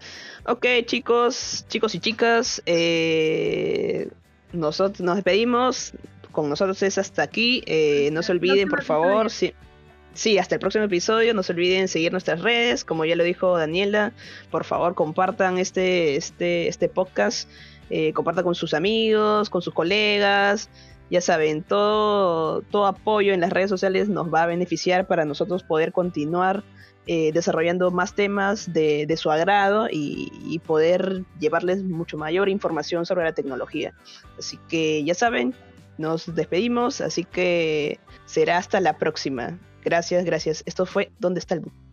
Ok, 0.45 0.67
chicos, 0.87 1.65
chicos 1.69 1.95
y 1.95 2.01
chicas, 2.01 2.63
eh, 2.67 4.09
nosotros 4.53 5.01
nos 5.01 5.17
despedimos. 5.17 5.93
Con 6.33 6.49
nosotros 6.49 6.83
es 6.83 6.99
hasta 6.99 7.23
aquí. 7.23 7.63
Eh, 7.67 8.11
no 8.13 8.23
se 8.23 8.33
olviden, 8.33 8.69
por 8.69 8.83
favor, 8.83 9.31
sí, 9.31 9.55
sí, 10.15 10.39
hasta 10.39 10.57
el 10.57 10.61
próximo 10.61 10.85
episodio. 10.85 11.33
No 11.33 11.43
se 11.43 11.53
olviden 11.53 11.89
seguir 11.89 12.13
nuestras 12.13 12.43
redes, 12.43 12.85
como 12.85 13.05
ya 13.05 13.15
lo 13.15 13.25
dijo 13.25 13.57
Daniela. 13.57 14.13
Por 14.51 14.65
favor, 14.65 14.95
compartan 14.95 15.59
este, 15.59 16.17
este, 16.17 16.69
este 16.69 16.89
podcast. 16.89 17.49
Eh, 17.91 18.13
compartan 18.13 18.45
con 18.45 18.55
sus 18.55 18.75
amigos, 18.75 19.49
con 19.49 19.63
sus 19.63 19.73
colegas 19.73 20.69
ya 21.11 21.21
saben, 21.21 21.63
todo, 21.63 22.63
todo 22.63 22.87
apoyo 22.87 23.33
en 23.33 23.41
las 23.41 23.51
redes 23.51 23.71
sociales 23.71 24.09
nos 24.09 24.33
va 24.33 24.43
a 24.43 24.47
beneficiar 24.47 25.07
para 25.07 25.25
nosotros 25.25 25.63
poder 25.63 25.93
continuar 25.93 26.65
eh, 27.11 27.33
desarrollando 27.33 27.91
más 27.91 28.15
temas 28.15 28.71
de, 28.71 29.15
su 29.17 29.31
agrado 29.31 29.89
y, 29.91 30.61
poder 30.67 31.25
llevarles 31.41 31.83
mucho 31.83 32.19
mayor 32.19 32.51
información 32.51 33.07
sobre 33.07 33.25
la 33.25 33.33
tecnología. 33.33 33.95
Así 34.39 34.59
que 34.69 35.03
ya 35.05 35.15
saben, 35.15 35.55
nos 35.97 36.35
despedimos, 36.35 37.01
así 37.01 37.25
que 37.25 37.99
será 38.27 38.59
hasta 38.59 38.81
la 38.81 38.99
próxima. 38.99 39.59
Gracias, 39.83 40.27
gracias. 40.27 40.63
Esto 40.67 40.85
fue 40.85 41.11
¿Dónde 41.19 41.41
está 41.41 41.55
el 41.55 41.61
book? 41.61 41.88